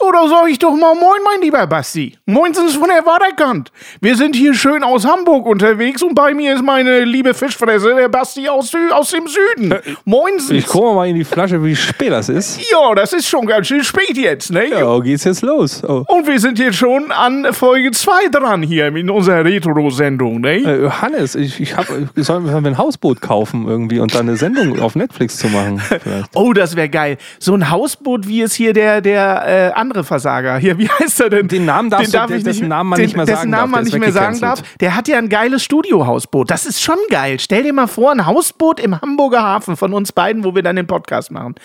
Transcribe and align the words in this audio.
Oder 0.00 0.28
sag 0.28 0.48
ich 0.48 0.58
doch 0.58 0.74
mal 0.74 0.94
Moin, 0.94 1.20
mein 1.24 1.42
lieber 1.42 1.66
Basti. 1.66 2.16
Moinsens 2.24 2.74
von 2.74 2.88
der 2.88 3.04
Waderkant. 3.04 3.70
Wir 4.00 4.16
sind 4.16 4.34
hier 4.34 4.54
schön 4.54 4.82
aus 4.82 5.06
Hamburg 5.06 5.44
unterwegs 5.44 6.02
und 6.02 6.14
bei 6.14 6.32
mir 6.32 6.54
ist 6.54 6.62
meine 6.64 7.04
liebe 7.04 7.34
Fischfresse, 7.34 7.94
der 7.94 8.08
Basti 8.08 8.48
aus, 8.48 8.72
aus 8.92 9.10
dem 9.10 9.26
Süden. 9.26 9.74
Moinsens. 10.06 10.52
Ich 10.52 10.66
gucke 10.66 10.94
mal 10.94 11.06
in 11.06 11.16
die 11.16 11.24
Flasche, 11.24 11.62
wie 11.62 11.76
spät 11.76 12.12
das 12.12 12.30
ist. 12.30 12.60
Ja, 12.70 12.94
das 12.94 13.12
ist 13.12 13.28
schon 13.28 13.44
ganz 13.44 13.66
schön 13.66 13.84
spät 13.84 14.16
jetzt, 14.16 14.50
ne? 14.50 14.70
Ja, 14.70 14.98
geht's 15.00 15.24
jetzt 15.24 15.42
los. 15.42 15.82
Oh. 15.86 16.04
Und 16.08 16.26
wir 16.26 16.40
sind 16.40 16.58
jetzt 16.58 16.76
schon 16.76 17.12
an 17.12 17.52
Folge 17.52 17.90
2 17.90 18.28
dran 18.30 18.62
hier 18.62 18.86
in 18.88 19.10
unserer 19.10 19.44
Retro-Sendung, 19.44 20.40
ne? 20.40 20.56
Äh, 20.60 20.90
Hannes, 20.90 21.34
ich, 21.34 21.60
ich 21.60 21.76
hab, 21.76 21.86
sollen 22.16 22.46
wir 22.46 22.56
ein 22.56 22.78
Hausboot 22.78 23.20
kaufen 23.20 23.66
irgendwie 23.68 24.00
und 24.00 24.14
dann 24.14 24.28
eine 24.28 24.38
Sendung 24.38 24.80
auf 24.80 24.94
Netflix 24.94 25.36
zu 25.36 25.48
machen? 25.48 25.78
Vielleicht. 26.02 26.30
Oh, 26.34 26.54
das 26.54 26.74
wäre 26.74 26.88
geil. 26.88 27.18
So 27.38 27.54
ein 27.54 27.70
Hausboot, 27.70 28.26
wie 28.26 28.40
es 28.40 28.54
hier 28.54 28.72
der, 28.72 29.02
der 29.02 29.72
äh, 29.74 29.78
andere 29.90 30.04
Versager. 30.04 30.56
Hier, 30.58 30.78
wie 30.78 30.88
heißt 30.88 31.20
er 31.20 31.30
denn? 31.30 31.48
Den 31.48 31.64
Namen 31.64 31.90
darfst 31.90 32.12
den 32.12 32.18
darf 32.18 32.30
du, 32.30 32.36
ich 32.36 32.44
dessen 32.44 32.60
nicht, 32.60 32.68
Namen 32.68 32.90
man 32.90 32.96
den, 32.98 33.06
nicht 33.06 33.16
mehr 33.16 33.26
sagen 33.26 33.50
Namen 33.50 33.72
darf. 33.72 33.80
man 33.80 33.84
nicht 33.84 33.98
mehr 33.98 34.12
sagen 34.12 34.40
darf. 34.40 34.62
Der 34.78 34.94
hat 34.94 35.08
ja 35.08 35.18
ein 35.18 35.28
geiles 35.28 35.64
Studiohausboot. 35.64 36.50
Das 36.50 36.64
ist 36.64 36.80
schon 36.80 36.98
geil. 37.10 37.38
Stell 37.40 37.64
dir 37.64 37.72
mal 37.72 37.88
vor, 37.88 38.12
ein 38.12 38.24
Hausboot 38.24 38.80
im 38.80 39.00
Hamburger 39.00 39.42
Hafen 39.42 39.76
von 39.76 39.92
uns 39.92 40.12
beiden, 40.12 40.44
wo 40.44 40.54
wir 40.54 40.62
dann 40.62 40.76
den 40.76 40.86
Podcast 40.86 41.30
machen. 41.30 41.56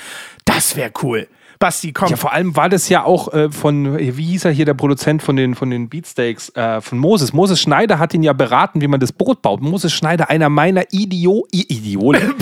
Das 0.45 0.75
wäre 0.75 0.91
cool. 1.03 1.27
Basti, 1.59 1.93
komm. 1.93 2.09
Ja, 2.09 2.15
vor 2.17 2.33
allem 2.33 2.55
war 2.55 2.69
das 2.69 2.89
ja 2.89 3.03
auch 3.03 3.33
äh, 3.33 3.51
von, 3.51 3.97
wie 3.97 4.23
hieß 4.23 4.45
er 4.45 4.51
hier, 4.51 4.65
der 4.65 4.73
Produzent 4.73 5.21
von 5.21 5.35
den, 5.35 5.55
von 5.55 5.69
den 5.69 5.89
Beatsteaks, 5.89 6.49
äh, 6.55 6.81
von 6.81 6.97
Moses. 6.97 7.33
Moses 7.33 7.59
Schneider 7.59 7.99
hat 7.99 8.13
ihn 8.13 8.23
ja 8.23 8.33
beraten, 8.33 8.81
wie 8.81 8.87
man 8.87 8.99
das 8.99 9.11
Boot 9.11 9.41
baut. 9.41 9.61
Moses 9.61 9.93
Schneider, 9.93 10.29
einer 10.29 10.49
meiner 10.49 10.83
Idio 10.91 11.45
I 11.53 11.65
Idiole. 11.67 12.19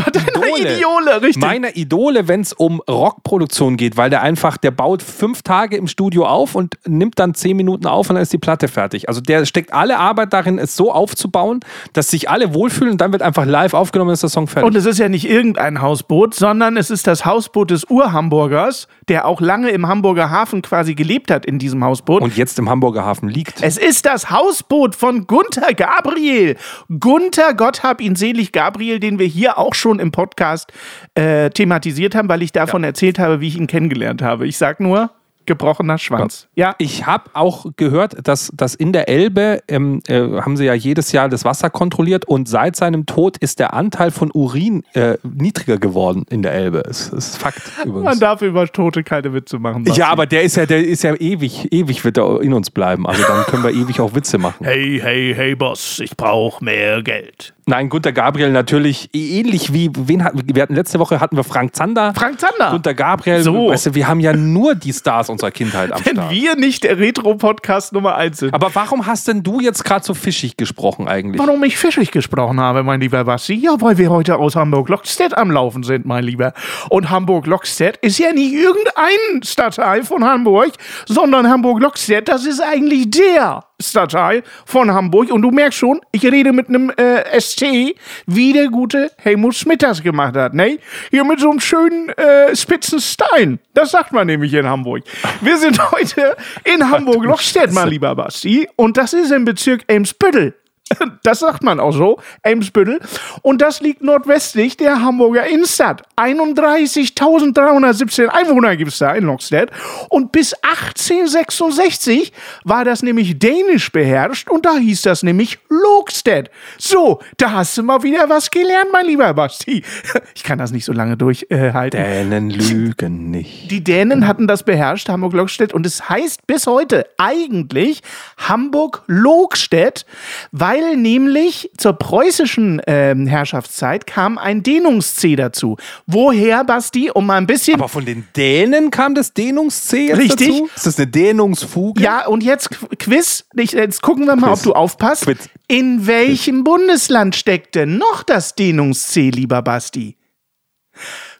Idole. 0.53 0.77
Idole, 0.77 1.21
richtig. 1.21 1.41
Meiner 1.41 1.75
Idole, 1.75 2.27
wenn 2.27 2.41
es 2.41 2.53
um 2.53 2.81
Rockproduktion 2.81 3.77
geht, 3.77 3.97
weil 3.97 4.09
der 4.09 4.21
einfach, 4.21 4.57
der 4.57 4.71
baut 4.71 5.01
fünf 5.01 5.41
Tage 5.41 5.77
im 5.77 5.87
Studio 5.87 6.25
auf 6.25 6.55
und 6.55 6.77
nimmt 6.85 7.19
dann 7.19 7.33
zehn 7.33 7.57
Minuten 7.57 7.87
auf 7.87 8.09
und 8.09 8.15
dann 8.15 8.23
ist 8.23 8.33
die 8.33 8.37
Platte 8.37 8.67
fertig. 8.67 9.09
Also 9.09 9.21
der 9.21 9.45
steckt 9.45 9.73
alle 9.73 9.97
Arbeit 9.97 10.33
darin, 10.33 10.59
es 10.59 10.75
so 10.75 10.91
aufzubauen, 10.91 11.61
dass 11.93 12.09
sich 12.09 12.29
alle 12.29 12.53
wohlfühlen 12.53 12.93
und 12.93 13.01
dann 13.01 13.11
wird 13.11 13.21
einfach 13.21 13.45
live 13.45 13.73
aufgenommen 13.73 14.09
und 14.09 14.13
ist 14.13 14.23
der 14.23 14.29
Song 14.29 14.47
fertig. 14.47 14.67
Und 14.67 14.75
es 14.75 14.85
ist 14.85 14.99
ja 14.99 15.09
nicht 15.09 15.29
irgendein 15.29 15.81
Hausboot, 15.81 16.33
sondern 16.33 16.77
es 16.77 16.89
ist 16.89 17.07
das 17.07 17.25
Hausboot 17.25 17.71
des 17.71 17.85
Urhamburgers, 17.85 18.87
der 19.09 19.25
auch 19.25 19.41
lange 19.41 19.69
im 19.69 19.87
Hamburger 19.87 20.29
Hafen 20.29 20.61
quasi 20.61 20.95
gelebt 20.95 21.31
hat 21.31 21.45
in 21.45 21.59
diesem 21.59 21.83
Hausboot. 21.83 22.21
Und 22.21 22.37
jetzt 22.37 22.59
im 22.59 22.69
Hamburger 22.69 23.05
Hafen 23.05 23.29
liegt. 23.29 23.61
Es 23.61 23.77
ist 23.77 24.05
das 24.05 24.29
Hausboot 24.29 24.95
von 24.95 25.27
Gunther 25.27 25.73
Gabriel. 25.73 26.57
Gunther, 26.99 27.53
Gott 27.53 27.83
hab 27.83 28.01
ihn 28.01 28.15
selig, 28.15 28.51
Gabriel, 28.51 28.99
den 28.99 29.19
wir 29.19 29.27
hier 29.27 29.57
auch 29.57 29.73
schon 29.73 29.99
im 29.99 30.11
Podcast 30.11 30.71
äh, 31.15 31.49
thematisiert 31.49 32.15
haben, 32.15 32.29
weil 32.29 32.41
ich 32.41 32.51
davon 32.51 32.83
ja. 32.83 32.87
erzählt 32.87 33.19
habe, 33.19 33.41
wie 33.41 33.47
ich 33.47 33.57
ihn 33.57 33.67
kennengelernt 33.67 34.21
habe. 34.21 34.47
Ich 34.47 34.57
sag 34.57 34.79
nur, 34.79 35.11
gebrochener 35.45 35.97
Schwanz. 35.97 36.47
Ja. 36.55 36.75
Ich 36.77 37.05
habe 37.05 37.29
auch 37.33 37.65
gehört, 37.75 38.27
dass, 38.27 38.51
dass 38.53 38.75
in 38.75 38.93
der 38.93 39.09
Elbe 39.09 39.61
ähm, 39.67 40.01
äh, 40.07 40.21
haben 40.41 40.57
sie 40.57 40.65
ja 40.65 40.73
jedes 40.73 41.11
Jahr 41.11 41.29
das 41.29 41.45
Wasser 41.45 41.69
kontrolliert 41.69 42.25
und 42.25 42.47
seit 42.47 42.75
seinem 42.75 43.05
Tod 43.05 43.37
ist 43.37 43.59
der 43.59 43.73
Anteil 43.73 44.11
von 44.11 44.31
Urin 44.31 44.83
äh, 44.93 45.17
niedriger 45.23 45.77
geworden 45.77 46.25
in 46.29 46.41
der 46.41 46.53
Elbe. 46.53 46.83
Das 46.85 47.09
ist 47.09 47.37
Fakt 47.37 47.61
übrigens. 47.83 48.03
Man 48.03 48.19
darf 48.19 48.41
über 48.41 48.67
Tote 48.67 49.03
keine 49.03 49.33
Witze 49.33 49.59
machen. 49.59 49.83
Basti. 49.83 49.99
Ja, 49.99 50.09
aber 50.09 50.25
der 50.25 50.43
ist 50.43 50.55
ja, 50.55 50.65
der 50.65 50.85
ist 50.85 51.03
ja 51.03 51.15
ewig, 51.15 51.71
ewig 51.71 52.03
wird 52.03 52.17
er 52.17 52.41
in 52.41 52.53
uns 52.53 52.69
bleiben. 52.69 53.07
Also 53.07 53.23
dann 53.23 53.43
können 53.45 53.63
wir 53.63 53.71
ewig 53.71 53.99
auch 53.99 54.15
Witze 54.15 54.37
machen. 54.37 54.65
Hey, 54.65 54.99
hey, 55.01 55.33
hey, 55.35 55.55
Boss, 55.55 55.99
ich 55.99 56.15
brauche 56.15 56.63
mehr 56.63 57.01
Geld. 57.03 57.52
Nein, 57.65 57.89
Gunter 57.89 58.11
Gabriel 58.11 58.51
natürlich 58.51 59.09
ähnlich 59.13 59.73
wie 59.73 59.89
wen 59.93 60.23
hatten 60.23 60.41
wir 60.45 60.61
hatten 60.61 60.75
letzte 60.75 60.99
Woche 60.99 61.19
hatten 61.19 61.37
wir 61.37 61.43
Frank 61.43 61.75
Zander. 61.75 62.13
Frank 62.13 62.39
Zander. 62.39 62.71
Gunter 62.71 62.93
Gabriel. 62.93 63.41
So. 63.41 63.69
Weißt 63.69 63.85
du, 63.85 63.95
wir 63.95 64.07
haben 64.07 64.19
ja 64.19 64.33
nur 64.33 64.75
die 64.75 64.91
Stars 64.91 65.29
unserer 65.29 65.51
Kindheit 65.51 65.91
am 65.91 66.01
Wenn 66.05 66.15
Start. 66.15 66.31
wir 66.31 66.55
nicht 66.55 66.83
der 66.83 66.99
Retro-Podcast 66.99 67.93
Nummer 67.93 68.15
1 68.15 68.37
sind. 68.37 68.53
Aber 68.53 68.73
warum 68.75 69.05
hast 69.05 69.27
denn 69.27 69.43
du 69.43 69.59
jetzt 69.61 69.85
gerade 69.85 70.03
so 70.03 70.13
fischig 70.13 70.57
gesprochen 70.57 71.07
eigentlich? 71.07 71.39
Warum 71.39 71.63
ich 71.63 71.77
fischig 71.77 72.11
gesprochen 72.11 72.59
habe, 72.59 72.83
mein 72.83 72.99
lieber 72.99 73.23
Basti? 73.23 73.53
Ja, 73.53 73.75
weil 73.79 73.97
wir 73.97 74.09
heute 74.09 74.37
aus 74.37 74.55
Hamburg-Lockstedt 74.55 75.37
am 75.37 75.51
Laufen 75.51 75.83
sind, 75.83 76.05
mein 76.05 76.23
Lieber. 76.23 76.53
Und 76.89 77.09
Hamburg-Lockstedt 77.09 77.97
ist 77.97 78.19
ja 78.19 78.33
nicht 78.33 78.53
irgendein 78.53 79.43
Stadtteil 79.43 80.03
von 80.03 80.23
Hamburg, 80.23 80.71
sondern 81.05 81.49
Hamburg-Lockstedt, 81.49 82.27
das 82.27 82.45
ist 82.45 82.61
eigentlich 82.61 83.09
der 83.09 83.63
Stadtteil 83.83 84.43
von 84.65 84.91
Hamburg. 84.91 85.31
Und 85.31 85.41
du 85.41 85.51
merkst 85.51 85.79
schon, 85.79 86.01
ich 86.11 86.23
rede 86.23 86.53
mit 86.53 86.69
einem 86.69 86.91
äh, 86.91 87.39
SC, 87.39 87.95
wie 88.25 88.53
der 88.53 88.67
gute 88.67 89.11
Helmut 89.17 89.55
Schmidt 89.55 89.83
das 89.83 90.01
gemacht 90.01 90.35
hat. 90.35 90.53
Ne? 90.53 90.79
Hier 91.11 91.23
mit 91.23 91.39
so 91.39 91.49
einem 91.49 91.59
schönen 91.59 92.09
äh, 92.09 92.55
spitzen 92.55 92.99
Stein. 92.99 93.59
Das 93.73 93.91
sagt 93.91 94.11
man 94.11 94.27
nämlich 94.27 94.53
in 94.53 94.67
Hamburg. 94.67 95.03
Wir 95.41 95.57
sind 95.57 95.91
heute 95.91 96.35
in 96.63 96.89
Hamburg-Lochstedt, 96.89 97.71
mein 97.73 97.89
lieber 97.89 98.15
Basti. 98.15 98.67
Und 98.75 98.97
das 98.97 99.13
ist 99.13 99.31
im 99.31 99.45
Bezirk 99.45 99.83
Elmsbüttel. 99.87 100.55
Das 101.23 101.39
sagt 101.39 101.63
man 101.63 101.79
auch 101.79 101.91
so, 101.91 102.19
Eimsbüttel. 102.43 102.99
Und 103.41 103.61
das 103.61 103.81
liegt 103.81 104.03
nordwestlich 104.03 104.77
der 104.77 105.01
Hamburger 105.01 105.45
Innenstadt. 105.45 106.03
31.317 106.17 108.27
Einwohner 108.27 108.75
gibt 108.75 108.91
es 108.91 108.97
da 108.97 109.13
in 109.13 109.25
Lockstedt. 109.25 109.71
Und 110.09 110.31
bis 110.31 110.53
1866 110.53 112.33
war 112.63 112.85
das 112.85 113.03
nämlich 113.03 113.37
dänisch 113.39 113.91
beherrscht 113.91 114.49
und 114.49 114.65
da 114.65 114.75
hieß 114.75 115.03
das 115.03 115.23
nämlich 115.23 115.59
Lokstedt. 115.69 116.51
So, 116.77 117.19
da 117.37 117.51
hast 117.51 117.77
du 117.77 117.83
mal 117.83 118.03
wieder 118.03 118.29
was 118.29 118.51
gelernt, 118.51 118.89
mein 118.91 119.05
lieber 119.05 119.33
Basti. 119.33 119.83
Ich 120.35 120.43
kann 120.43 120.57
das 120.57 120.71
nicht 120.71 120.85
so 120.85 120.93
lange 120.93 121.15
durchhalten. 121.15 121.99
Äh, 121.99 122.23
Dänen 122.23 122.49
lügen 122.49 123.31
nicht. 123.31 123.71
Die 123.71 123.83
Dänen 123.83 124.27
hatten 124.27 124.47
das 124.47 124.63
beherrscht, 124.63 125.07
Hamburg-Lockstedt. 125.07 125.73
Und 125.73 125.85
es 125.85 126.09
heißt 126.09 126.45
bis 126.47 126.67
heute 126.67 127.05
eigentlich 127.17 128.01
Hamburg-Lokstedt, 128.37 130.05
weil 130.51 130.72
weil 130.73 130.97
nämlich 130.97 131.69
zur 131.77 131.93
preußischen 131.93 132.79
äh, 132.79 133.15
Herrschaftszeit 133.27 134.07
kam 134.07 134.37
ein 134.37 134.63
Dehnungs-C 134.63 135.35
dazu. 135.35 135.77
Woher, 136.07 136.63
Basti, 136.63 137.11
um 137.11 137.27
mal 137.27 137.37
ein 137.37 137.47
bisschen. 137.47 137.75
Aber 137.75 137.89
von 137.89 138.05
den 138.05 138.27
Dänen 138.35 138.89
kam 138.89 139.13
das 139.13 139.33
Dehnungs-C 139.33 140.07
jetzt 140.07 140.17
Richtig. 140.17 140.47
dazu? 140.47 140.69
Ist 140.75 140.87
das 140.87 140.97
eine 140.97 141.07
Dehnungsfuge? 141.07 142.01
Ja, 142.01 142.25
und 142.25 142.43
jetzt 142.43 142.69
Quiz. 142.97 143.45
Jetzt 143.55 144.01
gucken 144.01 144.25
wir 144.25 144.35
mal, 144.35 144.47
Quiz. 144.53 144.59
ob 144.59 144.63
du 144.63 144.73
aufpasst. 144.73 145.25
Quiz. 145.25 145.49
In 145.67 146.07
welchem 146.07 146.63
Quiz. 146.63 146.73
Bundesland 146.73 147.35
steckt 147.35 147.75
denn 147.75 147.97
noch 147.97 148.23
das 148.23 148.55
Dehnungs-C, 148.55 149.29
lieber 149.29 149.61
Basti? 149.61 150.17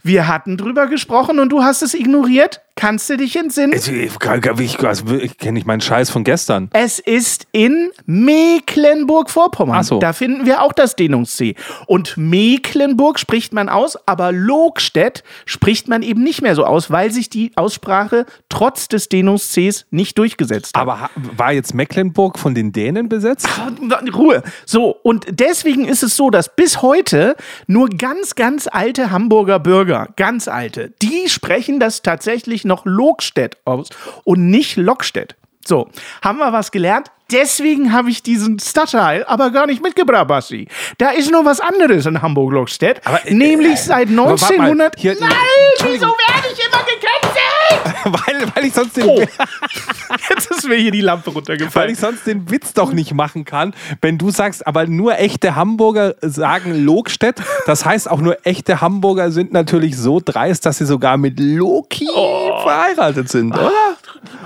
Wir 0.03 0.27
hatten 0.27 0.57
drüber 0.57 0.87
gesprochen 0.87 1.39
und 1.39 1.49
du 1.49 1.63
hast 1.63 1.81
es 1.81 1.93
ignoriert. 1.93 2.61
Kannst 2.75 3.09
du 3.09 3.17
dich 3.17 3.35
entsinnen? 3.35 3.71
Ich, 3.73 3.87
ich, 3.87 4.79
also, 4.83 5.13
ich 5.13 5.37
kenne 5.37 5.53
nicht 5.53 5.67
meinen 5.67 5.81
Scheiß 5.81 6.09
von 6.09 6.23
gestern. 6.23 6.69
Es 6.73 6.97
ist 6.97 7.45
in 7.51 7.91
Mecklenburg-Vorpommern. 8.07 9.83
So. 9.83 9.99
Da 9.99 10.11
finden 10.11 10.45
wir 10.45 10.61
auch 10.61 10.73
das 10.73 10.95
Dehnungs-C. 10.95 11.55
Und 11.85 12.17
Mecklenburg 12.17 13.19
spricht 13.19 13.53
man 13.53 13.69
aus, 13.69 13.95
aber 14.07 14.31
Lokstedt 14.31 15.23
spricht 15.45 15.87
man 15.87 16.01
eben 16.01 16.23
nicht 16.23 16.41
mehr 16.41 16.55
so 16.55 16.65
aus, 16.65 16.89
weil 16.89 17.11
sich 17.11 17.29
die 17.29 17.51
Aussprache 17.55 18.25
trotz 18.49 18.87
des 18.87 19.07
Dehnungs-Cs 19.07 19.85
nicht 19.91 20.17
durchgesetzt 20.17 20.75
hat. 20.75 20.81
Aber 20.81 21.09
war 21.15 21.53
jetzt 21.53 21.75
Mecklenburg 21.75 22.39
von 22.39 22.55
den 22.55 22.71
Dänen 22.71 23.07
besetzt? 23.07 23.47
Ach, 23.49 23.71
Ruhe. 24.15 24.41
So, 24.65 24.97
und 25.03 25.25
deswegen 25.29 25.85
ist 25.85 26.01
es 26.01 26.15
so, 26.15 26.31
dass 26.31 26.55
bis 26.55 26.81
heute 26.81 27.35
nur 27.67 27.89
ganz, 27.89 28.35
ganz 28.35 28.67
alte 28.69 29.11
Hamburger 29.11 29.59
Bürger, 29.59 30.09
ganz 30.15 30.47
alte, 30.47 30.91
die 31.01 31.29
sprechen 31.29 31.79
das 31.79 32.01
tatsächlich 32.01 32.62
noch 32.65 32.85
Lokstedt 32.85 33.57
aus 33.65 33.89
und 34.23 34.49
nicht 34.49 34.77
Lockstedt. 34.77 35.35
So, 35.65 35.89
haben 36.21 36.39
wir 36.39 36.51
was 36.51 36.71
gelernt? 36.71 37.11
Deswegen 37.33 37.91
habe 37.91 38.09
ich 38.09 38.21
diesen 38.23 38.59
Stadtteil 38.59 39.25
aber 39.25 39.49
gar 39.49 39.65
nicht 39.65 39.81
mitgebracht, 39.81 40.27
Basti. 40.27 40.67
Da 40.99 41.09
ist 41.09 41.31
nur 41.31 41.43
was 41.45 41.59
anderes 41.59 42.05
in 42.05 42.21
Hamburg-Lockstedt. 42.21 43.01
Äh, 43.25 43.33
Nämlich 43.33 43.79
seit 43.81 44.07
warte 44.09 44.13
mal, 44.15 44.31
1900. 44.31 44.95
hier- 44.99 45.15
Nein, 45.19 45.29
wieso 45.79 46.05
werde 46.07 46.47
ich 46.53 46.59
immer 46.65 46.83
gecancelt? 46.83 48.03
weil, 48.05 48.47
weil 48.55 48.65
ich 48.65 48.73
sonst 48.73 48.95
den, 48.97 49.03
Oh. 49.07 49.19
Jetzt 50.29 50.51
ist 50.51 50.67
mir 50.67 50.75
hier 50.75 50.91
die 50.91 51.01
Lampe 51.01 51.27
weil 51.27 51.33
runtergefallen. 51.35 51.91
ich 51.91 51.99
sonst 51.99 52.27
den 52.27 52.49
Witz 52.51 52.73
doch 52.73 52.91
nicht 52.93 53.13
machen 53.13 53.45
kann, 53.45 53.73
wenn 54.01 54.17
du 54.17 54.29
sagst, 54.29 54.65
aber 54.67 54.85
nur 54.85 55.17
echte 55.17 55.55
Hamburger 55.55 56.15
sagen 56.21 56.85
Lokstedt. 56.85 57.41
Das 57.65 57.85
heißt, 57.85 58.09
auch 58.09 58.19
nur 58.19 58.37
echte 58.45 58.81
Hamburger 58.81 59.31
sind 59.31 59.53
natürlich 59.53 59.97
so 59.97 60.21
dreist, 60.23 60.65
dass 60.65 60.77
sie 60.77 60.85
sogar 60.85 61.17
mit 61.17 61.39
Loki 61.39 62.07
verheiratet 62.63 63.29
sind, 63.29 63.53
oder? 63.53 63.71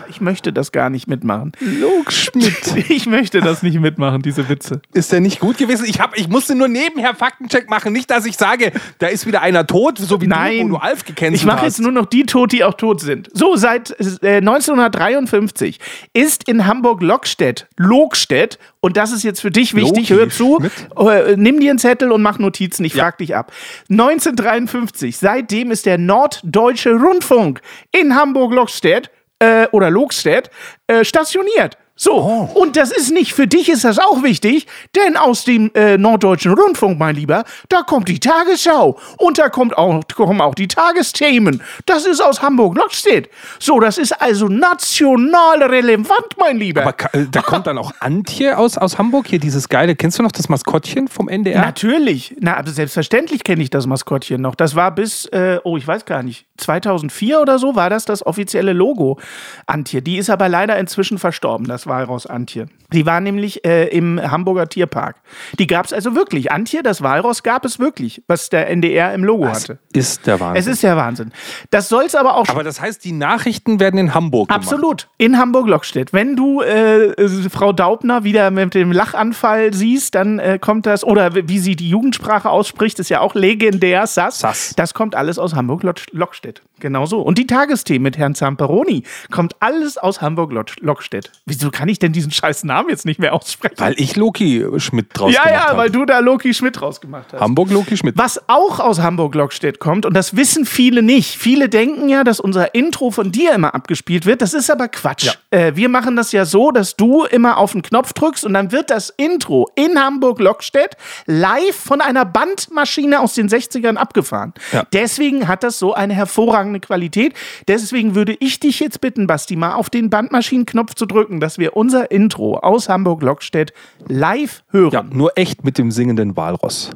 Ich 0.09 0.21
möchte 0.21 0.53
das 0.53 0.71
gar 0.71 0.89
nicht 0.89 1.07
mitmachen. 1.07 1.51
Lokschmidt. 1.59 2.57
Ich 2.89 3.05
möchte 3.05 3.41
das 3.41 3.63
nicht 3.63 3.79
mitmachen, 3.79 4.21
diese 4.21 4.47
Witze. 4.49 4.81
Ist 4.93 5.11
der 5.11 5.19
nicht 5.19 5.39
gut 5.39 5.57
gewesen? 5.57 5.85
Ich, 5.87 5.99
hab, 5.99 6.17
ich 6.17 6.27
musste 6.27 6.55
nur 6.55 6.67
nebenher 6.67 7.15
Faktencheck 7.15 7.69
machen. 7.69 7.91
Nicht, 7.93 8.09
dass 8.09 8.25
ich 8.25 8.37
sage, 8.37 8.71
da 8.99 9.07
ist 9.07 9.25
wieder 9.27 9.41
einer 9.41 9.65
tot, 9.67 9.97
so 9.97 10.19
wie 10.21 10.27
Nein. 10.27 10.57
du, 10.57 10.63
wo 10.63 10.67
du 10.69 10.75
Alf 10.77 11.03
gecancelt 11.05 11.35
Ich 11.35 11.45
mache 11.45 11.57
hast. 11.57 11.77
jetzt 11.77 11.81
nur 11.81 11.91
noch 11.91 12.05
die 12.05 12.23
tot, 12.25 12.51
die 12.51 12.63
auch 12.63 12.73
tot 12.75 13.01
sind. 13.01 13.29
So, 13.33 13.55
seit 13.55 13.91
äh, 14.21 14.37
1953 14.37 15.79
ist 16.13 16.47
in 16.47 16.65
Hamburg-Lockstedt, 16.65 17.67
Lokstedt, 17.77 18.57
und 18.79 18.95
das 18.97 19.11
ist 19.11 19.23
jetzt 19.23 19.41
für 19.41 19.51
dich 19.51 19.73
wichtig, 19.75 20.09
Loki 20.09 20.21
hör 20.21 20.29
zu, 20.29 20.57
Schmidt? 20.59 20.71
äh, 20.97 21.35
nimm 21.37 21.59
dir 21.59 21.71
einen 21.71 21.79
Zettel 21.79 22.11
und 22.11 22.21
mach 22.21 22.39
Notizen, 22.39 22.85
ich 22.85 22.93
Ja. 22.93 23.03
frag 23.03 23.17
dich 23.17 23.35
ab. 23.35 23.51
1953, 23.89 25.17
seitdem 25.17 25.71
ist 25.71 25.85
der 25.85 25.97
Norddeutsche 25.97 26.91
Rundfunk 26.93 27.61
in 27.91 28.15
Hamburg-Lockstedt 28.15 29.09
äh, 29.39 29.67
oder 29.71 29.89
Lokstedt 29.89 30.49
äh, 30.87 31.03
stationiert. 31.03 31.77
So, 31.99 32.13
Oh. 32.13 32.49
und 32.61 32.75
das 32.77 32.91
ist 32.91 33.11
nicht, 33.11 33.33
für 33.33 33.47
dich 33.47 33.69
ist 33.69 33.83
das 33.83 33.97
auch 33.97 34.21
wichtig, 34.21 34.67
denn 34.95 35.17
aus 35.17 35.43
dem 35.45 35.71
äh, 35.73 35.97
Norddeutschen 35.97 36.53
Rundfunk, 36.53 36.99
mein 36.99 37.15
Lieber, 37.15 37.43
da 37.69 37.81
kommt 37.81 38.07
die 38.07 38.19
Tagesschau 38.19 38.99
und 39.17 39.39
da 39.39 39.49
kommt 39.49 39.75
auch, 39.77 40.01
kommen 40.15 40.39
auch 40.39 40.53
die 40.53 40.67
Tagesthemen. 40.67 41.61
Das 41.87 42.05
ist 42.05 42.21
aus 42.21 42.41
Hamburg-Lockstedt. 42.43 43.29
So, 43.59 43.79
das 43.79 43.97
ist 43.97 44.11
also 44.21 44.47
national 44.47 45.63
relevant, 45.63 46.35
mein 46.37 46.57
Lieber. 46.59 46.83
Aber 46.83 46.95
äh, 47.15 47.25
da 47.31 47.41
kommt 47.41 47.65
dann 47.65 47.79
auch 47.79 47.91
Antje 47.99 48.57
aus, 48.57 48.77
aus 48.77 48.99
Hamburg, 48.99 49.27
hier 49.27 49.39
dieses 49.39 49.67
geile, 49.67 49.95
kennst 49.95 50.19
du 50.19 50.23
noch 50.23 50.31
das 50.31 50.49
Maskottchen 50.49 51.07
vom 51.07 51.27
NDR? 51.27 51.61
Natürlich. 51.61 52.35
Na, 52.39 52.57
aber 52.57 52.69
selbstverständlich 52.69 53.43
kenne 53.43 53.63
ich 53.63 53.71
das 53.71 53.87
Maskottchen 53.87 54.39
noch. 54.39 54.53
Das 54.53 54.75
war 54.75 54.91
bis, 54.93 55.25
äh, 55.25 55.59
oh, 55.63 55.77
ich 55.77 55.87
weiß 55.87 56.05
gar 56.05 56.21
nicht, 56.21 56.45
2004 56.57 57.41
oder 57.41 57.57
so 57.57 57.75
war 57.75 57.89
das 57.89 58.05
das 58.05 58.23
offizielle 58.23 58.73
Logo. 58.73 59.19
Antje. 59.65 60.03
Die 60.03 60.17
ist 60.17 60.29
aber 60.29 60.47
leider 60.47 60.77
inzwischen 60.77 61.17
verstorben, 61.17 61.67
das 61.67 61.86
Walross 61.87 62.25
Antje. 62.25 62.67
Die 62.93 63.05
war 63.05 63.19
nämlich 63.19 63.65
äh, 63.65 63.87
im 63.89 64.19
Hamburger 64.19 64.69
Tierpark. 64.69 65.17
Die 65.59 65.67
gab 65.67 65.85
es 65.85 65.93
also 65.93 66.15
wirklich. 66.15 66.51
Antje, 66.51 66.83
das 66.83 67.01
Walross, 67.01 67.43
gab 67.43 67.65
es 67.65 67.79
wirklich, 67.79 68.23
was 68.27 68.49
der 68.49 68.69
NDR 68.69 69.13
im 69.13 69.25
Logo 69.25 69.47
hatte. 69.47 69.79
ist 69.91 70.25
der 70.25 70.39
Wahnsinn. 70.39 70.59
Es 70.59 70.67
ist 70.67 70.83
der 70.83 70.95
Wahnsinn. 70.95 71.33
Das 71.69 71.89
soll 71.89 72.05
es 72.05 72.15
aber 72.15 72.35
auch 72.35 72.47
Aber 72.47 72.63
das 72.63 72.79
heißt, 72.79 73.03
die 73.03 73.11
Nachrichten 73.11 73.81
werden 73.81 73.97
in 73.99 74.13
Hamburg 74.13 74.47
gemacht. 74.47 74.63
Absolut. 74.63 75.09
In 75.17 75.37
Hamburg-Lockstedt. 75.37 76.13
Wenn 76.13 76.37
du 76.37 76.61
äh, 76.61 77.07
äh, 77.07 77.49
Frau 77.49 77.73
Daubner 77.73 78.23
wieder 78.23 78.51
mit 78.51 78.73
dem 78.73 78.93
Lachanfall 78.93 79.73
siehst, 79.73 80.15
dann 80.15 80.39
äh, 80.39 80.57
kommt 80.59 80.85
das, 80.85 81.03
oder 81.03 81.35
wie 81.35 81.59
sie 81.59 81.75
die 81.75 81.89
Jugendsprache 81.89 82.49
ausspricht, 82.49 82.99
ist 82.99 83.09
ja 83.09 83.19
auch 83.19 83.35
legendär, 83.35 84.07
Sass. 84.07 84.39
Sass. 84.39 84.73
Das 84.77 84.93
kommt 84.93 85.13
alles 85.13 85.39
aus 85.39 85.55
Hamburg-Lockstedt. 85.55 86.61
Genau 86.79 87.05
so. 87.05 87.21
Und 87.21 87.37
die 87.37 87.47
Tagesthemen 87.47 88.03
mit 88.03 88.17
Herrn 88.17 88.35
Zamperoni 88.35 89.03
kommt 89.31 89.55
alles 89.59 89.97
aus 89.97 90.21
Hamburg-Lockstedt. 90.21 91.31
Wieso 91.45 91.71
kann 91.71 91.89
ich 91.89 91.99
denn 91.99 92.13
diesen 92.13 92.31
scheiß 92.31 92.63
Namen 92.63 92.89
jetzt 92.89 93.05
nicht 93.05 93.19
mehr 93.19 93.33
aussprechen? 93.33 93.75
Weil 93.77 93.95
ich 93.97 94.15
Loki 94.15 94.65
Schmidt 94.77 95.07
draus 95.13 95.33
ja, 95.33 95.43
gemacht 95.43 95.55
ja, 95.55 95.67
habe. 95.69 95.77
weil 95.77 95.89
du 95.89 96.05
da 96.05 96.19
Loki 96.19 96.53
Schmidt 96.53 96.81
rausgemacht 96.81 97.33
hast. 97.33 97.41
Hamburg 97.41 97.71
Loki 97.71 97.97
Schmidt. 97.97 98.17
Was 98.17 98.41
auch 98.47 98.79
aus 98.79 98.99
Hamburg-Lockstedt 98.99 99.79
kommt, 99.79 100.05
und 100.05 100.13
das 100.13 100.35
wissen 100.35 100.65
viele 100.65 101.01
nicht. 101.01 101.37
Viele 101.37 101.69
denken 101.69 102.09
ja, 102.09 102.23
dass 102.23 102.39
unser 102.39 102.75
Intro 102.75 103.11
von 103.11 103.31
dir 103.31 103.53
immer 103.53 103.73
abgespielt 103.73 104.25
wird. 104.25 104.41
Das 104.41 104.53
ist 104.53 104.69
aber 104.69 104.87
Quatsch. 104.87 105.25
Ja. 105.25 105.33
Äh, 105.49 105.75
wir 105.75 105.89
machen 105.89 106.15
das 106.15 106.31
ja 106.31 106.45
so, 106.45 106.71
dass 106.71 106.95
du 106.95 107.23
immer 107.25 107.57
auf 107.57 107.71
den 107.71 107.81
Knopf 107.81 108.13
drückst 108.13 108.45
und 108.45 108.53
dann 108.53 108.71
wird 108.71 108.89
das 108.89 109.09
Intro 109.09 109.69
in 109.75 109.99
Hamburg-Lockstedt 109.99 110.95
live 111.25 111.75
von 111.75 112.01
einer 112.01 112.25
Bandmaschine 112.25 113.19
aus 113.19 113.33
den 113.33 113.49
60ern 113.49 113.95
abgefahren. 113.95 114.53
Ja. 114.71 114.85
Deswegen 114.93 115.47
hat 115.47 115.63
das 115.63 115.79
so 115.79 115.93
eine 115.93 116.13
hervorragende 116.13 116.66
Qualität. 116.79 117.33
Deswegen 117.67 118.15
würde 118.15 118.35
ich 118.39 118.59
dich 118.59 118.79
jetzt 118.79 119.01
bitten, 119.01 119.27
Basti, 119.27 119.55
mal 119.55 119.73
auf 119.73 119.89
den 119.89 120.09
Bandmaschinenknopf 120.09 120.95
zu 120.95 121.05
drücken, 121.05 121.39
dass 121.39 121.57
wir 121.57 121.75
unser 121.75 122.11
Intro 122.11 122.57
aus 122.57 122.89
Hamburg-Lockstedt 122.89 123.73
live 124.07 124.63
hören. 124.69 124.91
Ja, 124.91 125.03
nur 125.03 125.31
echt 125.35 125.63
mit 125.63 125.77
dem 125.77 125.91
singenden 125.91 126.35
Walross. 126.35 126.91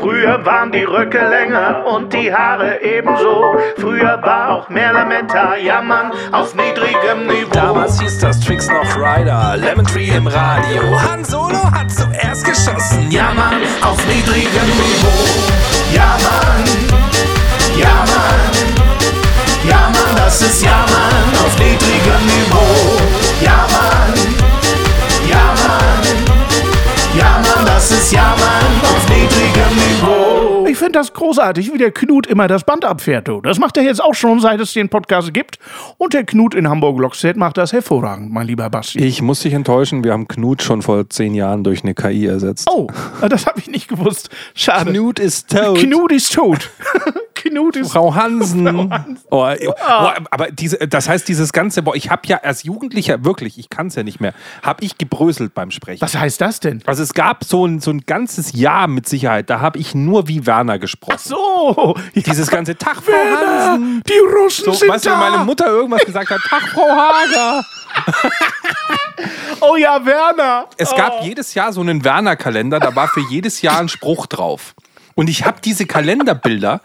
Früher 0.00 0.44
waren 0.44 0.72
die 0.72 0.82
Röcke 0.82 1.18
länger 1.18 1.84
und 1.86 2.12
die 2.12 2.32
Haare 2.32 2.82
ebenso. 2.82 3.56
Früher 3.78 4.20
war 4.22 4.50
auch 4.50 4.68
mehr 4.68 4.92
Lametta, 4.92 5.56
jammern 5.56 6.12
auf 6.32 6.54
niedrigem 6.54 7.26
Niveau. 7.26 7.50
Damals 7.52 8.00
hieß 8.00 8.18
das 8.18 8.40
Tricks 8.40 8.68
noch 8.68 8.96
Rider, 8.96 9.56
Lemon 9.56 9.86
Tree 9.86 10.08
im 10.08 10.26
Radio. 10.26 10.82
Han 11.00 11.24
Solo 11.24 11.70
hat 11.70 11.90
zuerst 11.90 12.44
geschossen, 12.44 13.10
ja 13.10 13.24
Jammern 13.28 13.62
auf 13.82 14.06
niedrigem 14.06 14.66
Niveau. 14.66 15.63
Ja, 15.94 16.18
Mann, 16.24 16.64
ja, 17.76 18.04
Mann, 18.10 18.50
ja, 19.64 19.90
Mann, 19.92 20.16
das 20.16 20.40
ist 20.40 20.60
Jammern 20.60 21.30
auf 21.46 21.56
niedrigem 21.56 22.26
Niveau. 22.26 22.98
Ja, 23.40 23.64
Mann, 23.70 24.12
ja, 25.28 25.54
Mann, 25.62 26.02
ja, 27.16 27.40
Mann, 27.44 27.64
das 27.64 27.92
ist 27.92 28.10
Jammern 28.10 28.80
auf 28.82 29.08
niedrigem 29.08 29.76
Niveau. 29.76 30.23
Ich 30.74 30.80
finde 30.80 30.98
das 30.98 31.12
großartig, 31.12 31.72
wie 31.72 31.78
der 31.78 31.92
Knut 31.92 32.26
immer 32.26 32.48
das 32.48 32.64
Band 32.64 32.84
abfährt. 32.84 33.28
Du. 33.28 33.40
Das 33.40 33.60
macht 33.60 33.76
er 33.76 33.84
jetzt 33.84 34.02
auch 34.02 34.14
schon, 34.14 34.40
seit 34.40 34.58
es 34.58 34.72
den 34.72 34.88
Podcast 34.88 35.32
gibt. 35.32 35.60
Und 35.98 36.14
der 36.14 36.24
Knut 36.24 36.52
in 36.52 36.68
Hamburg-Lockstedt 36.68 37.36
macht 37.36 37.58
das 37.58 37.72
hervorragend, 37.72 38.32
mein 38.32 38.48
lieber 38.48 38.68
Basti. 38.70 38.98
Ich 38.98 39.22
muss 39.22 39.38
dich 39.38 39.52
enttäuschen, 39.52 40.02
wir 40.02 40.12
haben 40.12 40.26
Knut 40.26 40.64
schon 40.64 40.82
vor 40.82 41.08
zehn 41.08 41.32
Jahren 41.36 41.62
durch 41.62 41.84
eine 41.84 41.94
KI 41.94 42.26
ersetzt. 42.26 42.68
Oh, 42.68 42.88
das 43.20 43.46
habe 43.46 43.60
ich 43.60 43.68
nicht 43.68 43.86
gewusst. 43.86 44.30
Schade. 44.56 44.90
Knut 44.90 45.20
ist 45.20 45.48
tot. 45.56 45.78
Knut 45.78 46.10
ist 46.10 46.34
tot. 46.34 46.68
Knut 47.34 47.76
ist 47.76 47.92
Frau 47.92 48.14
Hansen. 48.14 48.90
Oh, 49.30 49.46
oh, 49.60 50.10
aber 50.30 50.50
diese, 50.50 50.78
das 50.78 51.08
heißt, 51.08 51.28
dieses 51.28 51.52
ganze, 51.52 51.82
boah, 51.82 51.94
ich 51.94 52.10
habe 52.10 52.22
ja 52.26 52.38
als 52.38 52.62
Jugendlicher, 52.62 53.24
wirklich, 53.24 53.58
ich 53.58 53.68
kann 53.68 53.88
es 53.88 53.94
ja 53.96 54.02
nicht 54.02 54.20
mehr, 54.20 54.32
habe 54.62 54.84
ich 54.84 54.96
gebröselt 54.96 55.54
beim 55.54 55.70
Sprechen. 55.70 56.00
Was 56.00 56.16
heißt 56.16 56.40
das 56.40 56.60
denn? 56.60 56.82
Also 56.86 57.02
es 57.02 57.12
gab 57.12 57.44
so 57.44 57.66
ein, 57.66 57.80
so 57.80 57.90
ein 57.90 58.00
ganzes 58.00 58.52
Jahr 58.52 58.88
mit 58.88 59.08
Sicherheit, 59.08 59.50
da 59.50 59.60
habe 59.60 59.78
ich 59.78 59.94
nur 59.94 60.28
wie 60.28 60.46
Werner 60.46 60.63
gesprochen. 60.78 61.18
So, 61.22 61.94
ja, 62.14 62.22
Dieses 62.22 62.48
ganze 62.50 62.76
Tag, 62.76 62.96
Frau 63.02 63.12
Hansen. 63.12 64.02
die 64.08 64.18
Russen 64.18 64.64
So, 64.66 64.72
sind 64.72 64.88
weißt 64.88 65.04
du, 65.06 65.10
da. 65.10 65.20
wenn 65.20 65.30
meine 65.32 65.44
Mutter 65.44 65.66
irgendwas 65.66 66.04
gesagt 66.04 66.30
hat, 66.30 66.40
Tag, 66.48 66.62
Frau 66.72 66.88
Hager. 66.90 67.62
oh 69.60 69.76
ja, 69.76 70.04
Werner. 70.04 70.66
Es 70.76 70.94
gab 70.94 71.22
jedes 71.22 71.54
Jahr 71.54 71.72
so 71.72 71.80
einen 71.80 72.04
Werner-Kalender, 72.04 72.80
da 72.80 72.94
war 72.96 73.08
für 73.08 73.20
jedes 73.30 73.62
Jahr 73.62 73.78
ein 73.80 73.88
Spruch 73.88 74.26
drauf. 74.26 74.74
Und 75.14 75.28
ich 75.30 75.44
habe 75.44 75.60
diese 75.62 75.86
Kalenderbilder 75.86 76.80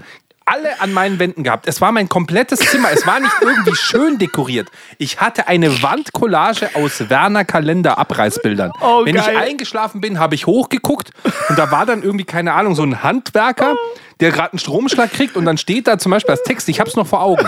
alle 0.49 0.81
an 0.81 0.91
meinen 0.93 1.19
Wänden 1.19 1.43
gehabt. 1.43 1.67
Es 1.67 1.81
war 1.81 1.91
mein 1.91 2.09
komplettes 2.09 2.59
Zimmer. 2.59 2.89
Es 2.91 3.05
war 3.05 3.19
nicht 3.19 3.33
irgendwie 3.41 3.75
schön 3.75 4.17
dekoriert. 4.17 4.69
Ich 4.97 5.21
hatte 5.21 5.47
eine 5.47 5.81
Wandcollage 5.83 6.71
aus 6.73 7.09
Werner 7.09 7.45
Kalender 7.45 7.97
Abreißbildern. 7.97 8.71
Oh, 8.81 9.05
Wenn 9.05 9.15
geil. 9.15 9.25
ich 9.31 9.37
eingeschlafen 9.37 10.01
bin, 10.01 10.19
habe 10.19 10.35
ich 10.35 10.47
hochgeguckt 10.47 11.11
und 11.49 11.57
da 11.57 11.71
war 11.71 11.85
dann 11.85 12.03
irgendwie 12.03 12.25
keine 12.25 12.53
Ahnung 12.53 12.75
so 12.75 12.83
ein 12.83 13.03
Handwerker, 13.03 13.75
der 14.19 14.31
gerade 14.31 14.53
einen 14.53 14.59
Stromschlag 14.59 15.11
kriegt 15.11 15.35
und 15.35 15.45
dann 15.45 15.57
steht 15.57 15.87
da 15.87 15.97
zum 15.97 16.11
Beispiel 16.11 16.31
als 16.31 16.43
Text. 16.43 16.67
Ich 16.69 16.79
habe 16.79 16.89
es 16.89 16.95
noch 16.95 17.07
vor 17.07 17.21
Augen. 17.21 17.47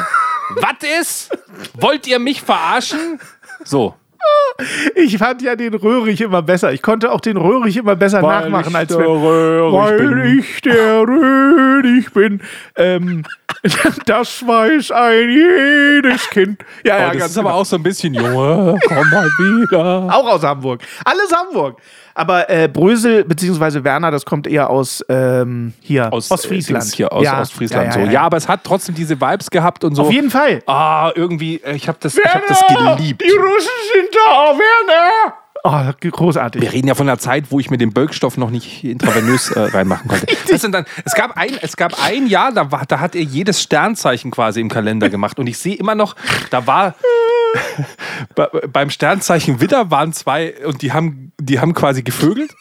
Was 0.56 0.90
ist? 1.02 1.38
Wollt 1.74 2.08
ihr 2.08 2.20
mich 2.20 2.42
verarschen? 2.42 3.20
So. 3.64 3.96
Ich 4.96 5.18
fand 5.18 5.42
ja 5.42 5.56
den 5.56 5.74
Röhrig 5.74 6.22
immer 6.22 6.42
besser. 6.42 6.72
Ich 6.72 6.82
konnte 6.82 7.12
auch 7.12 7.22
den 7.22 7.38
Röhrig 7.38 7.78
immer 7.78 7.96
besser 7.96 8.22
Weil 8.22 8.42
nachmachen 8.42 8.72
ich 8.72 8.78
als 8.78 8.88
der 8.90 9.00
wenn, 9.00 9.06
Röhrig 9.06 9.74
Weil 9.74 9.98
bin. 9.98 10.40
ich 10.40 10.62
der 10.62 11.02
Röhrig 11.02 12.14
bin. 12.14 12.42
Ähm, 12.76 13.24
das 14.06 14.46
weiß 14.46 14.92
ein 14.92 15.30
jedes 15.30 16.30
Kind. 16.30 16.64
Ja, 16.86 16.98
ja, 16.98 17.06
Oh, 17.08 17.10
das 17.12 17.18
ganz 17.20 17.32
ist 17.32 17.38
aber 17.38 17.50
genau. 17.50 17.62
auch 17.62 17.66
so 17.66 17.76
ein 17.76 17.84
bisschen, 17.84 18.14
Junge, 18.14 18.80
komm 18.88 19.10
mal 19.10 19.26
wieder. 19.38 20.08
Auch 20.14 20.28
aus 20.28 20.44
Hamburg. 20.44 20.82
Alles 21.06 21.32
Hamburg. 21.36 21.80
Aber 22.14 22.50
äh, 22.50 22.68
Brösel 22.68 23.24
bzw. 23.24 23.84
Werner, 23.84 24.12
das 24.12 24.26
kommt 24.26 24.46
eher 24.48 24.70
aus 24.70 25.04
ähm, 25.08 25.74
hier 25.82 26.12
Aus 26.12 26.30
Ostfriesland. 26.30 26.84
äh, 26.86 26.96
Hier 26.96 27.12
aus 27.14 27.24
Ja, 27.24 27.40
Ostfriesland 27.40 27.86
ja, 27.88 27.92
so. 27.94 28.00
ja, 28.00 28.06
Ja, 28.08 28.12
ja. 28.12 28.22
aber 28.24 28.38
es 28.38 28.48
hat 28.50 28.62
trotzdem 28.64 28.96
diese 28.96 29.20
Vibes 29.22 29.50
gehabt 29.50 29.84
und 29.84 29.96
so. 29.96 30.04
Auf 30.04 30.12
jeden 30.12 30.30
Fall. 30.30 30.62
Ah, 30.66 31.12
irgendwie, 31.16 31.62
äh, 31.64 31.76
ich 31.76 31.88
habe 31.88 31.98
das, 32.02 32.18
ich 32.18 32.26
hab 32.26 32.46
das 32.48 32.62
geliebt. 32.68 33.22
Die 33.22 33.32
Russen 33.38 33.70
sind 33.94 34.10
da, 34.14 34.54
Werner. 34.58 35.34
Oh, 35.64 35.92
großartig. 36.00 36.62
Wir 36.62 36.74
reden 36.74 36.88
ja 36.88 36.96
von 36.96 37.08
einer 37.08 37.20
Zeit, 37.20 37.46
wo 37.50 37.60
ich 37.60 37.70
mir 37.70 37.78
den 37.78 37.94
Bölkstoff 37.94 38.36
noch 38.38 38.50
nicht 38.50 38.84
intravenös 38.84 39.52
äh, 39.52 39.60
reinmachen 39.60 40.08
konnte. 40.08 40.26
Das 40.50 40.62
sind 40.62 40.74
dann, 40.74 40.86
es, 41.06 41.14
gab 41.14 41.38
ein, 41.38 41.58
es 41.62 41.78
gab 41.78 42.04
ein 42.04 42.28
Jahr, 42.28 42.52
da, 42.52 42.72
war, 42.72 42.86
da 42.86 43.00
hat 43.00 43.16
er 43.16 43.22
jedes 43.22 43.62
Sternzeichen 43.62 44.32
quasi 44.32 44.60
im 44.60 44.70
Kalender 44.70 45.10
gemacht. 45.10 45.40
Und 45.40 45.48
ich 45.48 45.58
sehe 45.58 45.76
immer 45.76 45.96
noch, 45.96 46.16
da 46.50 46.68
war 46.68 46.96
Be 48.36 48.50
beim 48.72 48.90
Sternzeichen 48.90 49.60
Widder 49.62 49.92
waren 49.92 50.14
zwei 50.14 50.54
und 50.66 50.82
die 50.82 50.94
haben, 50.94 51.32
die 51.40 51.60
haben 51.60 51.74
quasi 51.74 52.02
gevögelt. 52.02 52.54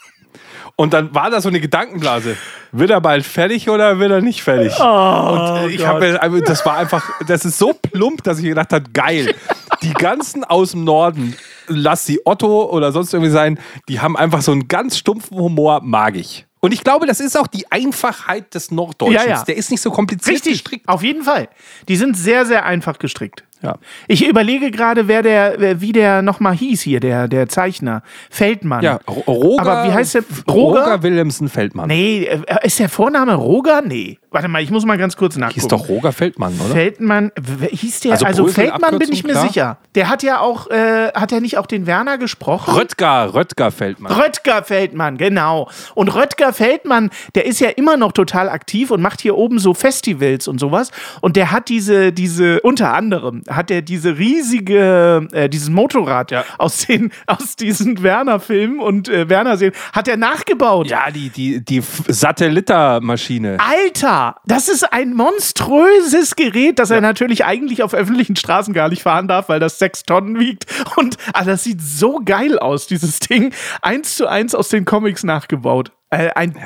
Und 0.76 0.94
dann 0.94 1.14
war 1.14 1.30
da 1.30 1.40
so 1.40 1.48
eine 1.48 1.60
Gedankenblase. 1.60 2.36
Wird 2.72 2.90
er 2.90 3.00
bald 3.00 3.26
fertig 3.26 3.68
oder 3.68 3.98
wird 3.98 4.10
er 4.10 4.22
nicht 4.22 4.42
fertig? 4.42 4.72
und 4.80 5.70
ich 5.70 5.86
habe 5.86 6.42
das 6.42 6.64
war 6.64 6.78
einfach, 6.78 7.04
das 7.26 7.44
ist 7.44 7.58
so 7.58 7.74
plump, 7.74 8.22
dass 8.22 8.38
ich 8.38 8.46
gedacht 8.46 8.72
habe, 8.72 8.84
geil. 8.92 9.34
Die 9.82 9.92
ganzen 9.92 10.42
aus 10.42 10.70
dem 10.72 10.84
Norden, 10.84 11.36
lass 11.70 12.04
sie 12.04 12.20
Otto 12.24 12.70
oder 12.70 12.92
sonst 12.92 13.14
irgendwie 13.14 13.30
sein, 13.30 13.58
die 13.88 14.00
haben 14.00 14.16
einfach 14.16 14.42
so 14.42 14.52
einen 14.52 14.68
ganz 14.68 14.98
stumpfen 14.98 15.38
Humor, 15.38 15.80
mag 15.82 16.16
ich. 16.16 16.46
Und 16.60 16.72
ich 16.72 16.84
glaube, 16.84 17.06
das 17.06 17.20
ist 17.20 17.38
auch 17.38 17.46
die 17.46 17.70
Einfachheit 17.72 18.54
des 18.54 18.70
Norddeutschens. 18.70 19.24
Ja, 19.24 19.30
ja. 19.30 19.44
Der 19.44 19.56
ist 19.56 19.70
nicht 19.70 19.80
so 19.80 19.90
kompliziert 19.90 20.36
Richtig, 20.36 20.52
gestrickt. 20.52 20.88
auf 20.88 21.02
jeden 21.02 21.22
Fall. 21.22 21.48
Die 21.88 21.96
sind 21.96 22.16
sehr, 22.16 22.44
sehr 22.44 22.66
einfach 22.66 22.98
gestrickt. 22.98 23.44
Ja. 23.62 23.76
Ich 24.08 24.26
überlege 24.26 24.70
gerade, 24.70 25.06
wer 25.06 25.22
der, 25.22 25.80
wie 25.80 25.92
der 25.92 26.22
nochmal 26.22 26.54
hieß 26.54 26.80
hier, 26.80 27.00
der, 27.00 27.28
der 27.28 27.48
Zeichner. 27.48 28.02
Feldmann. 28.30 28.82
Ja, 28.82 29.00
Roger, 29.26 29.60
Aber 29.60 29.84
wie 29.88 29.92
heißt 29.92 30.14
der? 30.14 30.22
Roger? 30.48 30.82
Roger 30.82 31.02
Wilhelmsen 31.02 31.48
Feldmann. 31.48 31.88
Nee, 31.88 32.24
äh, 32.24 32.40
ist 32.62 32.78
der 32.78 32.88
Vorname 32.88 33.34
Roger? 33.34 33.82
Nee. 33.82 34.18
Warte 34.30 34.48
mal, 34.48 34.62
ich 34.62 34.70
muss 34.70 34.84
mal 34.86 34.96
ganz 34.96 35.16
kurz 35.16 35.36
nachgucken. 35.36 35.60
Hieß 35.60 35.68
doch 35.68 35.88
Roger 35.88 36.12
Feldmann, 36.12 36.54
oder? 36.64 36.72
Feldmann, 36.74 37.32
hieß 37.70 38.00
der, 38.00 38.12
Also 38.12 38.26
also, 38.26 38.46
Feldmann 38.46 38.98
bin 38.98 39.12
ich 39.12 39.24
mir 39.24 39.30
Abkürzung, 39.32 39.48
sicher. 39.48 39.78
Der 39.96 40.08
hat 40.08 40.22
ja 40.22 40.40
auch, 40.40 40.70
äh, 40.70 41.10
hat 41.12 41.32
er 41.32 41.40
nicht 41.40 41.58
auch 41.58 41.66
den 41.66 41.86
Werner 41.86 42.16
gesprochen? 42.16 42.72
Röttger, 42.72 43.34
Röttger 43.34 43.72
Feldmann. 43.72 44.12
Röttger 44.12 44.62
Feldmann, 44.62 45.18
genau. 45.18 45.68
Und 45.94 46.14
Röttger 46.14 46.52
Feldmann, 46.52 47.10
der 47.34 47.46
ist 47.46 47.60
ja 47.60 47.70
immer 47.70 47.96
noch 47.96 48.12
total 48.12 48.48
aktiv 48.48 48.92
und 48.92 49.02
macht 49.02 49.20
hier 49.20 49.36
oben 49.36 49.58
so 49.58 49.74
Festivals 49.74 50.46
und 50.46 50.60
sowas. 50.60 50.92
Und 51.20 51.34
der 51.34 51.50
hat 51.50 51.68
diese, 51.68 52.12
diese, 52.12 52.60
unter 52.60 52.94
anderem, 52.94 53.42
hat 53.50 53.70
er 53.70 53.82
diese 53.82 54.16
riesige, 54.18 55.28
äh, 55.32 55.48
dieses 55.48 55.68
Motorrad 55.68 56.30
Ja. 56.30 56.44
aus 56.58 56.86
den, 56.86 57.12
aus 57.26 57.56
diesen 57.56 58.02
Werner-Filmen 58.02 58.80
und 58.80 59.08
äh, 59.08 59.28
Werner-Serien, 59.28 59.74
hat 59.92 60.08
er 60.08 60.16
nachgebaut. 60.16 60.88
ja, 60.88 61.10
die, 61.10 61.30
die, 61.30 61.64
die 61.64 61.82
Satellitermaschine. 62.08 63.58
Alter, 63.60 64.36
das 64.46 64.68
ist 64.68 64.92
ein 64.92 65.14
monströses 65.14 66.36
Gerät, 66.36 66.78
das 66.78 66.90
er 66.90 67.00
natürlich 67.00 67.44
eigentlich 67.44 67.82
auf 67.82 67.94
öffentlichen 67.94 68.36
Straßen 68.36 68.74
gar 68.74 68.88
nicht 68.88 69.02
fahren 69.02 69.28
darf, 69.28 69.48
weil 69.48 69.60
das 69.60 69.78
sechs 69.78 70.02
Tonnen 70.04 70.38
wiegt. 70.38 70.66
Und 70.96 71.16
also 71.32 71.50
das 71.50 71.64
sieht 71.64 71.80
so 71.80 72.20
geil 72.24 72.58
aus, 72.58 72.86
dieses 72.86 73.18
Ding. 73.20 73.52
Eins 73.82 74.16
zu 74.16 74.26
eins 74.26 74.54
aus 74.54 74.68
den 74.68 74.84
Comics 74.84 75.24
nachgebaut. 75.24 75.92
Äh, 76.10 76.30
ein 76.34 76.58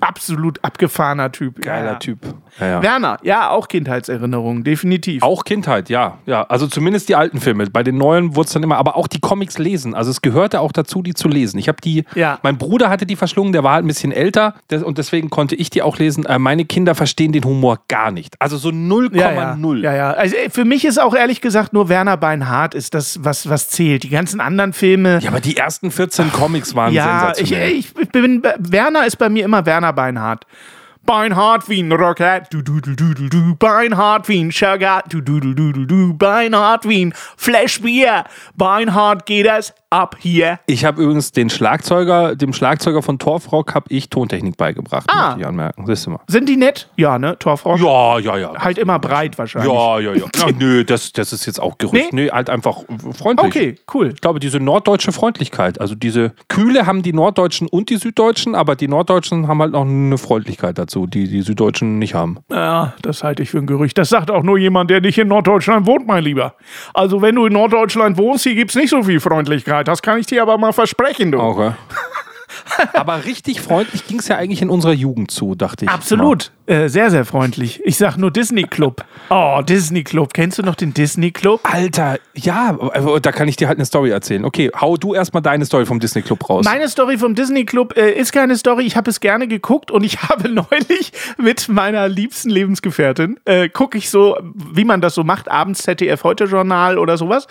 absolut 0.00 0.64
abgefahrener 0.64 1.30
Typ. 1.30 1.60
Geiler 1.62 1.92
ja. 1.92 1.98
Typ. 1.98 2.18
Ja, 2.60 2.66
ja. 2.66 2.82
Werner, 2.82 3.18
ja, 3.22 3.50
auch 3.50 3.68
Kindheitserinnerungen, 3.68 4.64
definitiv. 4.64 5.22
Auch 5.22 5.44
Kindheit, 5.44 5.88
ja. 5.90 6.18
ja. 6.26 6.44
Also 6.48 6.66
zumindest 6.66 7.08
die 7.08 7.14
alten 7.16 7.40
Filme. 7.40 7.66
Bei 7.70 7.82
den 7.82 7.96
neuen 7.98 8.36
wurde 8.36 8.46
es 8.46 8.52
dann 8.52 8.62
immer, 8.62 8.76
aber 8.76 8.96
auch 8.96 9.06
die 9.08 9.20
Comics 9.20 9.58
lesen. 9.58 9.94
Also 9.94 10.10
es 10.10 10.22
gehörte 10.22 10.60
auch 10.60 10.72
dazu, 10.72 11.02
die 11.02 11.14
zu 11.14 11.28
lesen. 11.28 11.58
Ich 11.58 11.68
habe 11.68 11.78
die, 11.82 12.04
Ja. 12.14 12.38
mein 12.42 12.58
Bruder 12.58 12.90
hatte 12.90 13.06
die 13.06 13.16
verschlungen, 13.16 13.52
der 13.52 13.64
war 13.64 13.74
halt 13.74 13.84
ein 13.84 13.88
bisschen 13.88 14.12
älter 14.12 14.54
und 14.84 14.98
deswegen 14.98 15.30
konnte 15.30 15.54
ich 15.54 15.70
die 15.70 15.82
auch 15.82 15.98
lesen. 15.98 16.24
Äh, 16.26 16.38
meine 16.38 16.64
Kinder 16.64 16.94
verstehen 16.94 17.32
den 17.32 17.44
Humor 17.44 17.78
gar 17.88 18.10
nicht. 18.10 18.34
Also 18.40 18.56
so 18.56 18.70
0,0. 18.70 19.16
ja, 19.16 19.32
ja, 19.32 19.56
ja, 19.82 19.94
ja. 19.94 20.10
Also 20.12 20.36
äh, 20.36 20.50
für 20.50 20.64
mich 20.64 20.84
ist 20.84 20.98
auch 21.00 21.14
ehrlich 21.14 21.40
gesagt 21.40 21.72
nur 21.72 21.88
Werner 21.88 22.16
Beinhardt 22.16 22.74
ist 22.74 22.94
das, 22.94 23.22
was, 23.24 23.48
was 23.48 23.68
zählt. 23.68 24.02
Die 24.02 24.08
ganzen 24.10 24.40
anderen 24.40 24.72
Filme. 24.72 25.18
Ja, 25.20 25.30
aber 25.30 25.40
die 25.40 25.56
ersten 25.56 25.90
14 25.90 26.32
Comics 26.32 26.74
waren 26.74 26.92
Ja, 26.92 27.32
sensationell. 27.34 27.70
ich, 27.72 27.92
ich 27.98 28.08
bin, 28.10 28.42
Werner 28.58 29.06
ist 29.06 29.16
bei 29.16 29.28
mir 29.28 29.44
immer 29.44 29.64
Werner 29.66 29.92
Beinhardt. 29.92 30.44
Beinhardt 31.08 31.70
wie 31.70 31.80
ein 31.80 31.90
Rocket, 31.90 32.48
du 32.50 32.60
du 32.60 32.82
du 32.82 32.94
du 32.94 33.14
du 33.14 33.30
du, 33.30 33.56
Beinhardt 33.56 34.28
wie 34.28 34.44
ein 34.44 34.50
Sugar, 34.50 35.02
du 35.08 35.22
du 35.22 35.40
du 35.40 35.54
du 35.72 36.12
Beinhardt 36.12 36.86
wie 36.86 37.06
ein 37.06 37.14
Flashbier, 37.38 38.24
Beinhardt 38.54 39.24
geht 39.24 39.46
es 39.46 39.72
ab 39.90 40.16
hier. 40.18 40.60
Ich 40.66 40.84
habe 40.84 41.02
übrigens 41.02 41.32
den 41.32 41.48
Schlagzeuger, 41.50 42.36
dem 42.36 42.52
Schlagzeuger 42.52 43.02
von 43.02 43.18
Torfrock 43.18 43.74
habe 43.74 43.86
ich 43.88 44.10
Tontechnik 44.10 44.56
beigebracht. 44.56 45.06
Ah. 45.08 45.28
möchte 45.28 45.40
ich 45.40 45.46
anmerken. 45.46 45.86
Siehst 45.86 46.06
du 46.06 46.10
mal. 46.10 46.20
Sind 46.26 46.48
die 46.48 46.56
nett? 46.56 46.88
Ja, 46.96 47.18
ne, 47.18 47.38
Torfrock? 47.38 47.80
Ja, 47.80 48.18
ja, 48.18 48.36
ja. 48.36 48.54
Halt 48.58 48.78
immer 48.78 48.98
breit 48.98 49.38
wahrscheinlich. 49.38 49.72
Ja, 49.72 49.98
ja, 49.98 50.14
ja. 50.14 50.24
Ach, 50.42 50.50
nö, 50.58 50.84
das, 50.84 51.12
das 51.12 51.32
ist 51.32 51.46
jetzt 51.46 51.60
auch 51.60 51.78
Gerücht. 51.78 52.12
Nee? 52.12 52.24
Nee, 52.24 52.30
halt 52.30 52.50
einfach 52.50 52.82
freundlich. 53.16 53.46
Okay, 53.46 53.78
cool. 53.94 54.12
Ich 54.14 54.20
glaube, 54.20 54.40
diese 54.40 54.60
norddeutsche 54.60 55.12
Freundlichkeit, 55.12 55.80
also 55.80 55.94
diese 55.94 56.32
Kühle 56.48 56.86
haben 56.86 57.02
die 57.02 57.12
Norddeutschen 57.12 57.68
und 57.68 57.88
die 57.88 57.96
Süddeutschen, 57.96 58.54
aber 58.54 58.76
die 58.76 58.88
Norddeutschen 58.88 59.48
haben 59.48 59.60
halt 59.60 59.72
noch 59.72 59.86
eine 59.86 60.18
Freundlichkeit 60.18 60.78
dazu, 60.78 60.97
die 61.06 61.28
die 61.28 61.42
Süddeutschen 61.42 61.98
nicht 61.98 62.14
haben. 62.14 62.38
Ja, 62.50 62.94
das 63.02 63.22
halte 63.22 63.42
ich 63.42 63.50
für 63.50 63.58
ein 63.58 63.66
Gerücht. 63.66 63.98
Das 63.98 64.08
sagt 64.08 64.30
auch 64.30 64.42
nur 64.42 64.58
jemand, 64.58 64.90
der 64.90 65.00
nicht 65.00 65.18
in 65.18 65.28
Norddeutschland 65.28 65.86
wohnt, 65.86 66.06
mein 66.06 66.24
Lieber. 66.24 66.54
Also 66.94 67.22
wenn 67.22 67.34
du 67.34 67.46
in 67.46 67.52
Norddeutschland 67.52 68.16
wohnst, 68.18 68.44
hier 68.44 68.54
gibt's 68.54 68.74
nicht 68.74 68.90
so 68.90 69.02
viel 69.02 69.20
Freundlichkeit. 69.20 69.88
Das 69.88 70.02
kann 70.02 70.18
ich 70.18 70.26
dir 70.26 70.42
aber 70.42 70.58
mal 70.58 70.72
versprechen, 70.72 71.32
du. 71.32 71.40
Okay. 71.40 71.72
aber 72.92 73.24
richtig 73.24 73.60
freundlich 73.60 74.06
ging 74.06 74.18
es 74.18 74.28
ja 74.28 74.36
eigentlich 74.36 74.62
in 74.62 74.70
unserer 74.70 74.92
Jugend 74.92 75.30
zu, 75.30 75.54
dachte 75.54 75.84
ich. 75.84 75.90
Absolut. 75.90 76.52
Äh, 76.66 76.88
sehr, 76.88 77.10
sehr 77.10 77.24
freundlich. 77.24 77.80
Ich 77.84 77.96
sag 77.96 78.18
nur 78.18 78.30
Disney 78.30 78.64
Club. 78.64 79.02
Oh, 79.30 79.62
Disney 79.66 80.04
Club. 80.04 80.34
Kennst 80.34 80.58
du 80.58 80.62
noch 80.62 80.74
den 80.74 80.92
Disney 80.92 81.30
Club? 81.30 81.60
Alter, 81.62 82.18
ja, 82.34 82.76
da 83.22 83.32
kann 83.32 83.48
ich 83.48 83.56
dir 83.56 83.68
halt 83.68 83.78
eine 83.78 83.86
Story 83.86 84.10
erzählen. 84.10 84.44
Okay, 84.44 84.70
hau 84.78 84.98
du 84.98 85.14
erstmal 85.14 85.42
deine 85.42 85.64
Story 85.64 85.86
vom 85.86 85.98
Disney 85.98 86.20
Club 86.20 86.48
raus. 86.50 86.66
Meine 86.66 86.88
Story 86.88 87.16
vom 87.16 87.34
Disney 87.34 87.64
Club 87.64 87.96
äh, 87.96 88.10
ist 88.10 88.32
keine 88.32 88.56
Story. 88.56 88.84
Ich 88.84 88.96
habe 88.96 89.08
es 89.08 89.20
gerne 89.20 89.48
geguckt 89.48 89.90
und 89.90 90.04
ich 90.04 90.22
habe 90.28 90.50
neulich 90.50 91.12
mit 91.38 91.68
meiner 91.70 92.06
liebsten 92.06 92.50
Lebensgefährtin, 92.50 93.40
äh, 93.46 93.70
gucke 93.70 93.96
ich 93.96 94.10
so, 94.10 94.36
wie 94.72 94.84
man 94.84 95.00
das 95.00 95.14
so 95.14 95.24
macht, 95.24 95.50
abends 95.50 95.82
ZDF 95.82 96.22
Heute 96.22 96.44
Journal 96.44 96.98
oder 96.98 97.16
sowas. 97.16 97.46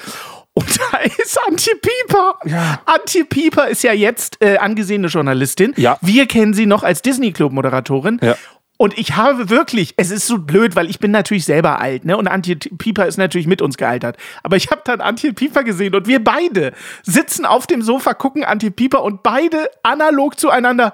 Und 0.57 0.79
da 0.91 0.97
ist 0.97 1.39
Antje 1.47 1.73
Pieper. 1.75 2.39
Ja. 2.45 2.81
Antje 2.85 3.25
Pieper 3.25 3.67
ist 3.67 3.83
ja 3.83 3.93
jetzt 3.93 4.41
äh, 4.41 4.57
angesehene 4.57 5.05
Journalistin. 5.07 5.75
Ja. 5.77 5.99
Wir 6.01 6.25
kennen 6.25 6.55
sie 6.55 6.65
noch 6.65 6.81
als 6.81 7.03
Disney 7.03 7.31
Club 7.31 7.51
Moderatorin. 7.51 8.19
Ja. 8.23 8.35
Und 8.77 8.97
ich 8.97 9.15
habe 9.15 9.49
wirklich, 9.49 9.93
es 9.97 10.11
ist 10.11 10.27
so 10.27 10.37
blöd, 10.37 10.75
weil 10.75 10.89
ich 10.89 10.99
bin 10.99 11.11
natürlich 11.11 11.45
selber 11.45 11.79
alt, 11.81 12.05
ne? 12.05 12.15
Und 12.15 12.27
Antje 12.27 12.55
Pieper 12.55 13.07
ist 13.07 13.17
natürlich 13.17 13.47
mit 13.47 13.61
uns 13.61 13.75
gealtert. 13.77 14.17
Aber 14.43 14.55
ich 14.55 14.69
habe 14.69 14.81
dann 14.85 15.01
Antje 15.01 15.33
Pieper 15.33 15.63
gesehen 15.63 15.95
und 15.95 16.07
wir 16.07 16.23
beide 16.23 16.73
sitzen 17.03 17.45
auf 17.45 17.65
dem 17.67 17.81
Sofa, 17.81 18.13
gucken 18.13 18.43
Antje 18.43 18.69
Pieper 18.71 19.03
und 19.03 19.23
beide 19.23 19.69
analog 19.83 20.39
zueinander. 20.39 20.93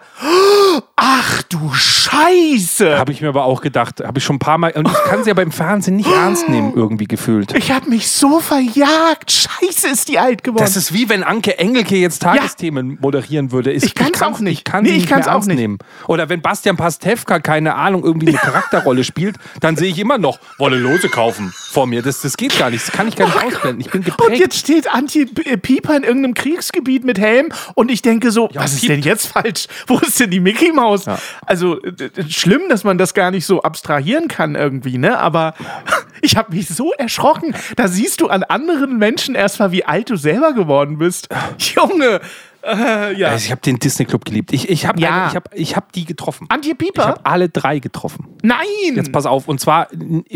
Ach 0.95 1.41
du 1.43 1.71
Scheiße! 1.73 2.97
Habe 2.97 3.11
ich 3.11 3.21
mir 3.21 3.29
aber 3.29 3.45
auch 3.45 3.61
gedacht, 3.61 4.01
habe 4.05 4.17
ich 4.19 4.23
schon 4.23 4.37
ein 4.37 4.39
paar 4.39 4.57
Mal, 4.57 4.71
und 4.73 4.87
ich 4.87 5.03
kann 5.05 5.23
sie 5.23 5.31
aber 5.31 5.41
im 5.41 5.51
Fernsehen 5.51 5.95
nicht 5.97 6.09
ernst 6.09 6.47
nehmen, 6.49 6.73
irgendwie 6.75 7.05
gefühlt. 7.05 7.53
Ich 7.57 7.71
habe 7.71 7.89
mich 7.89 8.09
so 8.09 8.39
verjagt. 8.39 9.31
Scheiße, 9.31 9.87
ist 9.87 10.07
die 10.09 10.19
alt 10.19 10.43
geworden. 10.43 10.63
Das 10.63 10.75
ist 10.77 10.93
wie 10.93 11.09
wenn 11.09 11.23
Anke 11.23 11.57
Engelke 11.59 11.95
jetzt 11.95 12.21
Tagesthemen 12.21 12.97
moderieren 13.01 13.51
würde. 13.51 13.71
Ich, 13.71 13.83
Ich 13.83 13.95
kann's 13.95 14.21
auch 14.21 14.39
nicht. 14.39 14.59
Ich 14.59 14.63
kann 14.63 14.83
Nee, 14.83 14.89
sie 14.89 14.95
ich 14.95 15.01
nicht 15.03 15.09
kann's 15.11 15.25
mehr 15.25 15.33
auch 15.33 15.37
ernst 15.37 15.47
nicht. 15.49 15.57
nehmen. 15.57 15.77
Oder 16.07 16.29
wenn 16.29 16.41
Bastian 16.41 16.77
Pastewka, 16.77 17.39
keine 17.39 17.72
Ahnung, 17.75 18.03
irgendwie 18.03 18.27
eine 18.29 18.37
Charakterrolle 18.37 19.03
spielt, 19.03 19.35
dann 19.59 19.75
sehe 19.75 19.89
ich 19.91 19.99
immer 19.99 20.17
noch 20.17 20.39
Wolle 20.57 20.77
Lose 20.77 21.09
kaufen 21.09 21.53
vor 21.71 21.87
mir. 21.87 22.01
Das, 22.01 22.21
das 22.21 22.37
geht 22.37 22.57
gar 22.57 22.69
nicht. 22.69 22.87
Das 22.87 22.93
kann 22.93 23.07
ich 23.07 23.15
gar 23.15 23.25
nicht 23.27 23.43
ausblenden. 23.43 23.81
Ich 23.81 23.89
bin 23.91 24.01
und 24.01 24.05
geprägt. 24.05 24.39
jetzt 24.39 24.57
steht 24.57 24.93
Antje 24.93 25.25
P- 25.25 25.49
äh, 25.49 25.57
Pieper 25.57 25.95
in 25.97 26.03
irgendeinem 26.03 26.33
Kriegsgebiet 26.33 27.03
mit 27.03 27.19
Helm 27.19 27.49
und 27.75 27.89
ich 27.91 28.01
denke 28.01 28.31
so, 28.31 28.49
was 28.53 28.73
ist 28.73 28.87
denn 28.87 29.01
jetzt 29.01 29.27
falsch? 29.27 29.67
Wo 29.87 29.97
ist 29.99 30.19
denn 30.19 30.29
die 30.31 30.39
Mickey 30.39 30.71
Maus? 30.71 31.05
Ja. 31.05 31.17
Also 31.45 31.81
äh, 31.81 31.89
äh, 31.89 32.29
schlimm, 32.29 32.61
dass 32.69 32.83
man 32.83 32.97
das 32.97 33.13
gar 33.13 33.31
nicht 33.31 33.45
so 33.45 33.61
abstrahieren 33.61 34.27
kann 34.27 34.55
irgendwie, 34.55 34.97
ne? 34.97 35.17
Aber 35.19 35.53
ich 36.21 36.37
habe 36.37 36.55
mich 36.55 36.67
so 36.67 36.91
erschrocken. 36.93 37.55
Da 37.75 37.87
siehst 37.87 38.21
du 38.21 38.27
an 38.27 38.43
anderen 38.43 38.97
Menschen 38.97 39.35
erstmal, 39.35 39.71
wie 39.71 39.85
alt 39.85 40.09
du 40.09 40.15
selber 40.15 40.53
geworden 40.53 40.97
bist. 40.97 41.29
Junge, 41.57 42.21
äh, 42.65 43.13
ja. 43.17 43.27
Also 43.29 43.45
ich 43.45 43.51
habe 43.51 43.61
den 43.61 43.77
Disney 43.79 44.05
Club 44.05 44.25
geliebt. 44.25 44.53
Ich, 44.53 44.69
ich 44.69 44.85
habe 44.85 44.99
Ja. 45.01 45.27
ich 45.29 45.35
hab, 45.35 45.49
ich 45.53 45.75
hab 45.75 45.91
die 45.91 46.05
getroffen. 46.05 46.47
Antje 46.49 46.71
Ich 46.71 46.77
Pieper? 46.77 47.05
habe 47.05 47.25
alle 47.25 47.49
drei 47.49 47.79
getroffen. 47.79 48.27
Nein! 48.41 48.65
Jetzt 48.95 49.11
pass 49.11 49.25
auf, 49.25 49.47
und 49.47 49.59
zwar 49.59 49.87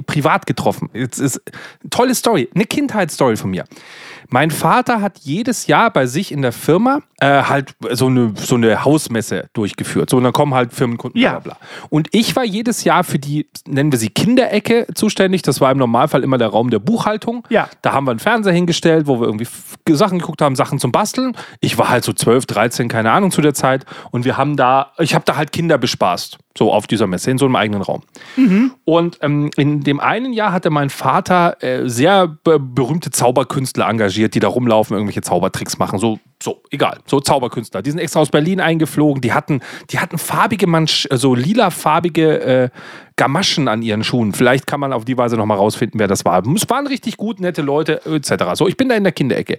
privat 0.06 0.46
getroffen. 0.46 0.90
Jetzt 0.94 1.20
ist 1.20 1.42
tolle 1.90 2.14
Story, 2.16 2.50
eine 2.54 2.66
Kindheitsstory 2.66 3.38
von 3.38 3.50
mir. 3.52 3.66
Mein 4.30 4.52
Vater 4.52 5.02
hat 5.02 5.20
jedes 5.20 5.68
Jahr 5.68 5.92
bei 5.92 6.06
sich 6.06 6.32
in 6.32 6.42
der 6.42 6.52
Firma 6.52 7.00
äh, 7.20 7.44
halt 7.44 7.76
so 7.92 8.08
eine, 8.08 8.34
so 8.36 8.56
eine 8.56 8.84
Hausmesse 8.84 9.50
durchgeführt. 9.54 10.10
So, 10.10 10.18
und 10.18 10.24
dann 10.24 10.34
kommen 10.34 10.54
halt 10.54 10.74
Firmenkunden, 10.74 11.20
Ja. 11.20 11.32
bla 11.32 11.40
bla 11.40 11.54
bla. 11.56 11.68
Und 11.90 12.10
ich 12.12 12.36
war 12.36 12.44
jedes 12.44 12.84
Jahr 12.84 13.04
für 13.04 13.20
die, 13.20 13.48
nennen 13.68 13.92
wir 13.92 14.00
sie 14.00 14.10
Kinderecke, 14.10 14.86
zuständig. 14.94 15.42
Das 15.44 15.62
war 15.62 15.72
im 15.72 15.78
Normalfall 15.78 16.24
immer 16.24 16.38
der 16.38 16.50
Raum 16.50 16.70
der 16.70 16.80
Buchhaltung. 16.80 17.46
Ja. 17.50 17.70
Da 17.82 17.94
haben 17.94 18.06
wir 18.06 18.12
einen 18.12 18.20
Fernseher 18.20 18.54
hingestellt, 18.54 19.08
wo 19.08 19.20
wir 19.20 19.26
irgendwie 19.28 19.48
Sachen 19.92 20.20
geguckt 20.20 20.42
haben, 20.42 20.56
Sachen 20.56 20.80
zum 20.80 20.92
Basteln. 20.92 21.36
Ich 21.62 21.78
war 21.78 21.90
halt 21.90 22.04
so 22.04 22.14
12, 22.14 22.46
13, 22.46 22.88
keine 22.90 23.12
Ahnung 23.12 23.32
zu 23.32 23.42
der 23.42 23.54
Zeit. 23.54 23.86
Und 24.12 24.26
wir 24.26 24.38
haben 24.38 24.58
da, 24.58 24.92
ich 25.00 25.16
habe 25.16 25.26
da 25.26 25.38
halt 25.38 25.52
Kinder 25.52 25.78
bespaßt. 25.78 26.38
So 26.58 26.74
auf 26.74 26.88
dieser 26.88 27.06
Messe, 27.08 27.30
in 27.30 27.38
so 27.38 27.46
einem 27.46 27.56
eigenen 27.56 27.82
Raum. 27.84 28.02
Und 28.84 29.20
ähm, 29.22 29.52
in 29.58 29.82
dem 29.82 30.00
einen 30.00 30.34
Jahr 30.34 30.52
hatte 30.52 30.70
mein 30.70 30.90
Vater 30.90 31.62
äh, 31.62 31.88
sehr 31.88 32.28
be 32.28 32.60
berühmte 32.60 33.12
Zauberkünstler 33.12 33.88
engagiert, 33.88 34.34
die 34.34 34.40
da 34.40 34.48
rumlaufen, 34.48 34.96
irgendwelche 34.96 35.22
Zaubertricks 35.22 35.78
machen. 35.78 36.00
So 36.00 36.20
So, 36.42 36.62
egal. 36.70 37.00
So 37.08 37.20
Zauberkünstler. 37.20 37.82
Die 37.82 37.90
sind 37.90 38.00
extra 38.00 38.20
aus 38.20 38.30
Berlin 38.30 38.62
eingeflogen. 38.62 39.22
Die 39.22 39.34
hatten, 39.34 39.62
die 39.90 40.00
hatten 40.00 40.18
farbige, 40.18 40.68
Mansch, 40.68 41.08
so 41.12 41.34
lilafarbige 41.34 42.42
äh, 42.42 42.70
Gamaschen 43.16 43.68
an 43.68 43.82
ihren 43.82 44.04
Schuhen. 44.04 44.32
Vielleicht 44.34 44.68
kann 44.68 44.80
man 44.80 44.94
auf 44.94 45.04
die 45.04 45.18
Weise 45.18 45.38
nochmal 45.38 45.58
rausfinden, 45.58 46.00
wer 46.00 46.08
das 46.08 46.24
war. 46.24 46.46
Es 46.56 46.70
waren 46.70 46.86
richtig 46.86 47.18
gut, 47.18 47.40
nette 47.40 47.64
Leute, 47.64 48.06
etc. 48.06 48.54
So, 48.54 48.68
ich 48.68 48.78
bin 48.78 48.90
da 48.90 48.96
in 48.96 49.04
der 49.04 49.12
Kinderecke. 49.12 49.58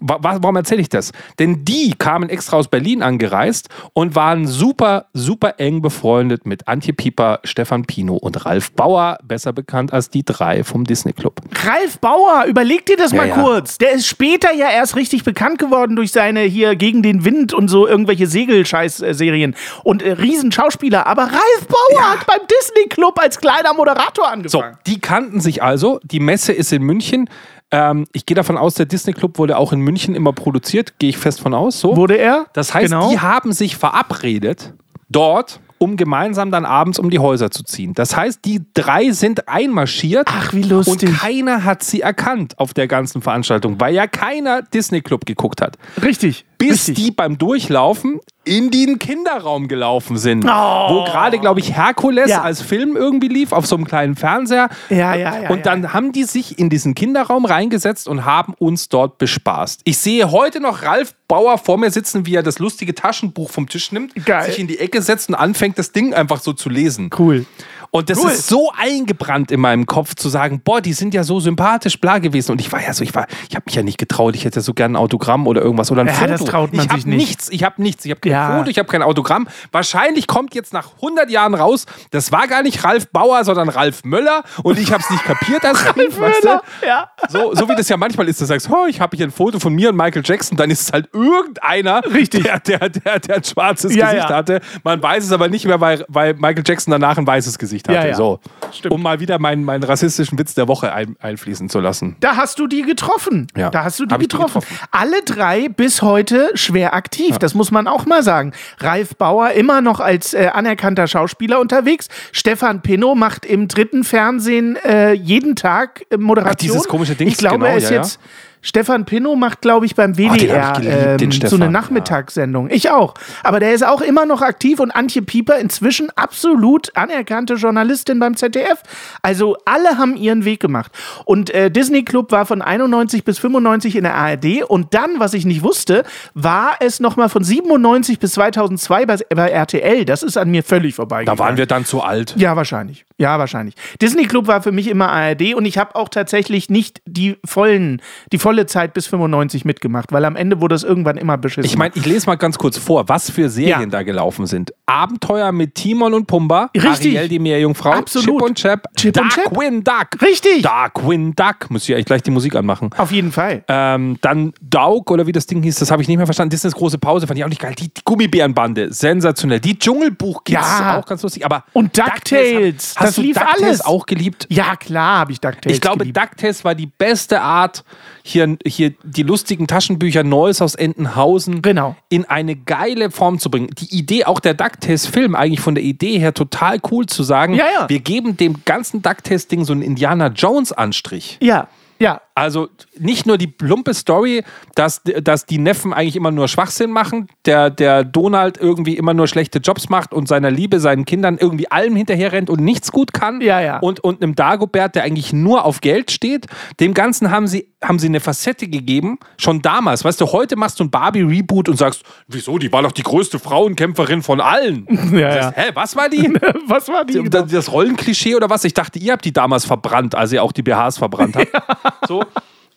Wa 0.00 0.18
warum 0.20 0.56
erzähle 0.56 0.82
ich 0.82 0.90
das? 0.90 1.12
Denn 1.38 1.64
die 1.64 1.94
kamen 1.98 2.28
extra 2.28 2.58
aus 2.58 2.68
Berlin 2.68 3.02
angereist 3.02 3.70
und 3.94 4.14
waren 4.14 4.46
super, 4.46 5.06
super 5.14 5.54
eng 5.58 5.80
befreundet 5.80 6.44
mit 6.44 6.68
Antje 6.68 6.92
Pieper, 6.92 7.40
Stefan 7.44 7.86
Pino 7.86 8.14
und 8.14 8.44
Ralf 8.44 8.72
Bauer, 8.72 9.16
besser 9.24 9.54
bekannt 9.54 9.94
als 9.94 10.10
die 10.10 10.22
drei 10.22 10.62
vom 10.62 10.84
Disney 10.84 11.14
Club. 11.14 11.40
Ralf 11.64 11.98
Bauer, 12.00 12.44
überleg 12.46 12.84
dir 12.84 12.98
das 12.98 13.12
Ja, 13.12 13.18
mal 13.18 13.28
ja. 13.28 13.42
kurz. 13.42 13.78
Der 13.78 13.92
ist 13.92 14.06
später 14.06 14.52
ja 14.52 14.68
erst 14.70 14.96
richtig 14.96 15.24
bekannt 15.24 15.58
geworden 15.58 15.96
durch 15.96 16.12
seine 16.12 16.17
hier 16.26 16.76
gegen 16.76 17.02
den 17.02 17.24
Wind 17.24 17.52
und 17.52 17.68
so 17.68 17.86
irgendwelche 17.86 18.26
Segelscheiß-Serien 18.26 19.54
und 19.84 20.02
äh, 20.02 20.12
Riesenschauspieler. 20.12 21.06
Aber 21.06 21.22
Ralf 21.24 21.66
Bauer 21.68 21.98
Ja. 21.98 22.10
hat 22.18 22.26
beim 22.26 22.40
Disney 22.46 22.88
Club 22.88 23.18
als 23.20 23.38
kleiner 23.40 23.74
Moderator 23.74 24.24
So, 24.24 24.30
angefangen. 24.60 24.78
die 24.86 25.00
kannten 25.00 25.40
sich 25.40 25.62
also. 25.62 26.00
Die 26.02 26.20
Messe 26.20 26.52
ist 26.52 26.72
in 26.72 26.82
München. 26.82 27.28
Ähm, 27.70 28.06
ich 28.12 28.24
gehe 28.26 28.34
davon 28.34 28.56
aus, 28.56 28.74
der 28.74 28.86
Disney 28.86 29.12
Club 29.12 29.38
wurde 29.38 29.56
auch 29.58 29.72
in 29.72 29.80
München 29.80 30.14
immer 30.14 30.32
produziert. 30.32 30.98
Gehe 30.98 31.10
ich 31.10 31.18
fest 31.18 31.40
von 31.40 31.52
aus. 31.54 31.80
So. 31.80 31.96
Wurde 31.96 32.16
er? 32.16 32.46
Das 32.54 32.72
heißt, 32.74 32.90
genau. 32.92 33.10
die 33.10 33.20
haben 33.20 33.52
sich 33.52 33.76
verabredet 33.76 34.72
dort, 35.10 35.60
um 35.78 35.96
gemeinsam 35.96 36.50
dann 36.50 36.64
abends 36.64 36.98
um 36.98 37.10
die 37.10 37.18
Häuser 37.18 37.50
zu 37.50 37.62
ziehen. 37.62 37.94
Das 37.94 38.16
heißt, 38.16 38.44
die 38.44 38.62
drei 38.74 39.10
sind 39.10 39.48
einmarschiert. 39.48 40.28
Ach, 40.28 40.52
wie 40.52 40.62
lustig. 40.62 41.08
Und 41.08 41.18
keiner 41.18 41.64
hat 41.64 41.82
sie 41.82 42.00
erkannt 42.00 42.58
auf 42.58 42.74
der 42.74 42.88
ganzen 42.88 43.22
Veranstaltung, 43.22 43.80
weil 43.80 43.94
ja 43.94 44.06
keiner 44.06 44.62
Disney 44.62 45.00
Club 45.00 45.26
geguckt 45.26 45.62
hat. 45.62 45.78
Richtig. 46.02 46.44
Bis 46.58 46.88
richtig. 46.88 46.96
die 46.96 47.10
beim 47.12 47.38
Durchlaufen 47.38 48.20
in 48.44 48.70
den 48.70 48.98
Kinderraum 48.98 49.68
gelaufen 49.68 50.16
sind. 50.18 50.44
Oh. 50.44 50.48
Wo 50.48 51.04
gerade, 51.04 51.38
glaube 51.38 51.60
ich, 51.60 51.74
Herkules 51.76 52.30
Ja. 52.30 52.42
als 52.42 52.62
Film 52.62 52.96
irgendwie 52.96 53.28
lief, 53.28 53.52
auf 53.52 53.66
so 53.66 53.76
einem 53.76 53.84
kleinen 53.84 54.16
Fernseher. 54.16 54.68
Ja, 54.90 55.14
ja, 55.14 55.42
ja, 55.42 55.50
Und 55.50 55.58
ja. 55.58 55.62
dann 55.62 55.92
haben 55.92 56.12
die 56.12 56.24
sich 56.24 56.58
in 56.58 56.70
diesen 56.70 56.94
Kinderraum 56.94 57.44
reingesetzt 57.44 58.08
und 58.08 58.24
haben 58.24 58.54
uns 58.58 58.88
dort 58.88 59.18
bespaßt. 59.18 59.82
Ich 59.84 59.98
sehe 59.98 60.30
heute 60.32 60.60
noch 60.60 60.82
Ralf 60.82 61.14
Bauer 61.28 61.58
vor 61.58 61.76
mir 61.76 61.90
sitzen, 61.90 62.24
wie 62.26 62.34
er 62.36 62.42
das 62.42 62.58
lustige 62.58 62.94
Taschenbuch 62.94 63.50
vom 63.50 63.68
Tisch 63.68 63.92
nimmt, 63.92 64.14
Geil. 64.24 64.46
sich 64.46 64.58
in 64.58 64.66
die 64.66 64.78
Ecke 64.78 65.02
setzt 65.02 65.28
und 65.28 65.34
anfängt, 65.34 65.78
das 65.78 65.92
Ding 65.92 66.14
einfach 66.14 66.40
so 66.40 66.54
zu 66.54 66.70
lesen. 66.70 67.10
Cool. 67.18 67.44
Und 67.90 68.10
das 68.10 68.18
Cool. 68.18 68.30
ist 68.30 68.46
so 68.48 68.70
eingebrannt 68.76 69.50
in 69.50 69.60
meinem 69.60 69.86
Kopf 69.86 70.14
zu 70.14 70.28
sagen, 70.28 70.60
boah, 70.62 70.80
die 70.80 70.92
sind 70.92 71.14
ja 71.14 71.24
so 71.24 71.40
sympathisch, 71.40 71.98
bla 72.00 72.18
gewesen. 72.18 72.52
Und 72.52 72.60
ich 72.60 72.70
war 72.70 72.82
ja 72.82 72.92
so, 72.92 73.02
ich 73.02 73.14
war, 73.14 73.26
ich 73.48 73.56
habe 73.56 73.64
mich 73.66 73.74
ja 73.74 73.82
nicht 73.82 73.96
getraut. 73.98 74.34
Ich 74.36 74.44
hätte 74.44 74.60
so 74.60 74.74
gerne 74.74 74.94
ein 74.94 75.02
Autogramm 75.02 75.46
oder 75.46 75.62
irgendwas 75.62 75.90
oder 75.90 76.02
ein 76.02 76.08
Ja, 76.08 76.12
Foto. 76.14 76.30
das 76.32 76.44
traut 76.44 76.72
man 76.74 76.84
ich 76.84 76.90
hab 76.90 76.96
sich 76.98 77.06
nicht. 77.06 77.16
nichts. 77.16 77.48
Ich 77.50 77.64
habe 77.64 77.80
nichts. 77.82 78.04
Ich 78.04 78.10
habe 78.10 78.20
kein 78.20 78.32
Ja. 78.32 78.56
Foto. 78.58 78.70
Ich 78.70 78.78
habe 78.78 78.88
kein 78.88 79.02
Autogramm. 79.02 79.48
Wahrscheinlich 79.72 80.26
kommt 80.26 80.54
jetzt 80.54 80.72
nach 80.72 80.96
100 80.96 81.30
Jahren 81.30 81.54
raus, 81.54 81.86
das 82.10 82.30
war 82.32 82.46
gar 82.46 82.62
nicht 82.62 82.84
Ralf 82.84 83.08
Bauer, 83.08 83.44
sondern 83.44 83.68
Ralf 83.68 84.04
Möller. 84.04 84.42
Und 84.62 84.78
ich 84.78 84.92
habe 84.92 85.02
es 85.02 85.10
nicht 85.10 85.24
kapiert 85.24 85.64
als 85.64 85.82
Kind, 85.94 86.20
weißt 86.20 86.44
du? 86.44 86.48
Möller, 86.48 86.62
ja. 86.86 87.10
So, 87.28 87.54
so 87.54 87.68
wie 87.68 87.74
das 87.74 87.88
ja 87.88 87.96
manchmal 87.96 88.28
ist, 88.28 88.40
du 88.40 88.44
sagst, 88.44 88.68
oh, 88.70 88.86
ich 88.86 89.00
habe 89.00 89.16
hier 89.16 89.26
ein 89.26 89.30
Foto 89.30 89.58
von 89.58 89.72
mir 89.74 89.88
und 89.90 89.96
Michael 89.96 90.22
Jackson, 90.24 90.56
dann 90.58 90.70
ist 90.70 90.82
es 90.82 90.92
halt 90.92 91.08
irgendeiner, 91.14 92.02
Richtig. 92.12 92.42
Der, 92.44 92.60
der, 92.60 92.88
der, 92.88 93.18
der 93.20 93.36
ein 93.36 93.44
schwarzes 93.44 93.94
Ja, 93.94 94.10
Gesicht 94.12 94.30
ja. 94.30 94.36
hatte. 94.36 94.60
Man 94.84 95.02
weiß 95.02 95.24
es 95.24 95.32
aber 95.32 95.48
nicht 95.48 95.64
mehr, 95.64 95.80
weil, 95.80 96.04
weil 96.08 96.34
Michael 96.34 96.64
Jackson 96.66 96.90
danach 96.92 97.16
ein 97.18 97.26
weißes 97.26 97.58
Gesicht 97.58 97.77
hatte. 97.86 97.98
Ja, 97.98 98.06
ja. 98.06 98.14
So. 98.14 98.40
Stimmt. 98.72 98.94
Um 98.94 99.02
mal 99.02 99.20
wieder 99.20 99.38
meinen, 99.38 99.64
meinen 99.64 99.84
rassistischen 99.84 100.38
Witz 100.38 100.54
der 100.54 100.68
Woche 100.68 100.92
ein, 100.92 101.16
einfließen 101.20 101.68
zu 101.68 101.80
lassen. 101.80 102.16
Da 102.20 102.36
hast 102.36 102.58
du 102.58 102.66
die 102.66 102.82
getroffen. 102.82 103.46
Ja. 103.56 103.70
Da 103.70 103.84
hast 103.84 104.00
du 104.00 104.06
die 104.06 104.14
ich 104.14 104.18
die 104.18 104.28
getroffen. 104.28 104.60
getroffen. 104.60 104.88
Alle 104.90 105.22
drei 105.22 105.68
bis 105.68 106.02
heute 106.02 106.50
schwer 106.54 106.94
aktiv. 106.94 107.38
Das 107.38 107.54
muss 107.54 107.70
man 107.70 107.86
auch 107.86 108.06
mal 108.06 108.22
sagen. 108.22 108.52
Ralf 108.78 109.16
Bauer 109.16 109.50
immer 109.50 109.80
noch 109.80 110.00
als 110.00 110.34
äh, 110.34 110.50
anerkannter 110.52 111.06
Schauspieler 111.06 111.60
unterwegs. 111.60 112.08
Stefan 112.32 112.82
Pinnow 112.82 113.14
macht 113.14 113.44
im 113.44 113.68
dritten 113.68 114.04
Fernsehen 114.04 114.76
äh, 114.76 115.12
jeden 115.12 115.56
Tag 115.56 116.04
äh, 116.10 116.16
Moderation. 116.16 116.52
Ach, 116.52 116.56
dieses 116.56 116.88
komische 116.88 117.14
Dings, 117.14 117.32
Ich 117.32 117.38
glaube, 117.38 117.58
genau, 117.58 117.66
er 117.70 117.76
ist 117.76 117.84
ja, 117.84 117.96
ja. 117.96 118.02
jetzt. 118.02 118.18
Stefan 118.62 119.04
Pinnow 119.04 119.36
macht, 119.36 119.62
glaube 119.62 119.86
ich, 119.86 119.94
beim 119.94 120.14
den 120.14 120.30
hab 120.30 120.36
ich 120.36 120.42
WDR 120.44 120.72
geliebt, 120.72 121.22
ähm, 121.22 121.30
so 121.30 121.36
Stefan, 121.36 121.62
eine 121.62 121.70
Nachmittagssendung. 121.70 122.70
Ich 122.70 122.90
auch. 122.90 123.14
Aber 123.42 123.60
der 123.60 123.72
ist 123.72 123.86
auch 123.86 124.00
immer 124.00 124.26
noch 124.26 124.42
aktiv 124.42 124.80
und 124.80 124.90
Antje 124.90 125.22
Pieper 125.22 125.58
inzwischen 125.58 126.10
absolut 126.16 126.94
anerkannte 126.96 127.54
Journalistin 127.54 128.18
beim 128.18 128.36
ZDF. 128.36 128.82
Also 129.22 129.56
alle 129.64 129.98
haben 129.98 130.16
ihren 130.16 130.44
Weg 130.44 130.60
gemacht. 130.60 130.92
Und 131.24 131.50
äh, 131.50 131.70
Disney 131.70 132.04
Club 132.04 132.32
war 132.32 132.46
von 132.46 132.62
91 132.62 133.24
bis 133.24 133.38
95 133.38 133.96
in 133.96 134.04
der 134.04 134.14
ARD 134.14 134.62
und 134.66 134.94
dann, 134.94 135.18
was 135.18 135.34
ich 135.34 135.44
nicht 135.44 135.62
wusste, 135.62 136.04
war 136.34 136.76
es 136.80 137.00
nochmal 137.00 137.28
von 137.28 137.44
97 137.44 138.18
bis 138.18 138.32
2002 138.32 139.06
bei, 139.06 139.16
bei 139.34 139.50
RTL. 139.50 140.04
Das 140.04 140.22
ist 140.22 140.36
an 140.36 140.50
mir 140.50 140.62
völlig 140.62 140.94
vorbeigegangen. 140.94 141.38
Da 141.38 141.44
waren 141.44 141.56
wir 141.56 141.66
dann 141.66 141.84
zu 141.84 142.02
alt. 142.02 142.34
Ja, 142.36 142.56
wahrscheinlich. 142.56 143.04
Ja, 143.18 143.38
wahrscheinlich. 143.38 143.74
Disney 144.00 144.26
Club 144.26 144.46
war 144.46 144.62
für 144.62 144.72
mich 144.72 144.88
immer 144.88 145.08
ARD 145.10 145.54
und 145.54 145.64
ich 145.64 145.78
habe 145.78 145.96
auch 145.96 146.08
tatsächlich 146.08 146.70
nicht 146.70 147.02
die 147.04 147.36
vollen, 147.44 148.00
die 148.32 148.38
volle 148.48 148.64
Zeit 148.64 148.94
bis 148.94 149.06
95 149.08 149.66
mitgemacht, 149.66 150.10
weil 150.10 150.24
am 150.24 150.34
Ende 150.34 150.62
wurde 150.62 150.74
es 150.74 150.82
irgendwann 150.82 151.18
immer 151.18 151.36
beschissen. 151.36 151.66
Ich 151.70 151.76
meine, 151.76 151.92
ich 151.94 152.06
lese 152.06 152.24
mal 152.26 152.36
ganz 152.36 152.56
kurz 152.56 152.78
vor, 152.78 153.06
was 153.06 153.30
für 153.30 153.50
Serien 153.50 153.80
Ja. 153.82 153.86
da 153.86 154.02
gelaufen 154.02 154.46
sind. 154.46 154.72
Abenteuer 154.86 155.52
mit 155.52 155.74
Timon 155.74 156.14
und 156.14 156.26
Pumba, 156.26 156.70
Richtig. 156.74 157.14
Ariel 157.16 157.28
die 157.28 157.38
Meerjungfrau, 157.38 157.90
Absolut. 157.90 158.38
Chip 158.38 158.42
und 158.48 158.54
Chap, 158.58 158.86
Chip 158.96 159.20
und 159.20 159.28
Chap. 159.28 159.44
Darkwing 159.52 159.84
Duck. 159.84 160.22
Richtig. 160.22 160.62
Darkwing 160.62 161.36
Duck. 161.36 161.68
Muss 161.70 161.86
ich 161.86 161.94
eigentlich 161.94 162.06
gleich 162.06 162.22
die 162.22 162.30
Musik 162.30 162.54
anmachen. 162.56 162.88
Auf 162.96 163.12
jeden 163.12 163.32
Fall. 163.32 163.64
Ähm, 163.68 164.16
dann 164.22 164.54
Daug 164.62 165.10
oder 165.10 165.26
wie 165.26 165.32
das 165.32 165.44
Ding 165.46 165.62
hieß, 165.62 165.78
das 165.78 165.90
habe 165.90 166.00
ich 166.00 166.08
nicht 166.08 166.16
mehr 166.16 166.26
verstanden. 166.26 166.48
Disneys 166.50 166.74
große 166.74 166.96
Pause 166.96 167.26
fand 167.26 167.38
ich 167.38 167.44
auch 167.44 167.50
nicht 167.50 167.60
geil. 167.60 167.74
Die, 167.78 167.88
die 167.92 168.00
Gummibärenbande, 168.02 168.90
sensationell. 168.94 169.60
Die 169.60 169.78
Dschungelbuch-Kids, 169.78 170.54
Ja. 170.80 170.98
auch 170.98 171.04
ganz 171.06 171.22
lustig. 171.22 171.44
Aber 171.44 171.64
Und 171.74 171.98
DuckTales, 171.98 172.94
hast 172.96 173.08
das 173.08 173.14
du 173.16 173.20
lief 173.20 173.36
DuckTales 173.36 173.62
alles. 173.62 173.84
auch 173.84 174.06
geliebt? 174.06 174.46
Ja, 174.48 174.74
klar 174.76 175.18
habe 175.18 175.32
ich 175.32 175.40
DuckTales 175.40 175.74
Ich 175.76 175.80
glaube, 175.82 175.98
geliebt. 175.98 176.16
DuckTales 176.16 176.64
war 176.64 176.74
die 176.74 176.86
beste 176.86 177.42
Art, 177.42 177.84
hier, 178.22 178.37
hier 178.66 178.94
die 179.02 179.22
lustigen 179.22 179.66
Taschenbücher 179.66 180.22
Neues 180.24 180.60
aus 180.62 180.74
Entenhausen 180.74 181.62
Genau. 181.62 181.96
in 182.08 182.24
eine 182.24 182.56
geile 182.56 183.10
Form 183.10 183.38
zu 183.38 183.50
bringen. 183.50 183.68
Die 183.78 183.96
Idee, 183.96 184.24
auch 184.24 184.40
der 184.40 184.54
DuckTales-Film, 184.54 185.34
eigentlich 185.34 185.60
von 185.60 185.74
der 185.74 185.84
Idee 185.84 186.18
her 186.18 186.34
total 186.34 186.78
cool 186.90 187.06
zu 187.06 187.22
sagen, 187.22 187.54
Ja, 187.54 187.66
ja. 187.72 187.88
wir 187.88 188.00
geben 188.00 188.36
dem 188.36 188.64
ganzen 188.64 189.02
DuckTales-Ding 189.02 189.64
so 189.64 189.72
einen 189.72 189.82
Indiana 189.82 190.28
Jones-Anstrich. 190.28 191.38
Ja, 191.40 191.68
ja. 191.98 192.20
Also 192.38 192.68
nicht 192.98 193.26
nur 193.26 193.38
die 193.38 193.46
plumpe 193.46 193.94
Story, 193.94 194.44
dass, 194.74 195.02
dass 195.22 195.46
die 195.46 195.58
Neffen 195.58 195.92
eigentlich 195.92 196.16
immer 196.16 196.30
nur 196.30 196.48
Schwachsinn 196.48 196.90
machen, 196.90 197.28
der, 197.44 197.70
der 197.70 198.04
Donald 198.04 198.58
irgendwie 198.58 198.96
immer 198.96 199.14
nur 199.14 199.28
schlechte 199.28 199.58
Jobs 199.58 199.88
macht 199.88 200.12
und 200.12 200.28
seiner 200.28 200.50
Liebe, 200.50 200.80
seinen 200.80 201.04
Kindern 201.04 201.38
irgendwie 201.38 201.70
allem 201.70 201.96
hinterher 201.96 202.32
rennt 202.32 202.50
und 202.50 202.60
nichts 202.60 202.92
gut 202.92 203.12
kann. 203.12 203.40
Ja, 203.40 203.60
ja. 203.60 203.78
Und, 203.78 204.00
und 204.00 204.22
einem 204.22 204.34
Dagobert, 204.34 204.94
der 204.94 205.04
eigentlich 205.04 205.32
nur 205.32 205.64
auf 205.64 205.80
Geld 205.80 206.10
steht. 206.10 206.46
Dem 206.80 206.94
Ganzen 206.94 207.30
haben 207.30 207.46
sie, 207.46 207.68
haben 207.82 207.98
sie 207.98 208.08
eine 208.08 208.20
Facette 208.20 208.68
gegeben, 208.68 209.18
schon 209.36 209.62
damals. 209.62 210.04
Weißt 210.04 210.20
du, 210.20 210.26
heute 210.32 210.56
machst 210.56 210.80
du 210.80 210.84
ein 210.84 210.90
Barbie-Reboot 210.90 211.68
und 211.68 211.76
sagst, 211.76 212.02
wieso, 212.26 212.58
die 212.58 212.72
war 212.72 212.82
doch 212.82 212.92
die 212.92 213.02
größte 213.02 213.38
Frauenkämpferin 213.38 214.22
von 214.22 214.40
allen. 214.40 214.86
Ja, 215.18 215.42
Sagst, 215.42 215.58
Hä, 215.58 215.70
was 215.74 215.96
war 215.96 216.08
die? 216.08 216.28
Was 216.66 216.88
war 216.88 217.04
die? 217.04 217.28
das, 217.30 217.50
das 217.50 217.72
Rollenklischee 217.72 218.34
oder 218.34 218.50
was? 218.50 218.64
Ich 218.64 218.74
dachte, 218.74 218.98
ihr 218.98 219.12
habt 219.12 219.24
die 219.24 219.32
damals 219.32 219.64
verbrannt, 219.64 220.14
als 220.14 220.32
ihr 220.32 220.42
auch 220.42 220.52
die 220.52 220.62
BHs 220.62 220.98
verbrannt 220.98 221.36
habt. 221.36 221.48
So. 222.08 222.24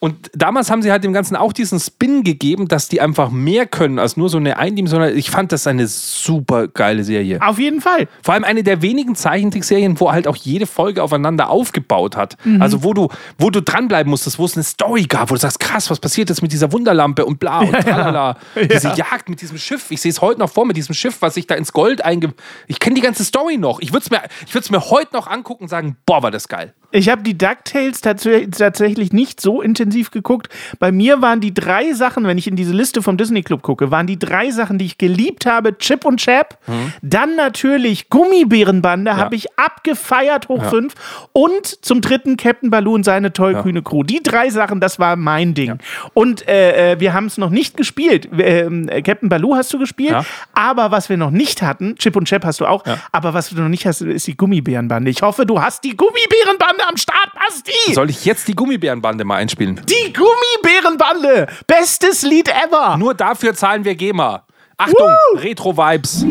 Und 0.03 0.31
damals 0.33 0.71
haben 0.71 0.81
sie 0.81 0.91
halt 0.91 1.03
dem 1.03 1.13
Ganzen 1.13 1.35
auch 1.35 1.53
diesen 1.53 1.79
Spin 1.79 2.23
gegeben, 2.23 2.67
dass 2.67 2.87
die 2.87 3.01
einfach 3.01 3.29
mehr 3.29 3.67
können 3.67 3.99
als 3.99 4.17
nur 4.17 4.29
so 4.29 4.37
eine 4.37 4.57
eindimensionale. 4.57 5.11
Ich 5.11 5.29
fand 5.29 5.51
das 5.51 5.67
eine 5.67 5.85
super 5.85 6.67
geile 6.67 7.03
Serie. 7.03 7.39
Auf 7.39 7.59
jeden 7.59 7.81
Fall. 7.81 8.07
Vor 8.23 8.33
allem 8.33 8.43
eine 8.43 8.63
der 8.63 8.81
wenigen 8.81 9.13
Zeichentrickserien, 9.13 9.99
wo 9.99 10.11
halt 10.11 10.27
auch 10.27 10.35
jede 10.35 10.65
Folge 10.65 11.03
aufeinander 11.03 11.51
aufgebaut 11.51 12.17
hat. 12.17 12.35
Mhm. 12.43 12.63
Also 12.63 12.83
wo 12.83 12.95
du, 12.95 13.09
wo 13.37 13.51
du 13.51 13.61
dranbleiben 13.61 14.09
musstest, 14.09 14.39
wo 14.39 14.45
es 14.45 14.55
eine 14.55 14.63
Story 14.63 15.03
gab, 15.03 15.29
wo 15.29 15.35
du 15.35 15.39
sagst, 15.39 15.59
krass, 15.59 15.91
was 15.91 15.99
passiert 15.99 16.29
jetzt 16.29 16.41
mit 16.41 16.51
dieser 16.51 16.71
Wunderlampe 16.71 17.23
und 17.23 17.39
bla 17.39 17.59
und 17.59 17.71
tralala. 17.83 18.37
Diese 18.55 18.87
Jagd 18.95 19.29
mit 19.29 19.39
diesem 19.39 19.59
Schiff. 19.59 19.91
Ich 19.91 20.01
sehe 20.01 20.09
es 20.09 20.19
heute 20.19 20.39
noch 20.39 20.49
vor 20.49 20.65
mit 20.65 20.77
diesem 20.77 20.95
Schiff, 20.95 21.17
was 21.19 21.35
sich 21.35 21.45
da 21.45 21.53
ins 21.53 21.73
Gold 21.73 22.03
einge... 22.03 22.33
Ich 22.65 22.79
kenne 22.79 22.95
die 22.95 23.01
ganze 23.01 23.23
Story 23.23 23.57
noch. 23.57 23.79
Ich 23.79 23.93
würde 23.93 24.05
es 24.05 24.09
mir, 24.09 24.23
ich 24.47 24.71
mir 24.71 24.89
heute 24.89 25.13
noch 25.13 25.27
angucken 25.27 25.65
und 25.65 25.69
sagen, 25.69 25.97
boah, 26.07 26.23
war 26.23 26.31
das 26.31 26.47
geil. 26.47 26.73
Ich 26.91 27.09
habe 27.09 27.23
die 27.23 27.37
DuckTales 27.37 28.01
tats 28.01 28.27
tatsächlich 28.57 29.13
nicht 29.13 29.39
so 29.41 29.61
intensiv 29.61 30.11
geguckt. 30.11 30.49
Bei 30.79 30.91
mir 30.91 31.21
waren 31.21 31.39
die 31.39 31.53
drei 31.53 31.93
Sachen, 31.93 32.25
wenn 32.25 32.37
ich 32.37 32.47
in 32.47 32.55
diese 32.55 32.73
Liste 32.73 33.01
vom 33.01 33.17
Disney 33.17 33.41
Club 33.43 33.61
gucke, 33.61 33.91
waren 33.91 34.07
die 34.07 34.19
drei 34.19 34.51
Sachen, 34.51 34.77
die 34.77 34.85
ich 34.85 34.97
geliebt 34.97 35.45
habe, 35.45 35.77
Chip 35.77 36.05
und 36.05 36.17
Chap. 36.19 36.57
Dann 37.01 37.35
natürlich 37.35 38.09
Gummibärenbande, 38.09 39.15
habe 39.17 39.35
ich 39.35 39.47
abgefeiert 39.57 40.49
hoch 40.49 40.63
fünf. 40.65 40.93
Und 41.33 41.83
zum 41.85 42.01
dritten 42.01 42.37
Captain 42.37 42.69
Baloo 42.69 42.95
und 42.95 43.03
seine 43.03 43.33
tollkühne 43.33 43.81
Crew. 43.81 44.03
Die 44.03 44.21
drei 44.21 44.49
Sachen, 44.49 44.79
das 44.79 44.99
war 44.99 45.15
mein 45.15 45.53
Ding. 45.53 45.79
Und 46.13 46.47
äh, 46.47 46.93
äh, 46.93 46.99
wir 46.99 47.13
haben 47.13 47.25
es 47.25 47.37
noch 47.37 47.49
nicht 47.49 47.77
gespielt. 47.77 48.29
Ähm, 48.37 48.89
äh, 48.89 49.01
Captain 49.01 49.29
Baloo 49.29 49.55
hast 49.55 49.73
du 49.73 49.79
gespielt, 49.79 50.11
Ja. 50.11 50.25
aber 50.53 50.91
was 50.91 51.09
wir 51.09 51.17
noch 51.17 51.31
nicht 51.31 51.61
hatten, 51.61 51.95
Chip 51.97 52.15
und 52.15 52.25
Chap 52.27 52.43
hast 52.45 52.59
du 52.59 52.65
auch, 52.65 52.83
aber 53.11 53.33
was 53.33 53.49
du 53.49 53.55
noch 53.61 53.69
nicht 53.69 53.85
hast, 53.85 54.01
ist 54.01 54.27
die 54.27 54.35
Gummibärenbande. 54.35 55.09
Ich 55.09 55.21
hoffe, 55.21 55.45
du 55.45 55.61
hast 55.61 55.83
die 55.83 55.95
Gummibärenbande 55.95 56.80
Gummibärenbande 56.81 56.87
am 56.89 56.97
Start, 56.97 57.29
Basti. 57.33 57.93
Soll 57.93 58.09
ich 58.09 58.25
jetzt 58.25 58.47
die 58.47 58.55
Gummibärenbande 58.55 59.23
mal 59.23 59.35
einspielen? 59.37 59.81
Die 59.85 60.13
Gummibärenbande. 60.13 61.47
Bestes 61.67 62.21
Lied 62.23 62.49
ever. 62.49 62.97
Nur 62.97 63.13
dafür 63.13 63.53
zahlen 63.53 63.83
wir 63.85 63.95
GEMA. 63.95 64.43
Achtung, 64.77 65.09
Woo! 65.33 65.37
Retro-Vibes. 65.39 66.25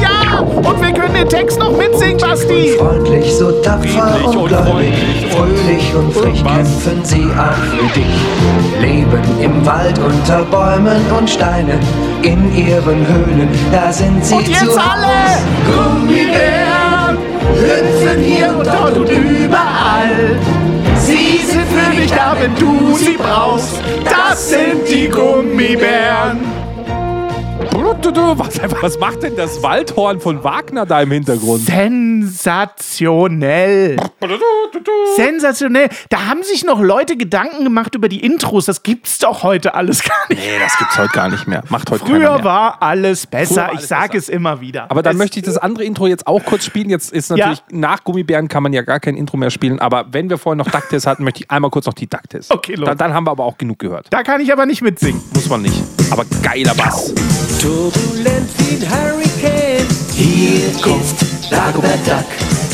Ja, 0.00 0.38
und 0.40 0.80
wir 0.80 0.92
können 0.92 1.14
den 1.14 1.28
Text 1.28 1.58
noch 1.58 1.76
mitsingen, 1.76 2.16
Basti. 2.18 2.74
Freundlich, 2.78 3.34
so 3.34 3.50
tapfer 3.60 3.88
Friedlich 3.88 4.36
und 4.36 4.48
gläubig, 4.48 4.94
fröhlich 5.30 5.94
und 5.94 6.12
frech 6.14 6.44
Was? 6.44 6.54
kämpfen 6.54 7.04
sie 7.04 7.26
auch 7.38 7.52
für 7.52 8.00
dich. 8.00 8.80
Leben 8.80 9.40
im 9.42 9.66
Wald 9.66 9.98
unter 9.98 10.42
Bäumen 10.44 11.02
und 11.18 11.28
Steinen, 11.28 11.80
in 12.22 12.54
ihren 12.56 13.06
Höhlen, 13.06 13.48
da 13.70 13.92
sind 13.92 14.24
sie 14.24 14.34
Und 14.36 14.48
jetzt 14.48 14.64
zu 14.64 14.80
alle! 14.80 15.06
Haus. 15.06 16.69
Hüpfen 17.60 18.22
hier 18.22 18.56
und 18.56 18.66
dort 18.66 18.96
und 18.96 19.10
überall. 19.10 20.36
Sie 20.96 21.38
sind 21.46 21.66
für 21.68 21.96
dich 21.96 22.10
da, 22.10 22.36
wenn 22.38 22.54
du 22.56 22.96
sie 22.96 23.16
brauchst. 23.16 23.80
Das 24.04 24.50
sind 24.50 24.88
die 24.88 25.08
Gummibären. 25.08 26.59
Was, 28.12 28.60
was 28.82 28.98
macht 28.98 29.22
denn 29.22 29.36
das 29.36 29.62
Waldhorn 29.62 30.20
von 30.20 30.42
Wagner 30.42 30.84
da 30.84 31.00
im 31.00 31.12
Hintergrund? 31.12 31.64
Sensationell. 31.64 33.96
Sensationell. 35.16 35.88
Da 36.08 36.26
haben 36.26 36.42
sich 36.42 36.64
noch 36.64 36.80
Leute 36.80 37.16
Gedanken 37.16 37.62
gemacht 37.62 37.94
über 37.94 38.08
die 38.08 38.18
Intros. 38.24 38.64
Das 38.66 38.82
gibt's 38.82 39.18
doch 39.18 39.44
heute 39.44 39.74
alles 39.74 40.02
gar 40.02 40.16
nicht. 40.28 40.40
Nee, 40.40 40.58
das 40.58 40.76
gibt's 40.76 40.98
heute 40.98 41.12
gar 41.12 41.28
nicht 41.28 41.46
mehr. 41.46 41.62
Macht 41.68 41.88
heute 41.92 42.04
Früher 42.04 42.18
mehr. 42.34 42.42
war 42.44 42.82
alles 42.82 43.28
besser. 43.28 43.62
War 43.62 43.68
ich 43.72 43.76
alles 43.78 43.88
sage 43.88 44.08
besser. 44.14 44.18
es 44.18 44.28
immer 44.28 44.60
wieder. 44.60 44.90
Aber 44.90 45.02
dann 45.02 45.12
es, 45.12 45.18
möchte 45.18 45.38
ich 45.38 45.44
das 45.44 45.56
andere 45.56 45.84
Intro 45.84 46.08
jetzt 46.08 46.26
auch 46.26 46.44
kurz 46.44 46.64
spielen. 46.64 46.90
Jetzt 46.90 47.12
ist 47.12 47.30
natürlich 47.30 47.58
Ja. 47.58 47.64
nach 47.70 48.02
Gummibären 48.02 48.48
kann 48.48 48.64
man 48.64 48.72
ja 48.72 48.82
gar 48.82 48.98
kein 48.98 49.16
Intro 49.16 49.36
mehr 49.36 49.50
spielen. 49.50 49.78
Aber 49.78 50.06
wenn 50.10 50.28
wir 50.28 50.38
vorhin 50.38 50.58
noch 50.58 50.68
Ducktails 50.68 51.06
hatten, 51.06 51.22
möchte 51.22 51.44
ich 51.44 51.50
einmal 51.50 51.70
kurz 51.70 51.86
noch 51.86 51.94
die 51.94 52.08
Ducktails. 52.08 52.50
Okay, 52.50 52.74
los. 52.74 52.86
dann, 52.88 52.98
dann 52.98 53.14
haben 53.14 53.22
wir 53.24 53.30
aber 53.30 53.44
auch 53.44 53.56
genug 53.56 53.78
gehört. 53.78 54.08
Da 54.10 54.24
kann 54.24 54.40
ich 54.40 54.52
aber 54.52 54.66
nicht 54.66 54.82
mitsingen. 54.82 55.22
Muss 55.32 55.48
man 55.48 55.62
nicht. 55.62 55.80
Aber 56.10 56.24
geiler 56.42 56.74
Bass. 56.74 57.12
Turbulent 57.60 58.48
wie 58.58 58.84
ein 58.84 58.90
Hurricane. 58.90 59.86
Hier 60.12 60.72
kommt 60.82 61.04
Dagobert 61.50 62.06
Duck. 62.06 62.24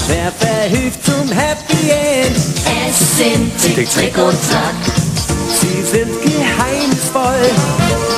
Wer 0.09 0.33
verhilft 0.33 1.05
zum 1.05 1.31
Happy 1.33 1.91
End? 1.91 2.37
Es 2.89 3.17
sind 3.19 3.53
Tick, 3.61 3.91
Trick 3.91 4.17
und 4.17 4.37
Track. 4.51 4.75
Sie 5.61 5.83
sind 5.83 6.11
geheimnisvoll, 6.23 7.51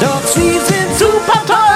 doch 0.00 0.26
sie 0.26 0.52
sind 0.52 0.98
Super 0.98 1.40
toll, 1.46 1.67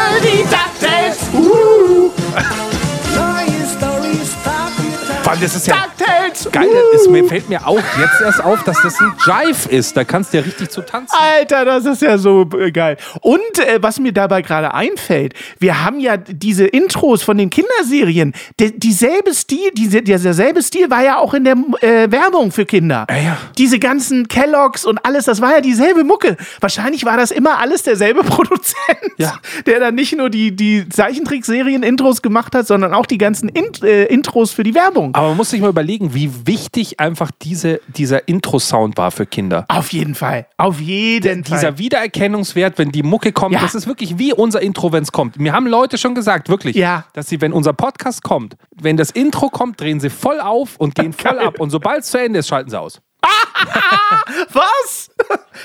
Allem, 5.29 5.41
das 5.41 5.55
ist 5.55 5.67
ja 5.67 5.77
DuckTales. 5.97 6.49
geil. 6.53 6.69
Es 6.95 7.09
mir 7.09 7.25
fällt 7.25 7.49
mir 7.49 7.67
auch 7.67 7.77
jetzt 7.99 8.21
erst 8.21 8.45
auf, 8.45 8.63
dass 8.65 8.83
das 8.83 9.01
ein 9.01 9.13
Jive 9.25 9.69
ist. 9.71 9.97
Da 9.97 10.05
kannst 10.05 10.33
du 10.33 10.39
ja 10.39 10.43
richtig 10.45 10.69
zu 10.71 10.83
tanzen. 10.83 11.15
Alter, 11.19 11.65
das 11.65 11.87
ist 11.87 12.03
ja 12.03 12.19
so 12.19 12.47
äh, 12.59 12.71
geil. 12.71 12.97
Und 13.23 13.39
äh, 13.59 13.79
was 13.81 13.99
mir 13.99 14.13
dabei 14.13 14.43
gerade 14.43 14.75
einfällt, 14.75 15.35
wir 15.59 15.85
haben 15.85 16.01
ja 16.01 16.17
diese 16.19 16.67
Intros 16.67 17.23
von 17.23 17.39
den 17.39 17.49
Kinderserien. 17.51 18.35
De, 18.61 18.73
dieselbe 18.77 19.33
Stil, 19.33 19.71
diese, 19.75 20.03
derselbe 20.03 20.63
Stil 20.63 20.91
war 20.91 21.03
ja 21.03 21.17
auch 21.19 21.33
in 21.35 21.45
der 21.45 21.57
äh, 21.81 22.11
Werbung 22.11 22.53
für 22.53 22.67
Kinder. 22.67 23.07
Ja, 23.09 23.17
ja. 23.17 23.37
Diese 23.57 23.79
ganzen 23.79 24.29
Kelloggs 24.29 24.85
und 24.85 25.05
alles, 25.07 25.25
das 25.25 25.41
war 25.41 25.53
ja 25.53 25.61
dieselbe 25.63 26.05
Mucke. 26.05 26.37
Wahrscheinlich 26.61 27.05
war 27.07 27.17
das 27.17 27.31
immer 27.31 27.59
alles 27.59 27.83
derselbe 27.85 28.23
Produzent, 28.25 28.75
Ja. 29.17 29.35
der 29.67 29.81
dann 29.81 29.95
nicht 29.95 30.15
nur 30.17 30.29
die, 30.29 30.55
die 30.55 30.87
Zeichentrickserien-Intros 30.89 32.23
gemacht 32.23 32.55
hat, 32.55 32.67
sondern 32.67 32.93
auch 32.93 33.07
die 33.07 33.19
ganzen 33.19 33.49
Int 33.49 33.83
äh, 33.83 34.05
Intros 34.07 34.51
für 34.53 34.63
die 34.63 34.75
Werbung. 34.75 35.15
Aber 35.23 35.29
man 35.31 35.37
muss 35.37 35.51
sich 35.51 35.61
mal 35.61 35.69
überlegen, 35.69 36.15
wie 36.15 36.49
wichtig 36.49 36.99
einfach 36.99 37.31
diese, 37.43 37.81
dieser 37.87 38.27
Intro-Sound 38.27 38.97
war 38.97 39.13
für 39.13 39.25
Kinder. 39.25 39.67
Auf 39.69 39.93
jeden 39.93 40.17
Fall. 40.17 40.47
Auf 40.57 40.81
jeden 40.81 41.45
Fall. 41.45 41.59
Dieser 41.61 41.79
Wiedererkennungswert, 41.79 42.77
wenn 42.77 42.91
die 42.91 43.05
Mucke 43.05 43.31
kommt, 43.31 43.55
Ja. 43.55 43.61
das 43.61 43.77
ist 43.77 43.87
wirklich 43.87 44.19
wie 44.19 44.33
unser 44.33 44.61
Intro, 44.61 44.91
wenn 44.91 45.05
es 45.05 45.13
kommt. 45.13 45.39
Mir 45.39 45.53
haben 45.53 45.69
Leute 45.69 45.97
schon 45.97 46.17
gesagt, 46.17 46.49
wirklich, 46.49 46.75
Ja. 46.75 47.05
dass 47.13 47.29
sie, 47.29 47.41
wenn 47.41 47.53
unser 47.53 47.73
Podcast 47.73 48.25
kommt, 48.25 48.57
wenn 48.75 48.97
das 48.97 49.13
Intro 49.13 49.49
kommt, 49.49 49.81
drehen 49.81 50.01
sie 50.01 50.11
voll 50.11 50.41
auf 50.41 50.75
und 50.79 50.97
gehen 50.97 51.13
voll 51.13 51.39
ab. 51.39 51.61
Und 51.61 51.71
sobald 51.71 52.01
es 52.01 52.11
zu 52.11 52.19
Ende 52.19 52.41
ist, 52.41 52.49
schalten 52.49 52.71
sie 52.71 52.81
aus. 52.81 53.01
Was? 54.53 55.09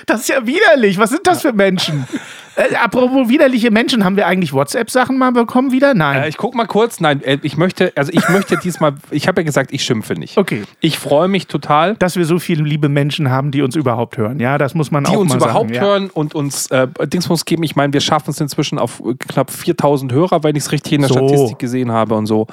Das 0.06 0.22
ist 0.22 0.30
ja 0.30 0.46
widerlich. 0.46 1.00
Was 1.00 1.10
sind 1.10 1.26
das 1.26 1.41
für 1.41 1.52
Menschen? 1.54 2.08
Äh, 2.58 2.76
apropos 2.76 3.30
widerliche 3.30 3.70
Menschen, 3.70 4.04
haben 4.04 4.17
wir 4.17 4.26
eigentlich 4.26 4.52
WhatsApp-Sachen 4.52 5.15
mal 5.17 5.32
bekommen 5.32 5.72
wieder? 5.72 5.93
Nein. 5.93 6.24
Äh, 6.24 6.30
ich 6.30 6.38
guck 6.38 6.56
mal 6.56 6.65
kurz. 6.65 7.00
Nein, 7.00 7.24
äh, 7.24 7.38
ich 7.43 7.56
möchte, 7.56 7.93
also 7.96 8.12
ich 8.12 8.28
möchte 8.30 8.58
diesmal, 8.63 8.96
ich 9.12 9.28
habe 9.28 9.41
ja 9.41 9.46
gesagt, 9.46 9.72
ich 9.72 9.84
schimpfe 9.84 10.15
nicht. 10.15 10.38
Okay. 10.38 10.63
Ich 10.82 10.98
freue 10.98 11.28
mich 11.28 11.46
total. 11.46 11.96
Dass 11.96 12.15
wir 12.15 12.26
so 12.26 12.39
viele 12.39 12.63
liebe 12.63 12.89
Menschen 12.89 13.30
haben, 13.30 13.52
die 13.52 13.62
uns 13.62 13.76
überhaupt 13.76 14.17
hören. 14.17 14.39
Ja, 14.39 14.58
das 14.58 14.74
muss 14.74 14.89
man 14.89 15.04
die 15.04 15.12
auch 15.12 15.17
uns 15.20 15.30
mal 15.30 15.38
überhaupt 15.38 15.70
sagen. 15.70 15.76
Ja. 15.76 15.82
hören 15.82 16.10
und 16.10 16.34
uns 16.34 16.72
äh, 16.72 16.88
Dingsbums 17.04 17.46
geben. 17.46 17.62
Ich 17.62 17.76
meine, 17.76 17.93
wir 17.93 18.02
schaffen 18.02 18.32
es 18.32 18.41
inzwischen 18.41 18.80
auf 18.80 19.04
knapp 19.20 19.52
4000 19.52 20.12
Hörer, 20.12 20.43
wenn 20.43 20.56
ich 20.56 20.63
es 20.63 20.72
richtig 20.72 20.93
in 20.93 21.02
der 21.02 21.10
So. 21.10 21.28
Statistik 21.28 21.60
gesehen 21.60 21.91
habe 21.91 22.15
und 22.15 22.26
so. 22.26 22.48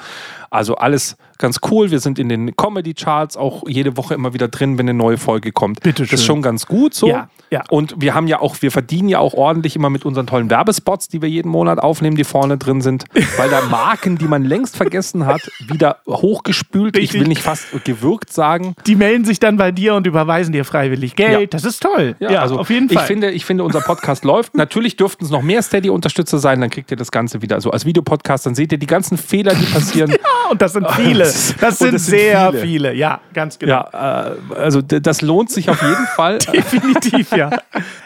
Also 0.51 0.75
alles 0.75 1.17
ganz 1.37 1.59
cool. 1.69 1.91
Wir 1.91 1.99
sind 1.99 2.19
in 2.19 2.29
den 2.29 2.55
Comedy-Charts 2.55 3.37
auch 3.37 3.63
jede 3.67 3.97
Woche 3.97 4.13
immer 4.13 4.33
wieder 4.33 4.47
drin, 4.47 4.77
wenn 4.77 4.89
eine 4.89 4.97
neue 4.97 5.17
Folge 5.17 5.51
kommt. 5.51 5.81
Bitteschön. 5.81 6.11
Das 6.11 6.19
ist 6.21 6.25
schon 6.25 6.41
ganz 6.41 6.65
gut 6.65 6.93
so. 6.93 7.07
Ja, 7.07 7.29
ja. 7.51 7.63
Und 7.69 7.95
wir 7.97 8.13
haben 8.13 8.27
ja 8.27 8.41
auch, 8.41 8.61
wir 8.61 8.71
verdienen 8.71 9.09
ja 9.09 9.19
auch 9.19 9.33
ordentlich 9.33 9.75
immer 9.75 9.89
mit 9.89 10.05
unseren 10.05 10.27
tollen 10.27 10.49
Werbespots, 10.49 11.07
die 11.07 11.21
wir 11.21 11.29
jeden 11.29 11.49
Monat 11.49 11.79
aufnehmen, 11.79 12.15
die 12.15 12.23
vorne 12.23 12.57
drin 12.57 12.81
sind, 12.81 13.05
weil 13.37 13.49
da 13.49 13.61
Marken, 13.69 14.17
die 14.17 14.25
man 14.25 14.43
längst 14.43 14.75
vergessen 14.75 15.25
hat, 15.25 15.41
wieder 15.67 15.97
hochgespült, 16.07 16.97
ich 16.97 17.03
Richtig. 17.03 17.21
will 17.21 17.27
nicht 17.27 17.41
fast 17.41 17.65
gewürgt 17.83 18.31
sagen, 18.31 18.75
Die 18.87 18.95
melden 18.95 19.25
sich 19.25 19.39
dann 19.39 19.57
bei 19.57 19.71
dir 19.71 19.95
und 19.95 20.07
überweisen 20.07 20.51
dir 20.51 20.65
freiwillig 20.65 21.15
Geld. 21.15 21.39
Ja. 21.39 21.45
Das 21.47 21.63
ist 21.65 21.81
toll. 21.81 22.15
Ja, 22.19 22.41
also 22.41 22.59
auf 22.59 22.69
jeden 22.69 22.89
Fall. 22.89 23.03
Ich 23.03 23.07
finde, 23.07 23.31
ich 23.31 23.45
finde, 23.45 23.63
unser 23.63 23.81
Podcast 23.81 24.23
läuft. 24.25 24.55
Natürlich 24.55 24.97
dürften 24.97 25.25
es 25.25 25.31
noch 25.31 25.41
mehr 25.41 25.61
Steady-Unterstützer 25.61 26.39
sein, 26.39 26.61
dann 26.61 26.69
kriegt 26.69 26.91
ihr 26.91 26.97
das 26.97 27.11
Ganze 27.11 27.41
wieder 27.41 27.61
so 27.61 27.71
als 27.71 27.85
Videopodcast, 27.85 28.45
dann 28.45 28.55
seht 28.55 28.71
ihr 28.71 28.77
die 28.77 28.87
ganzen 28.87 29.17
Fehler, 29.17 29.53
die 29.53 29.65
passieren. 29.65 30.13
Und 30.49 30.61
das 30.61 30.73
sind 30.73 30.89
viele. 30.91 31.23
das 31.23 31.55
Das 31.59 31.79
sind 31.79 31.93
das 31.93 32.05
sehr 32.05 32.49
viele. 32.51 32.61
viele. 32.61 32.93
Ja, 32.93 33.19
ganz 33.33 33.57
genau. 33.59 33.87
ja, 33.91 34.31
äh, 34.53 34.55
also 34.55 34.81
das 34.81 35.21
lohnt 35.21 35.49
sich 35.49 35.69
auf 35.69 35.81
jeden 35.81 36.05
Fall. 36.15 36.37
Definitiv, 36.39 37.31
ja. 37.35 37.49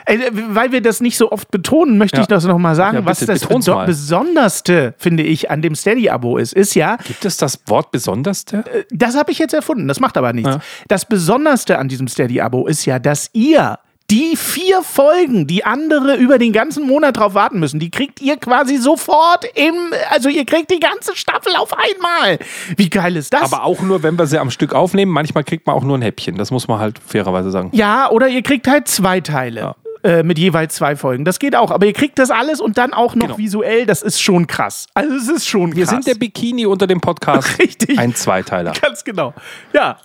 Ey, 0.05 0.19
weil 0.49 0.71
wir 0.71 0.81
das 0.81 1.01
nicht 1.01 1.17
so 1.17 1.31
oft 1.31 1.51
betonen, 1.51 1.97
möchte 1.97 2.17
Ja. 2.17 2.21
ich 2.21 2.27
das 2.27 2.45
nochmal 2.45 2.75
sagen. 2.75 2.97
Ja, 2.97 3.05
was 3.05 3.19
bitte, 3.19 3.33
das 3.33 3.41
beton's 3.41 3.65
Beso 3.65 3.75
mal. 3.77 3.85
Besonderste, 3.85 4.93
finde 4.97 5.23
ich, 5.23 5.49
an 5.51 5.61
dem 5.61 5.75
Steady-Abo 5.75 6.37
ist, 6.37 6.53
ist 6.53 6.75
ja, 6.75 6.97
Gibt 7.05 7.25
es 7.25 7.37
das 7.37 7.59
Wort 7.67 7.91
Besonderste? 7.91 8.63
das 8.91 9.15
habe 9.15 9.31
ich 9.31 9.39
jetzt 9.39 9.53
erfunden, 9.53 9.87
das 9.87 9.99
macht 9.99 10.17
aber 10.17 10.33
nichts. 10.33 10.49
Ja. 10.55 10.59
Das 10.87 11.05
Besonderste 11.05 11.77
an 11.77 11.87
diesem 11.87 12.07
Steady-Abo 12.07 12.67
ist 12.67 12.85
ja, 12.85 12.99
dass 12.99 13.29
ihr 13.33 13.77
die 14.11 14.35
vier 14.35 14.81
Folgen, 14.81 15.45
die 15.47 15.63
andere 15.65 16.15
über 16.15 16.37
den 16.37 16.51
ganzen 16.53 16.85
Monat 16.87 17.17
drauf 17.17 17.33
warten 17.33 17.59
müssen, 17.59 17.79
die 17.79 17.91
kriegt 17.91 18.21
ihr 18.21 18.37
quasi 18.37 18.77
sofort 18.77 19.45
im, 19.55 19.75
also 20.09 20.29
ihr 20.29 20.45
kriegt 20.45 20.71
die 20.71 20.79
ganze 20.79 21.15
Staffel 21.15 21.55
auf 21.55 21.71
einmal. 21.73 22.39
Wie 22.75 22.89
geil 22.89 23.15
ist 23.15 23.33
das? 23.33 23.53
Aber 23.53 23.63
auch 23.63 23.81
nur, 23.81 24.01
wenn 24.03 24.17
wir 24.17 24.25
sie 24.27 24.39
am 24.39 24.49
Stück 24.51 24.73
aufnehmen. 24.73 25.11
Manchmal 25.11 25.43
kriegt 25.43 25.67
man 25.67 25.75
auch 25.75 25.83
nur 25.83 25.97
ein 25.97 26.01
Häppchen. 26.01 26.37
Das 26.37 26.51
muss 26.51 26.67
man 26.67 26.79
halt 26.79 26.99
fairerweise 27.05 27.51
sagen. 27.51 27.69
Ja, 27.73 28.09
oder 28.09 28.27
ihr 28.27 28.41
kriegt 28.41 28.67
halt 28.67 28.87
zwei 28.87 29.19
Teile. 29.21 29.75
Äh, 30.01 30.23
mit 30.23 30.39
jeweils 30.39 30.75
zwei 30.75 30.95
Folgen. 30.95 31.25
Das 31.25 31.39
geht 31.39 31.57
auch. 31.57 31.71
Aber 31.71 31.85
ihr 31.85 31.91
kriegt 31.91 32.19
das 32.19 32.31
alles 32.31 32.61
und 32.61 32.77
dann 32.77 32.93
auch 32.93 33.15
noch 33.15 33.25
Genau. 33.27 33.37
visuell. 33.37 33.85
Das 33.85 34.01
ist 34.01 34.21
schon 34.21 34.47
krass. 34.47 34.85
Also, 34.93 35.13
es 35.13 35.27
ist 35.27 35.45
schon 35.45 35.75
Wir 35.75 35.83
krass. 35.83 35.89
sind 35.93 36.07
der 36.07 36.15
Bikini 36.15 36.65
unter 36.65 36.87
dem 36.87 37.01
Podcast. 37.01 37.59
Richtig. 37.59 37.99
Ein 37.99 38.15
Zweiteiler. 38.15 38.71
Ganz 38.81 39.03
genau. 39.03 39.33
Ja. 39.73 39.97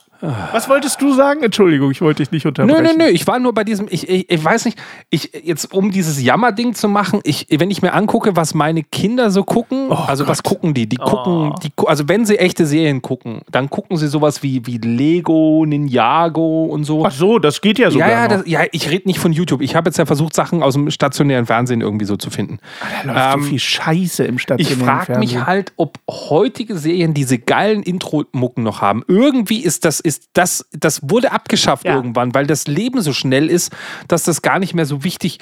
Was 0.53 0.69
wolltest 0.69 1.01
du 1.03 1.13
sagen? 1.13 1.43
Entschuldigung, 1.43 1.91
ich 1.91 2.01
wollte 2.01 2.23
dich 2.23 2.31
nicht 2.33 2.45
Nö, 2.45 2.49
unterbrechen. 2.49 2.83
nö, 2.99 3.05
nö. 3.05 3.11
Ich 3.11 3.27
war 3.27 3.39
nur 3.39 3.53
bei 3.53 3.63
diesem, 3.65 3.87
ich, 3.91 4.09
ich, 4.09 4.31
ich 4.31 4.45
weiß 4.45 4.65
nicht, 4.65 4.79
ich 5.11 5.31
jetzt 5.45 5.73
um 5.75 5.91
dieses 5.91 6.23
Jammerding 6.23 6.75
zu 6.75 6.89
machen, 6.89 7.21
ich, 7.25 7.47
wenn 7.51 7.71
ich 7.71 7.83
mir 7.83 7.93
angucke, 7.93 8.35
was 8.35 8.55
meine 8.55 8.83
Kinder 8.83 9.31
so 9.31 9.45
gucken, 9.45 9.93
also 9.93 10.27
was 10.27 10.43
gucken 10.43 10.73
die? 10.73 10.87
Die 10.87 10.97
gucken, 10.97 11.53
die, 11.63 11.71
gu- 11.77 11.87
also 11.87 12.09
wenn 12.09 12.25
sie 12.25 12.39
echte 12.39 12.65
Serien 12.65 13.03
gucken, 13.03 13.43
dann 13.51 13.69
gucken 13.69 13.97
sie 13.99 14.09
sowas 14.09 14.43
wie, 14.43 14.67
wie 14.67 14.79
Lego, 14.79 15.65
Ninjago 15.67 16.65
und 16.67 16.85
so. 16.85 17.05
Ach 17.05 17.11
so, 17.13 17.39
das 17.39 17.61
geht 17.61 17.79
ja 17.79 17.87
ja, 17.87 17.91
sogar 17.91 18.09
ja, 18.11 18.23
noch. 18.29 18.37
das, 18.39 18.47
ja, 18.47 18.61
ich 18.73 18.91
rede 18.91 19.07
nicht 19.09 19.19
von 19.19 19.33
YouTube. 19.33 19.61
Ich 19.61 19.75
habe 19.77 19.89
jetzt 19.89 19.99
ja 19.99 20.07
versucht, 20.07 20.35
Sachen 20.35 20.63
aus 20.63 20.75
dem 20.75 20.91
stationären 20.91 21.47
Fernsehen 21.47 21.81
irgendwie 21.81 22.07
so 22.07 22.17
zu 22.17 22.31
finden. 22.31 22.59
Da 23.05 23.13
läuft 23.13 23.35
ähm, 23.37 23.43
so 23.43 23.49
viel 23.51 23.59
Scheiße 23.59 24.25
im 24.25 24.37
Ich 24.37 24.43
stationären 24.43 24.85
frage 24.85 25.19
mich 25.19 25.33
Fernsehen. 25.33 25.47
halt, 25.47 25.73
ob 25.77 25.99
heutige 26.09 26.79
Serien 26.79 27.15
diese 27.15 27.39
geilen 27.39 27.83
Intro-Mucken 27.83 28.63
noch 28.63 28.81
haben. 28.81 29.03
Irgendwie 29.09 29.63
ist 29.63 29.85
das, 29.85 30.01
ist 30.01 30.14
das, 30.33 30.67
das 30.73 31.01
wurde 31.09 31.33
abgeschafft 31.33 31.85
Ja. 31.85 31.95
irgendwann, 31.97 32.35
weil 32.35 32.47
das 32.47 32.67
Leben 32.67 33.01
so 33.03 33.13
schnell 33.13 33.49
ist, 33.51 33.73
dass 34.09 34.25
das 34.25 34.43
gar 34.43 34.59
nicht 34.59 34.75
mehr 34.75 34.87
so 34.87 35.05
wichtig 35.05 35.39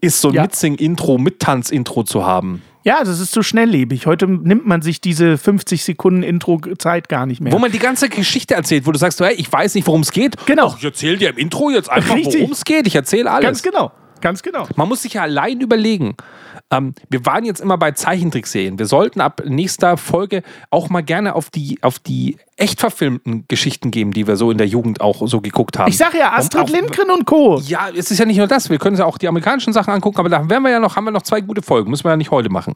ist, 0.00 0.20
so 0.20 0.28
ein 0.28 0.34
Ja. 0.34 0.42
Mitsing-Intro, 0.42 1.18
Mittanz-Intro 1.18 2.02
zu 2.02 2.26
haben. 2.26 2.62
Ja, 2.84 3.04
das 3.04 3.20
ist 3.20 3.30
so 3.30 3.42
schnelllebig. 3.42 4.06
Heute 4.06 4.26
nimmt 4.26 4.66
man 4.66 4.82
sich 4.82 5.00
diese 5.00 5.38
50 5.38 5.84
Sekunden 5.84 6.24
Intro-Zeit 6.24 7.08
gar 7.08 7.26
nicht 7.26 7.40
mehr. 7.40 7.52
Wo 7.52 7.60
man 7.60 7.70
die 7.70 7.78
ganze 7.78 8.08
Geschichte 8.08 8.54
erzählt, 8.54 8.86
wo 8.88 8.90
du 8.90 8.98
sagst, 8.98 9.20
hey, 9.20 9.34
ich 9.34 9.52
weiß 9.52 9.76
nicht, 9.76 9.86
worum 9.86 10.00
es 10.00 10.10
geht. 10.10 10.36
Genau. 10.46 10.70
Ach, 10.72 10.78
ich 10.78 10.84
erzähle 10.84 11.16
dir 11.18 11.30
im 11.30 11.38
Intro 11.38 11.70
jetzt 11.70 11.88
einfach, 11.88 12.16
worum 12.16 12.50
es 12.50 12.64
geht. 12.64 12.88
Ich 12.88 12.96
erzähle 12.96 13.30
alles. 13.30 13.44
Ganz 13.44 13.62
genau. 13.62 13.92
Ganz 14.20 14.42
genau. 14.42 14.66
Man 14.76 14.88
muss 14.88 15.02
sich 15.02 15.14
ja 15.14 15.22
allein 15.22 15.60
überlegen. 15.60 16.16
Ähm, 16.72 16.94
wir 17.10 17.24
waren 17.26 17.44
jetzt 17.44 17.60
immer 17.60 17.76
bei 17.78 17.92
Zeichentrickserien. 17.92 18.78
Wir 18.78 18.86
sollten 18.86 19.20
ab 19.20 19.42
nächster 19.44 19.96
Folge 19.96 20.42
auch 20.70 20.88
mal 20.90 21.02
gerne 21.02 21.34
auf 21.36 21.50
die, 21.50 21.78
auf 21.82 21.98
die 22.00 22.36
echt 22.62 22.80
verfilmten 22.80 23.44
Geschichten 23.48 23.90
geben, 23.90 24.12
die 24.12 24.26
wir 24.26 24.36
so 24.36 24.50
in 24.50 24.58
der 24.58 24.66
Jugend 24.68 25.00
auch 25.00 25.26
so 25.26 25.40
geguckt 25.40 25.78
haben. 25.78 25.88
Ich 25.90 25.96
sag 25.96 26.14
ja, 26.14 26.28
Und 26.30 26.38
Astrid 26.38 26.70
Lindgren 26.70 27.10
und 27.10 27.26
Co. 27.26 27.60
Ja, 27.66 27.88
es 27.94 28.10
ist 28.10 28.18
ja 28.18 28.24
nicht 28.24 28.36
nur 28.38 28.46
das. 28.46 28.70
Wir 28.70 28.78
können 28.78 28.96
ja 28.96 29.04
auch 29.04 29.18
die 29.18 29.26
amerikanischen 29.28 29.72
Sachen 29.72 29.92
angucken, 29.92 30.18
aber 30.18 30.28
da 30.28 30.48
werden 30.48 30.62
wir 30.62 30.70
ja 30.70 30.78
noch, 30.80 30.94
haben 30.96 31.04
wir 31.04 31.10
noch 31.10 31.22
zwei 31.22 31.40
gute 31.40 31.60
Folgen. 31.62 31.90
Müssen 31.90 32.04
wir 32.04 32.10
ja 32.10 32.16
nicht 32.16 32.30
heute 32.30 32.48
machen. 32.50 32.74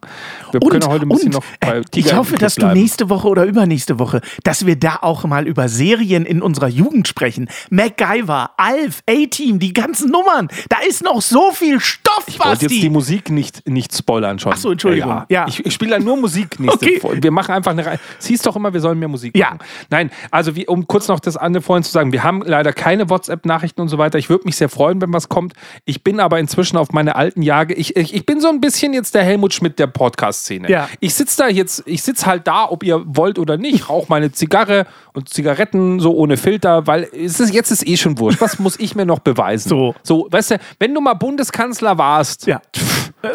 Wir 0.50 0.60
können 0.60 0.82
ja 0.82 0.88
heute 0.88 1.06
ein 1.06 1.08
bisschen 1.08 1.28
und, 1.34 1.34
noch 1.34 1.44
bei 1.60 1.78
äh, 1.78 1.82
Tiger 1.84 2.06
ich 2.08 2.14
hoffe, 2.16 2.34
dass 2.36 2.56
du 2.56 2.62
bleiben. 2.62 2.80
nächste 2.80 3.08
Woche 3.08 3.28
oder 3.28 3.44
übernächste 3.44 3.98
Woche, 3.98 4.20
dass 4.42 4.66
wir 4.66 4.76
da 4.76 4.98
auch 5.02 5.24
mal 5.24 5.46
über 5.46 5.68
Serien 5.68 6.26
in 6.26 6.42
unserer 6.42 6.68
Jugend 6.68 7.06
sprechen. 7.08 7.48
MacGyver, 7.70 8.50
Alf, 8.56 9.02
A-Team, 9.08 9.58
die 9.58 9.72
ganzen 9.72 10.10
Nummern. 10.10 10.48
Da 10.68 10.78
ist 10.88 11.02
noch 11.04 11.22
so 11.22 11.52
viel 11.52 11.78
Stoff, 11.80 12.24
Ich 12.26 12.38
wollte 12.38 12.62
jetzt 12.62 12.70
die 12.72 12.76
Basti. 12.78 12.90
Musik 12.90 13.30
nicht, 13.30 13.68
nicht 13.68 13.96
spoilern 13.96 14.38
schon. 14.38 14.52
Ach 14.52 14.56
so, 14.56 14.72
Entschuldigung. 14.72 15.10
Ja, 15.10 15.26
Ja. 15.28 15.46
Ich, 15.48 15.64
ich 15.64 15.72
spiele 15.74 15.92
dann 15.92 16.04
nur 16.04 16.16
Musik 16.16 16.58
nächste 16.58 16.84
Okay. 16.86 17.00
Folge. 17.00 17.22
Wir 17.22 17.30
machen 17.30 17.52
einfach 17.54 17.70
eine 17.70 17.84
Reihe. 17.86 17.98
Siehst 18.18 18.44
doch 18.46 18.56
immer, 18.56 18.72
wir 18.72 18.80
sollen 18.80 18.98
mehr 18.98 19.08
Musik 19.08 19.36
Ja. 19.36 19.46
machen. 19.50 19.58
Nein, 19.90 20.10
also 20.30 20.56
wie, 20.56 20.66
um 20.66 20.86
kurz 20.86 21.08
noch 21.08 21.20
das 21.20 21.36
andere 21.36 21.62
vorhin 21.62 21.82
zu 21.82 21.90
sagen, 21.90 22.12
wir 22.12 22.22
haben 22.22 22.42
leider 22.44 22.72
keine 22.72 23.10
WhatsApp-Nachrichten 23.10 23.80
und 23.80 23.88
so 23.88 23.98
weiter. 23.98 24.18
Ich 24.18 24.28
würde 24.28 24.44
mich 24.44 24.56
sehr 24.56 24.68
freuen, 24.68 25.00
wenn 25.00 25.12
was 25.12 25.28
kommt. 25.28 25.54
Ich 25.84 26.04
bin 26.04 26.20
aber 26.20 26.38
inzwischen 26.38 26.76
auf 26.76 26.92
meine 26.92 27.16
alten 27.16 27.42
Jage. 27.42 27.74
Ich, 27.74 27.96
ich, 27.96 28.14
ich 28.14 28.26
bin 28.26 28.40
so 28.40 28.48
ein 28.48 28.60
bisschen 28.60 28.92
jetzt 28.92 29.14
der 29.14 29.24
Helmut 29.24 29.54
Schmidt 29.54 29.78
der 29.78 29.86
Podcast-Szene. 29.86 30.70
Ja. 30.70 30.88
Ich 31.00 31.14
sitze 31.14 31.42
da 31.42 31.48
jetzt, 31.48 31.82
ich 31.86 32.02
sitze 32.02 32.26
halt 32.26 32.46
da, 32.46 32.68
ob 32.70 32.82
ihr 32.82 33.02
wollt 33.06 33.38
oder 33.38 33.56
nicht, 33.56 33.88
rauche 33.88 34.06
meine 34.08 34.32
Zigarre 34.32 34.86
und 35.12 35.28
Zigaretten 35.28 36.00
so 36.00 36.14
ohne 36.14 36.36
Filter, 36.36 36.86
weil 36.86 37.08
es 37.12 37.40
ist, 37.40 37.52
jetzt 37.54 37.70
ist 37.70 37.86
eh 37.86 37.96
schon 37.96 38.18
wurscht. 38.18 38.40
Was 38.40 38.58
muss 38.58 38.78
ich 38.78 38.94
mir 38.94 39.06
noch 39.06 39.20
beweisen? 39.20 39.68
So. 39.68 39.94
So, 40.02 40.28
weißt 40.30 40.52
du, 40.52 40.58
wenn 40.78 40.94
du 40.94 41.00
mal 41.00 41.14
Bundeskanzler 41.14 41.98
warst, 41.98 42.46
Ja. 42.46 42.60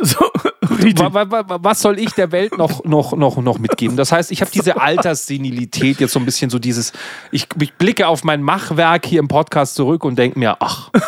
So, 0.02 0.26
Was 0.82 1.82
soll 1.82 2.00
ich 2.00 2.12
der 2.14 2.32
Welt 2.32 2.58
noch, 2.58 2.84
noch, 2.84 3.14
noch, 3.16 3.38
noch 3.38 3.60
mitgeben? 3.60 3.98
Das 3.98 4.12
heißt, 4.12 4.32
ich 4.32 4.42
habe 4.42 4.52
diese 4.52 4.80
Alterssenilität, 4.82 6.00
jetzt 6.00 6.14
so 6.14 6.20
ein 6.20 6.26
bisschen 6.26 6.50
so 6.50 6.60
dieses, 6.60 6.94
ich, 7.32 7.48
ich 7.60 7.74
blicke 7.74 8.08
auf 8.08 8.24
mein 8.24 8.42
Machwerk 8.42 9.06
hier 9.06 9.20
im 9.20 9.28
Podcast 9.28 9.76
zurück 9.76 10.04
und 10.04 10.18
denke 10.18 10.40
mir, 10.40 10.58
ach, 10.60 10.90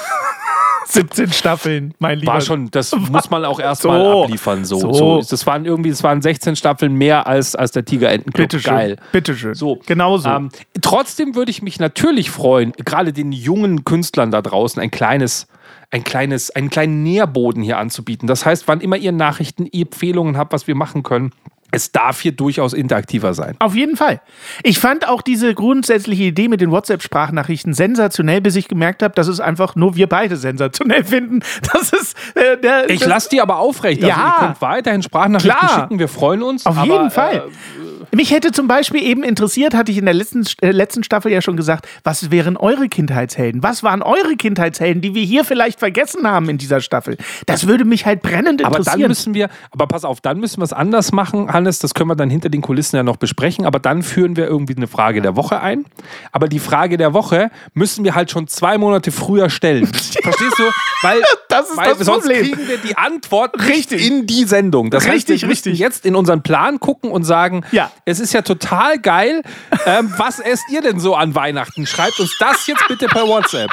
17 0.85 1.31
Staffeln, 1.31 1.93
mein 1.97 2.19
Lieber. 2.19 2.33
war 2.33 2.41
schon, 2.41 2.69
das 2.69 2.95
muss 3.11 3.29
man 3.29 3.45
auch 3.45 3.59
erst 3.59 3.81
So. 3.83 3.87
mal 3.87 4.23
abliefern. 4.23 4.63
So, 4.65 4.77
So. 4.79 4.93
so. 4.93 5.21
Das 5.27 5.47
waren 5.47 5.65
irgendwie, 5.65 5.89
es 5.89 6.03
waren 6.03 6.21
16 6.21 6.55
Staffeln 6.55 6.93
mehr 6.93 7.25
als, 7.25 7.55
als 7.55 7.71
der 7.71 7.83
Tigerentenclub. 7.85 8.35
Bitteschön. 8.49 8.73
Geil. 8.73 8.97
Bitteschön. 9.11 9.55
So. 9.55 9.79
Genau 9.87 10.17
so. 10.17 10.29
Ähm, 10.29 10.49
trotzdem 10.81 11.35
würde 11.35 11.49
ich 11.51 11.61
mich 11.63 11.79
natürlich 11.79 12.29
freuen, 12.29 12.73
gerade 12.73 13.11
den 13.13 13.31
jungen 13.31 13.85
Künstlern 13.85 14.29
da 14.29 14.41
draußen 14.41 14.81
ein 14.81 14.91
kleines, 14.91 15.47
ein 15.93 16.03
kleines, 16.03 16.49
einen 16.51 16.71
kleinen 16.71 17.03
Nährboden 17.03 17.61
hier 17.61 17.77
anzubieten. 17.77 18.27
Das 18.27 18.45
heißt, 18.45 18.67
wann 18.67 18.81
immer 18.81 18.97
ihr 18.97 19.11
Nachrichten, 19.11 19.67
ihr 19.71 19.85
Empfehlungen 19.85 20.37
habt, 20.37 20.51
was 20.51 20.65
wir 20.67 20.73
machen 20.75 21.03
können, 21.03 21.31
es 21.71 21.91
darf 21.91 22.19
hier 22.21 22.31
durchaus 22.33 22.73
interaktiver 22.73 23.33
sein. 23.33 23.55
Auf 23.59 23.75
jeden 23.75 23.95
Fall. 23.97 24.21
Ich 24.61 24.77
fand 24.79 25.07
auch 25.07 25.21
diese 25.23 25.53
grundsätzliche 25.55 26.23
Idee 26.23 26.47
mit 26.47 26.61
den 26.61 26.69
WhatsApp-Sprachnachrichten 26.69 27.73
sensationell, 27.73 28.41
bis 28.41 28.55
ich 28.55 28.67
gemerkt 28.67 29.01
habe, 29.01 29.15
dass 29.15 29.27
es 29.27 29.39
einfach 29.39 29.75
nur 29.75 29.95
wir 29.95 30.07
beide 30.07 30.35
sensationell 30.37 31.03
finden. 31.03 31.39
Das 31.73 31.91
ist 31.93 32.15
äh, 32.35 32.59
der. 32.61 32.89
Ich 32.91 33.03
lasse 33.05 33.29
die 33.29 33.41
aber 33.41 33.57
aufrecht. 33.57 34.03
Also 34.03 34.15
Ja. 34.15 34.35
ihr 34.39 34.45
könnt 34.47 34.61
weiterhin 34.61 35.01
Sprachnachrichten 35.03 35.57
Klar. 35.67 35.81
schicken. 35.81 35.99
Wir 35.99 36.07
freuen 36.07 36.43
uns. 36.43 36.65
Auf 36.65 36.77
aber, 36.77 36.91
jeden 36.93 37.11
Fall. 37.11 37.37
Äh, 37.37 37.41
Mich 38.11 38.31
hätte 38.31 38.51
zum 38.51 38.67
Beispiel 38.67 39.01
eben 39.03 39.23
interessiert, 39.23 39.73
hatte 39.73 39.91
ich 39.91 39.97
in 39.97 40.05
der 40.05 40.13
letzten, 40.13 40.43
äh, 40.61 40.71
letzten 40.71 41.03
Staffel 41.03 41.31
ja 41.31 41.41
schon 41.41 41.57
gesagt, 41.57 41.87
was 42.03 42.31
wären 42.31 42.57
eure 42.57 42.89
Kindheitshelden? 42.89 43.63
Was 43.63 43.83
waren 43.83 44.01
eure 44.01 44.35
Kindheitshelden, 44.35 45.01
die 45.01 45.15
wir 45.15 45.23
hier 45.23 45.43
vielleicht 45.45 45.79
vergessen 45.79 46.27
haben 46.27 46.49
in 46.49 46.57
dieser 46.57 46.81
Staffel? 46.81 47.17
Das 47.45 47.67
würde 47.67 47.85
mich 47.85 48.05
halt 48.05 48.21
brennend 48.21 48.63
Aber 48.65 48.75
dann 48.75 48.81
interessieren. 48.83 49.07
müssen 49.09 49.33
wir, 49.33 49.49
aber 49.71 49.87
pass 49.87 50.05
auf, 50.05 50.21
dann 50.21 50.39
müssen 50.39 50.59
wir 50.59 50.65
es 50.65 50.73
anders 50.73 51.11
machen, 51.11 51.51
Hannes. 51.51 51.79
Das 51.79 51.93
können 51.93 52.09
wir 52.09 52.15
dann 52.15 52.29
hinter 52.29 52.49
den 52.49 52.61
Kulissen 52.61 52.95
ja 52.95 53.03
noch 53.03 53.17
besprechen. 53.17 53.65
Aber 53.65 53.79
dann 53.79 54.03
führen 54.03 54.35
wir 54.35 54.45
irgendwie 54.45 54.75
eine 54.75 54.87
Frage 54.87 55.21
der 55.21 55.35
Woche 55.35 55.59
ein. 55.61 55.85
Aber 56.31 56.47
die 56.47 56.59
Frage 56.59 56.97
der 56.97 57.13
Woche 57.13 57.51
müssen 57.73 58.03
wir 58.03 58.15
halt 58.15 58.31
schon 58.31 58.47
zwei 58.47 58.77
Monate 58.77 59.11
früher 59.11 59.49
stellen. 59.49 59.87
Verstehst 60.23 60.57
du? 60.57 60.63
Weil, 61.01 61.21
weil 61.75 61.95
sonst 62.03 62.23
Problem. 62.27 62.43
kriegen 62.53 62.67
wir 62.67 62.77
die 62.77 62.97
Antwort 62.97 63.55
Richtig. 63.67 64.07
in 64.07 64.25
die 64.27 64.43
Sendung. 64.45 64.89
Das 64.89 65.03
heißt, 65.03 65.13
Richtig, 65.29 65.41
wir 65.41 65.49
müssen 65.49 65.69
richtig. 65.69 65.79
jetzt 65.79 66.05
in 66.05 66.15
unseren 66.15 66.41
Plan 66.43 66.79
gucken 66.79 67.11
und 67.11 67.23
sagen, 67.23 67.63
Ja. 67.71 67.91
Es 68.05 68.19
ist 68.19 68.33
ja 68.33 68.41
total 68.41 68.99
geil. 68.99 69.41
Ähm, 69.85 70.13
was 70.17 70.39
esst 70.39 70.63
ihr 70.69 70.81
denn 70.81 70.99
so 70.99 71.15
an 71.15 71.35
Weihnachten? 71.35 71.85
Schreibt 71.85 72.19
uns 72.19 72.35
das 72.39 72.67
jetzt 72.67 72.87
bitte 72.87 73.07
per 73.07 73.27
WhatsApp. 73.27 73.71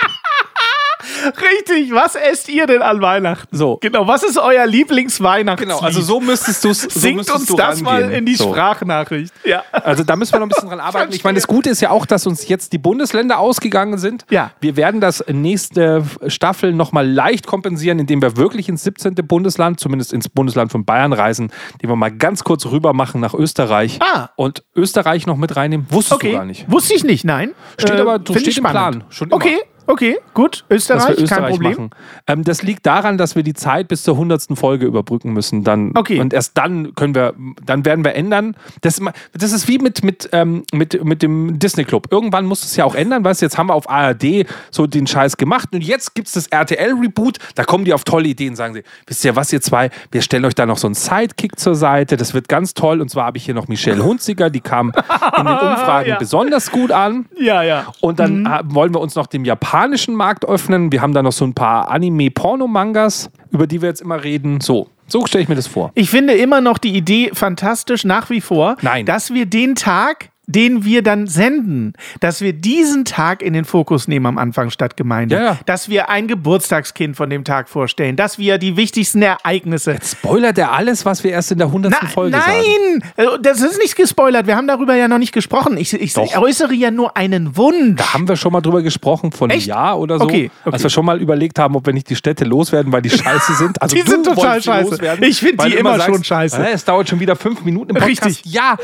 Richtig, 1.26 1.92
was 1.92 2.14
esst 2.14 2.48
ihr 2.48 2.66
denn 2.66 2.82
an 2.82 3.00
Weihnachten? 3.00 3.56
So. 3.56 3.78
Genau, 3.80 4.06
was 4.06 4.22
ist 4.22 4.38
euer 4.38 4.66
Lieblingsweihnachtslied? 4.66 5.68
Genau, 5.68 5.80
also 5.80 6.00
so 6.00 6.20
müsstest 6.20 6.64
du 6.64 6.70
es. 6.70 6.82
So 6.82 7.00
Singt 7.00 7.30
uns 7.30 7.46
du 7.46 7.56
das 7.56 7.80
mal 7.82 8.02
rangehen. 8.02 8.18
in 8.20 8.26
die 8.26 8.34
So. 8.36 8.50
Sprachnachricht. 8.52 9.32
Ja. 9.44 9.62
Also 9.72 10.04
da 10.04 10.16
müssen 10.16 10.32
wir 10.32 10.40
noch 10.40 10.46
ein 10.46 10.50
bisschen 10.50 10.68
dran 10.68 10.80
arbeiten. 10.80 11.12
Ich 11.12 11.24
meine, 11.24 11.36
das 11.36 11.46
Gute 11.46 11.70
ist 11.70 11.80
ja 11.80 11.90
auch, 11.90 12.06
dass 12.06 12.26
uns 12.26 12.48
jetzt 12.48 12.72
die 12.72 12.78
Bundesländer 12.78 13.38
ausgegangen 13.38 13.98
sind. 13.98 14.24
Ja. 14.30 14.52
Wir 14.60 14.76
werden 14.76 15.00
das 15.00 15.24
nächste 15.28 16.04
Staffel 16.28 16.72
nochmal 16.72 17.08
leicht 17.08 17.46
kompensieren, 17.46 17.98
indem 17.98 18.22
wir 18.22 18.36
wirklich 18.36 18.68
ins 18.68 18.84
17. 18.84 19.14
Bundesland, 19.26 19.80
zumindest 19.80 20.12
ins 20.12 20.28
Bundesland 20.28 20.72
von 20.72 20.84
Bayern 20.84 21.12
reisen, 21.12 21.52
indem 21.72 21.90
wir 21.90 21.96
mal 21.96 22.10
ganz 22.10 22.44
kurz 22.44 22.66
rüber 22.66 22.92
machen 22.92 23.20
nach 23.20 23.34
Österreich 23.34 23.98
Ah. 24.00 24.30
und 24.36 24.64
Österreich 24.74 25.26
noch 25.26 25.36
mit 25.36 25.56
reinnehmen. 25.56 25.86
Wusstest 25.90 26.14
Okay. 26.16 26.30
du 26.32 26.36
gar 26.38 26.44
nicht. 26.44 26.70
Wusste 26.70 26.94
ich 26.94 27.04
nicht, 27.04 27.24
nein. 27.24 27.52
Steht 27.78 27.92
aber- 28.00 28.14
find 28.16 28.30
steht 28.40 28.46
im 28.58 28.64
spannend. 28.64 28.70
Plan, 29.00 29.04
schon. 29.10 29.32
Okay, 29.32 29.58
okay, 29.86 30.18
gut. 30.34 30.64
Österreich, 30.70 31.18
Österreich 31.18 31.28
kein 31.28 31.50
Problem. 31.50 31.90
Ähm, 32.26 32.44
das 32.44 32.62
liegt 32.62 32.86
daran, 32.86 33.18
dass 33.18 33.36
wir 33.36 33.42
die 33.42 33.54
Zeit 33.54 33.88
bis 33.88 34.02
zur 34.02 34.14
100. 34.14 34.46
Folge 34.54 34.86
überbrücken 34.86 35.32
müssen. 35.32 35.64
Dann, 35.64 35.92
Okay. 35.94 36.20
Und 36.20 36.32
erst 36.32 36.56
dann 36.56 36.94
können 36.94 37.14
wir, 37.14 37.34
dann 37.64 37.84
werden 37.84 38.04
wir 38.04 38.14
ändern. 38.14 38.56
Das, 38.82 39.00
das 39.32 39.52
ist 39.52 39.68
wie 39.68 39.78
mit, 39.78 40.02
mit, 40.04 40.28
ähm, 40.32 40.62
mit, 40.72 41.02
mit 41.04 41.22
dem 41.22 41.58
Disney 41.58 41.84
Club. 41.84 42.08
Irgendwann 42.10 42.46
muss 42.46 42.64
es 42.64 42.76
ja 42.76 42.84
auch 42.84 42.94
ändern, 42.94 43.24
weißt 43.24 43.42
du, 43.42 43.46
jetzt 43.46 43.58
haben 43.58 43.68
wir 43.68 43.74
auf 43.74 43.88
ARD 43.90 44.46
so 44.70 44.86
den 44.86 45.06
Scheiß 45.06 45.36
gemacht 45.36 45.68
und 45.72 45.82
jetzt 45.82 46.14
gibt 46.14 46.28
es 46.28 46.34
das 46.34 46.46
RTL-Reboot. 46.48 47.38
Da 47.54 47.64
kommen 47.64 47.84
die 47.84 47.92
auf 47.92 48.04
tolle 48.04 48.28
Ideen, 48.28 48.56
sagen 48.56 48.74
sie, 48.74 48.82
wisst 49.06 49.24
ihr 49.24 49.36
was, 49.36 49.52
ihr 49.52 49.60
zwei, 49.60 49.90
wir 50.10 50.22
stellen 50.22 50.44
euch 50.44 50.54
da 50.54 50.66
noch 50.66 50.78
so 50.78 50.86
einen 50.86 50.94
Sidekick 50.94 51.58
zur 51.58 51.74
Seite. 51.74 52.16
Das 52.16 52.34
wird 52.34 52.48
ganz 52.48 52.74
toll. 52.74 53.00
Und 53.00 53.10
zwar 53.10 53.26
habe 53.26 53.38
ich 53.38 53.44
hier 53.44 53.54
noch 53.54 53.68
Michelle 53.68 54.02
Hunziger, 54.04 54.50
die 54.50 54.60
kam 54.60 54.88
in 54.90 55.44
den 55.44 55.58
Umfragen 55.58 56.08
Ja. 56.10 56.18
besonders 56.18 56.70
gut 56.70 56.92
an. 56.92 57.26
Ja, 57.38 57.62
ja. 57.62 57.86
Und 58.00 58.18
dann 58.20 58.46
äh, 58.46 58.60
wollen 58.64 58.94
wir 58.94 59.00
uns 59.00 59.14
noch 59.14 59.26
dem 59.26 59.44
japanischen 59.70 60.16
Markt 60.16 60.44
öffnen. 60.44 60.90
Wir 60.90 61.00
haben 61.00 61.14
da 61.14 61.22
noch 61.22 61.30
so 61.30 61.44
ein 61.44 61.54
paar 61.54 61.88
Anime-Porno-Mangas, 61.92 63.30
über 63.52 63.68
die 63.68 63.80
wir 63.80 63.88
jetzt 63.88 64.00
immer 64.00 64.24
reden. 64.24 64.60
So, 64.60 64.88
so 65.06 65.24
stelle 65.26 65.42
ich 65.42 65.48
mir 65.48 65.54
das 65.54 65.68
vor. 65.68 65.92
Ich 65.94 66.10
finde 66.10 66.34
immer 66.34 66.60
noch 66.60 66.76
die 66.76 66.96
Idee 66.96 67.30
fantastisch, 67.32 68.04
nach 68.04 68.30
wie 68.30 68.40
vor, 68.40 68.76
Nein. 68.82 69.06
dass 69.06 69.32
wir 69.32 69.46
den 69.46 69.76
Tag, 69.76 70.30
den 70.50 70.84
wir 70.84 71.02
dann 71.02 71.26
senden, 71.26 71.92
dass 72.20 72.40
wir 72.40 72.52
diesen 72.52 73.04
Tag 73.04 73.42
in 73.42 73.52
den 73.52 73.64
Fokus 73.64 74.08
nehmen 74.08 74.26
am 74.26 74.38
Anfang 74.38 74.70
statt 74.70 74.96
Gemeinde. 74.96 75.36
Ja, 75.36 75.42
ja. 75.42 75.58
Dass 75.66 75.88
wir 75.88 76.08
ein 76.08 76.26
Geburtstagskind 76.28 77.16
von 77.16 77.30
dem 77.30 77.44
Tag 77.44 77.68
vorstellen, 77.68 78.16
dass 78.16 78.38
wir 78.38 78.58
die 78.58 78.76
wichtigsten 78.76 79.22
Ereignisse. 79.22 79.96
Spoilert 80.02 80.58
er 80.58 80.72
alles, 80.72 81.04
was 81.04 81.22
wir 81.24 81.30
erst 81.30 81.52
in 81.52 81.58
der 81.58 81.68
100. 81.68 81.92
Na, 82.02 82.08
Folge 82.08 82.36
sagen? 82.36 82.50
nein, 82.98 83.04
Also, 83.16 83.36
das 83.38 83.60
ist 83.60 83.78
nicht 83.78 83.96
gespoilert. 83.96 84.46
Wir 84.46 84.56
haben 84.56 84.66
darüber 84.66 84.94
ja 84.94 85.08
noch 85.08 85.18
nicht 85.18 85.32
gesprochen. 85.32 85.76
Ich, 85.76 85.92
ich 85.94 86.16
äußere 86.16 86.74
ja 86.74 86.90
nur 86.90 87.16
einen 87.16 87.56
Wunsch. 87.56 87.96
Da 87.96 88.14
haben 88.14 88.28
wir 88.28 88.36
schon 88.36 88.52
mal 88.52 88.60
drüber 88.60 88.82
gesprochen, 88.82 89.32
von 89.32 89.50
einem? 89.50 89.60
Jahr 89.60 89.98
oder 89.98 90.18
so. 90.18 90.24
Okay, 90.24 90.50
okay. 90.64 90.72
Als 90.74 90.82
wir 90.82 90.90
schon 90.90 91.04
mal 91.04 91.20
überlegt 91.20 91.58
haben, 91.58 91.76
ob 91.76 91.86
wir 91.86 91.92
nicht 91.92 92.08
die 92.10 92.16
Städte 92.16 92.44
loswerden, 92.44 92.92
weil 92.92 93.02
die 93.02 93.10
scheiße 93.10 93.54
sind. 93.54 93.80
Also 93.80 93.94
Die 93.96 94.02
du 94.02 94.10
sind 94.10 94.24
total 94.26 94.62
scheiße. 94.62 94.90
loswerden, 94.90 95.24
Ich 95.24 95.38
find 95.40 95.58
weil 95.58 95.70
die 95.70 95.76
immer 95.76 95.96
sagst, 95.96 96.06
schon 96.14 96.24
scheiße. 96.24 96.66
Es 96.72 96.84
dauert 96.84 97.08
schon 97.08 97.20
wieder 97.20 97.36
fünf 97.36 97.62
Minuten 97.64 97.90
im 97.90 97.96
Podcast. 98.02 98.24
Richtig. 98.26 98.52
Ja, 98.52 98.76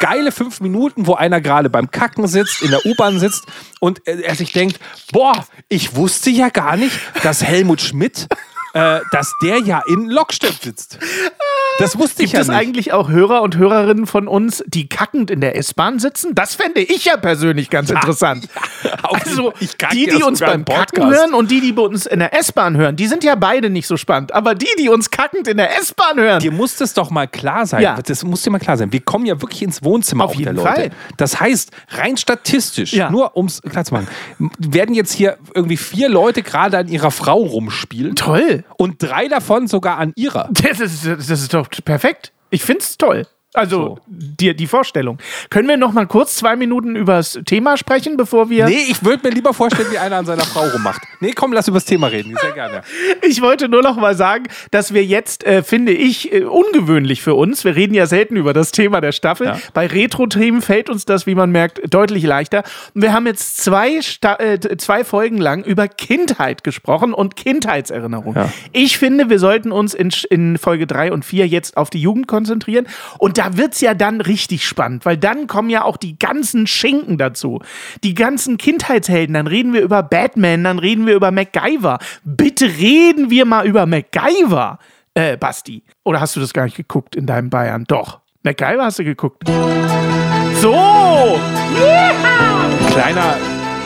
geile 0.00 0.32
fünf 0.32 0.60
Minuten, 0.60 0.99
wo 1.06 1.14
einer 1.14 1.40
gerade 1.40 1.70
beim 1.70 1.90
Kacken 1.90 2.26
sitzt, 2.26 2.62
in 2.62 2.70
der 2.70 2.84
U-Bahn 2.86 3.18
sitzt 3.18 3.44
und 3.80 4.06
er 4.06 4.34
sich 4.34 4.52
denkt, 4.52 4.78
boah, 5.12 5.46
ich 5.68 5.96
wusste 5.96 6.30
ja 6.30 6.48
gar 6.48 6.76
nicht, 6.76 6.98
dass 7.22 7.42
Helmut 7.42 7.80
Schmidt, 7.80 8.26
äh, 8.74 9.00
dass 9.12 9.32
der 9.42 9.58
ja 9.58 9.82
in 9.86 10.06
Lockstedt 10.06 10.62
sitzt. 10.62 10.98
Das 11.80 11.98
wusste 11.98 12.22
ich 12.22 12.32
Gibt 12.32 12.34
ja 12.34 12.40
es 12.42 12.48
nicht. 12.48 12.56
eigentlich 12.56 12.92
auch 12.92 13.08
Hörer 13.08 13.42
und 13.42 13.56
Hörerinnen 13.56 14.06
von 14.06 14.28
uns, 14.28 14.62
die 14.66 14.88
kackend 14.88 15.30
in 15.30 15.40
der 15.40 15.56
S-Bahn 15.56 15.98
sitzen? 15.98 16.34
Das 16.34 16.54
fände 16.54 16.80
ich 16.80 17.04
ja 17.06 17.16
persönlich 17.16 17.70
ganz 17.70 17.90
interessant. 17.90 18.48
Auch 19.02 19.18
Also 19.26 19.52
die, 19.92 20.06
die 20.06 20.18
ja 20.18 20.26
uns 20.26 20.40
beim 20.40 20.60
im 20.60 20.64
Kacken 20.64 21.06
hören 21.10 21.34
und 21.34 21.50
die, 21.50 21.60
die 21.60 21.72
bei 21.72 21.82
uns 21.82 22.06
in 22.06 22.18
der 22.20 22.38
S-Bahn 22.38 22.76
hören, 22.76 22.96
die 22.96 23.06
sind 23.06 23.24
ja 23.24 23.34
beide 23.34 23.70
nicht 23.70 23.86
so 23.86 23.96
spannend. 23.96 24.32
Aber 24.34 24.54
die, 24.54 24.68
die 24.78 24.88
uns 24.88 25.10
kackend 25.10 25.48
in 25.48 25.56
der 25.56 25.76
S-Bahn 25.78 26.18
hören, 26.18 26.40
Dir 26.40 26.52
muss 26.52 26.76
das 26.76 26.94
doch 26.94 27.10
mal 27.10 27.26
klar 27.26 27.66
sein. 27.66 27.82
Ja. 27.82 27.98
Das 28.04 28.24
muss 28.24 28.42
dir 28.42 28.50
mal 28.50 28.58
klar 28.58 28.76
sein. 28.76 28.92
Wir 28.92 29.00
kommen 29.00 29.26
ja 29.26 29.40
wirklich 29.40 29.62
ins 29.62 29.82
Wohnzimmer 29.82 30.24
Auf 30.24 30.30
auch 30.30 30.36
der 30.36 30.40
jeden 30.52 30.56
Leute. 30.56 30.68
Fall. 30.68 30.90
Das 31.16 31.40
heißt, 31.40 31.70
rein 31.90 32.16
statistisch, 32.16 32.92
Ja. 32.92 33.10
nur 33.10 33.36
um 33.36 33.46
es 33.46 33.62
klar 33.62 33.84
zu 33.84 33.94
machen, 33.94 34.08
werden 34.58 34.94
jetzt 34.94 35.12
hier 35.12 35.38
irgendwie 35.54 35.76
vier 35.76 36.08
Leute 36.08 36.42
gerade 36.42 36.78
an 36.78 36.88
ihrer 36.88 37.10
Frau 37.10 37.38
rumspielen 37.38 38.16
toll. 38.16 38.64
und 38.76 39.02
drei 39.02 39.28
davon 39.28 39.66
sogar 39.68 39.98
an 39.98 40.12
ihrer. 40.16 40.48
Das 40.52 40.78
ist, 40.80 41.06
das 41.06 41.28
ist 41.30 41.54
doch 41.54 41.69
perfekt. 41.84 42.32
Ich 42.50 42.62
finde 42.62 42.82
es 42.82 42.98
toll. 42.98 43.26
Also 43.52 43.76
So. 43.80 43.98
die, 44.06 44.54
die 44.54 44.66
Vorstellung. 44.68 45.18
Können 45.50 45.66
wir 45.66 45.76
noch 45.76 45.92
mal 45.92 46.06
kurz 46.06 46.36
zwei 46.36 46.54
Minuten 46.54 46.94
über 46.94 47.14
das 47.14 47.38
Thema 47.46 47.76
sprechen, 47.76 48.16
bevor 48.16 48.48
wir. 48.48 48.66
Nee, 48.66 48.84
ich 48.88 49.04
würde 49.04 49.28
mir 49.28 49.34
lieber 49.34 49.52
vorstellen, 49.52 49.88
wie 49.90 49.98
einer 49.98 50.16
an 50.18 50.26
seiner 50.26 50.44
Frau 50.44 50.68
rummacht. 50.68 51.02
Nee, 51.18 51.32
komm, 51.34 51.52
lass 51.52 51.66
über 51.66 51.76
das 51.78 51.84
Thema 51.84 52.06
reden. 52.08 52.36
Sehr 52.40 52.52
gerne. 52.52 52.82
Ich 53.22 53.42
wollte 53.42 53.68
nur 53.68 53.82
noch 53.82 53.96
mal 53.96 54.14
sagen, 54.14 54.44
dass 54.70 54.94
wir 54.94 55.04
jetzt, 55.04 55.44
äh, 55.44 55.62
finde 55.62 55.92
ich, 55.92 56.32
äh, 56.32 56.44
ungewöhnlich 56.44 57.22
für 57.22 57.34
uns, 57.34 57.64
wir 57.64 57.76
reden 57.76 57.92
ja 57.94 58.06
selten 58.06 58.36
über 58.36 58.52
das 58.52 58.72
Thema 58.72 59.00
der 59.00 59.12
Staffel, 59.12 59.46
Ja. 59.48 59.58
bei 59.74 59.86
Retro-Themen 59.86 60.62
fällt 60.62 60.88
uns 60.90 61.04
das, 61.04 61.26
wie 61.26 61.34
man 61.34 61.50
merkt, 61.50 61.80
deutlich 61.92 62.24
leichter. 62.24 62.62
Und 62.94 63.02
wir 63.02 63.12
haben 63.12 63.26
jetzt 63.26 63.58
zwei, 63.58 64.00
Sta 64.00 64.36
äh, 64.36 64.58
zwei 64.78 65.04
Folgen 65.04 65.38
lang 65.38 65.64
über 65.64 65.86
Kindheit 65.88 66.64
gesprochen 66.64 67.12
und 67.12 67.36
Kindheitserinnerungen. 67.36 68.34
Ja. 68.44 68.52
Ich 68.72 68.98
finde, 68.98 69.28
wir 69.30 69.38
sollten 69.38 69.70
uns 69.72 69.94
in, 69.94 70.10
in 70.30 70.56
Folge 70.58 70.86
3 70.86 71.12
und 71.12 71.24
4 71.24 71.46
jetzt 71.46 71.76
auf 71.76 71.90
die 71.90 72.00
Jugend 72.00 72.26
konzentrieren. 72.26 72.86
Und 73.18 73.36
da 73.40 73.56
wird's 73.56 73.80
ja 73.80 73.94
dann 73.94 74.20
richtig 74.20 74.66
spannend, 74.66 75.06
weil 75.06 75.16
dann 75.16 75.46
kommen 75.46 75.70
ja 75.70 75.82
auch 75.82 75.96
die 75.96 76.18
ganzen 76.18 76.66
Schinken 76.66 77.16
dazu. 77.16 77.60
Die 78.04 78.12
ganzen 78.12 78.58
Kindheitshelden. 78.58 79.32
Dann 79.32 79.46
reden 79.46 79.72
wir 79.72 79.80
über 79.80 80.02
Batman, 80.02 80.62
dann 80.62 80.78
reden 80.78 81.06
wir 81.06 81.14
über 81.14 81.30
MacGyver. 81.30 82.00
Bitte 82.22 82.66
reden 82.66 83.30
wir 83.30 83.46
mal 83.46 83.66
über 83.66 83.86
MacGyver, 83.86 84.78
äh, 85.14 85.38
Basti. 85.38 85.82
Oder 86.04 86.20
hast 86.20 86.36
du 86.36 86.40
das 86.40 86.52
gar 86.52 86.64
nicht 86.64 86.76
geguckt 86.76 87.16
in 87.16 87.24
deinem 87.24 87.48
Bayern? 87.48 87.84
Doch. 87.88 88.20
MacGyver 88.42 88.84
hast 88.84 88.98
du 88.98 89.04
geguckt. 89.04 89.42
So! 90.56 91.38
Kleiner, 92.90 93.36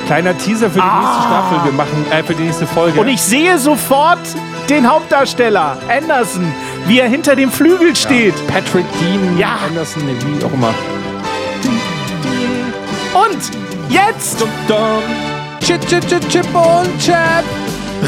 kleiner 0.07 0.37
Teaser 0.37 0.69
für 0.69 0.81
die 0.81 0.85
nächste 0.85 1.23
Staffel. 1.23 1.64
Wir 1.64 1.73
machen, 1.73 2.07
äh, 2.11 2.25
für 2.25 2.35
die 2.35 2.43
nächste 2.43 2.67
Folge. 2.67 2.99
Und 2.99 3.07
ich 3.07 3.23
sehe 3.23 3.57
sofort 3.59 4.19
den 4.69 4.88
Hauptdarsteller, 4.90 5.79
Anderson, 5.88 6.53
wie 6.87 6.99
er 7.01 7.09
hinter 7.09 7.35
dem 7.37 7.51
Flügel 7.51 7.94
steht. 7.97 8.35
Patrick 8.47 8.85
Dean 9.01 9.38
Ja. 9.38 9.59
Anderson, 9.66 10.03
wie 10.07 10.44
auch 10.44 10.53
immer. 10.53 10.75
Und 13.14 13.38
jetzt 13.88 14.40
Dum, 14.68 15.03
chip, 15.61 15.81
chip, 15.87 16.07
chip, 16.09 16.29
chip 16.29 16.47
und 16.55 16.88
chap. 17.01 17.44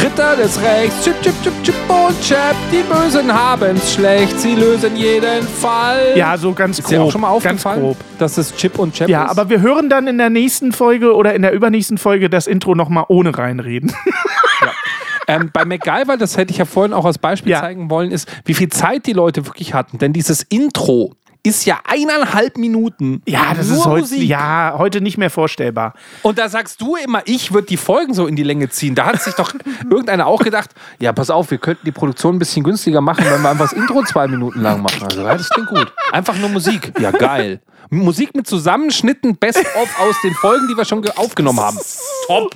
Ritter 0.03 0.37
des 0.37 0.61
Rechts, 0.63 1.05
chip, 1.05 1.15
chip, 1.23 1.33
chip, 1.43 1.53
chip 1.63 1.75
und 1.89 2.21
chap. 2.21 2.55
Die 2.71 2.83
Bösen 2.83 3.33
haben's 3.33 3.95
schlecht, 3.95 4.39
sie 4.39 4.55
lösen 4.55 4.95
jeden 4.97 5.47
Fall. 5.47 6.13
Ja, 6.17 6.37
so 6.37 6.53
ganz 6.53 6.79
Ist 6.79 6.91
dir 6.91 6.99
grob. 6.99 7.09
auch 7.09 7.13
schon 7.13 7.21
mal 7.23 7.29
ganz 7.39 7.47
aufgefallen, 7.65 7.81
grob. 7.81 7.97
dass 8.19 8.37
es 8.37 8.55
Chip 8.57 8.79
und 8.79 8.95
Chap 8.95 9.09
Ja, 9.09 9.25
ist? 9.25 9.31
aber 9.31 9.49
wir 9.49 9.61
hören 9.63 9.89
dann 9.89 10.07
in 10.07 10.19
der 10.19 10.29
nächsten 10.29 10.73
Folge 10.73 11.15
oder 11.15 11.35
in 11.35 11.41
der 11.43 11.53
übernächsten 11.53 11.97
Folge 11.97 12.29
das 12.29 12.47
Intro 12.47 12.75
nochmal 12.75 13.05
ohne 13.09 13.37
reinreden. 13.39 13.95
Ähm, 15.29 15.51
bei 15.53 15.65
MacGyver, 15.65 16.17
das 16.17 16.37
hätte 16.37 16.53
ich 16.53 16.59
ja 16.59 16.65
vorhin 16.65 16.93
auch 16.93 17.05
als 17.05 17.19
Beispiel 17.19 17.53
Ja. 17.53 17.61
zeigen 17.61 17.91
wollen, 17.91 18.11
ist, 18.11 18.29
wie 18.45 18.55
viel 18.55 18.69
Zeit 18.69 19.07
die 19.07 19.13
Leute 19.13 19.47
wirklich 19.47 19.75
hatten. 19.75 19.99
Denn 19.99 20.13
dieses 20.13 20.43
Intro 20.43 21.15
ist 21.43 21.65
ja 21.65 21.79
eineinhalb 21.85 22.57
Minuten. 22.59 23.23
Ja, 23.25 23.55
das 23.55 23.69
ist 23.69 23.85
heute, 23.87 24.01
Musik. 24.01 24.23
ja, 24.29 24.75
heute 24.79 25.01
nicht 25.01 25.17
mehr 25.17 25.31
vorstellbar. 25.31 25.95
Und 26.23 26.39
da 26.39 26.49
sagst 26.49 26.81
du 26.81 26.97
immer, 26.97 27.23
ich 27.25 27.53
würde 27.53 27.69
die 27.69 27.77
Folgen 27.77 28.15
so 28.15 28.27
in 28.27 28.35
die 28.35 28.43
Länge 28.43 28.69
ziehen. 28.69 28.97
Da 28.97 29.07
hat 29.07 29.23
sich 29.23 29.35
doch 29.35 29.53
irgendeiner 29.89 30.27
auch 30.27 30.41
gedacht, 30.43 30.71
ja, 30.99 31.13
pass 31.13 31.31
auf, 31.31 31.53
wir 31.53 31.59
könnten 31.59 31.85
die 31.87 31.93
Produktion 31.93 32.35
ein 32.35 32.39
bisschen 32.41 32.65
günstiger 32.65 33.01
machen, 33.01 33.25
wenn 33.31 33.43
wir 33.43 33.51
einfach 33.51 33.71
das 33.71 33.79
Intro 33.79 34.03
zwei 34.03 34.27
Minuten 34.27 34.61
lang 34.61 34.83
machen. 34.83 35.05
Also, 35.05 35.23
ja, 35.23 35.37
das 35.37 35.49
klingt 35.51 35.69
gut. 35.69 35.93
Einfach 36.11 36.37
nur 36.37 36.49
Musik. 36.49 36.93
Ja, 36.99 37.13
geil. 37.13 37.61
Musik 37.91 38.35
mit 38.35 38.47
Zusammenschnitten, 38.47 39.37
Best-of 39.37 40.01
aus 40.01 40.21
den 40.23 40.33
Folgen, 40.35 40.69
die 40.69 40.77
wir 40.77 40.85
schon 40.85 41.03
ge- 41.03 41.13
aufgenommen 41.17 41.61
haben. 41.61 41.79
Top. 42.27 42.55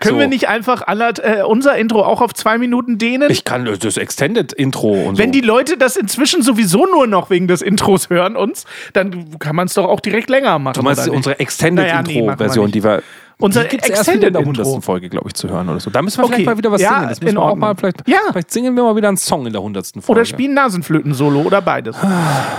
Können 0.00 0.16
So. 0.16 0.20
wir 0.20 0.26
nicht 0.28 0.48
einfach 0.48 0.82
alle, 0.86 1.10
äh, 1.22 1.42
unser 1.42 1.76
Intro 1.76 2.02
auch 2.04 2.20
auf 2.20 2.34
zwei 2.34 2.58
Minuten 2.58 2.98
dehnen? 2.98 3.30
Ich 3.30 3.44
kann 3.44 3.64
das 3.64 3.96
Extended-Intro 3.96 4.90
und 5.08 5.18
Wenn 5.18 5.32
so. 5.32 5.40
die 5.40 5.46
Leute 5.46 5.76
das 5.76 5.96
inzwischen 5.96 6.42
sowieso 6.42 6.86
nur 6.86 7.06
noch 7.06 7.30
wegen 7.30 7.46
des 7.48 7.62
Intros 7.62 8.10
hören 8.10 8.36
uns, 8.36 8.64
dann 8.92 9.38
kann 9.38 9.54
man 9.56 9.66
es 9.66 9.74
doch 9.74 9.86
auch 9.88 10.00
direkt 10.00 10.28
länger 10.30 10.58
machen. 10.58 10.74
Du 10.74 10.82
meinst 10.82 11.08
unsere 11.08 11.34
Naja, 11.34 11.36
nee, 11.38 11.42
Extended-Intro-Version, 11.42 12.64
machen 12.66 12.74
wir 12.74 12.80
die 12.80 12.84
wir. 12.84 13.02
Unser 13.38 13.64
die 13.64 13.68
gibt's 13.70 13.88
erst 13.88 14.02
wieder 14.12 14.28
in 14.28 14.32
der 14.32 14.40
Extended-Intro. 14.42 14.62
100. 14.70 14.84
Folge, 14.84 15.08
glaube 15.08 15.28
ich, 15.28 15.34
zu 15.34 15.48
hören 15.48 15.68
oder 15.68 15.80
so. 15.80 15.90
Da 15.90 16.02
müssen 16.02 16.18
wir 16.18 16.24
Okay. 16.24 16.34
vielleicht 16.34 16.46
mal 16.46 16.58
wieder 16.58 16.70
was 16.72 16.80
Ja, 16.80 16.94
singen. 16.94 17.08
Das 17.08 17.20
müssen 17.20 17.34
wir 17.36 17.42
auch 17.42 17.54
mal 17.56 17.74
vielleicht. 17.76 18.08
Ja. 18.08 18.18
Vielleicht 18.30 18.50
singen 18.52 18.76
wir 18.76 18.82
mal 18.84 18.96
wieder 18.96 19.08
einen 19.08 19.16
Song 19.16 19.46
in 19.46 19.52
der 19.52 19.60
100. 19.62 19.86
Folge. 20.00 20.10
Oder 20.10 20.24
spielen 20.24 20.54
Nasenflöten-Solo 20.54 21.40
oder 21.42 21.60
beides. 21.60 21.96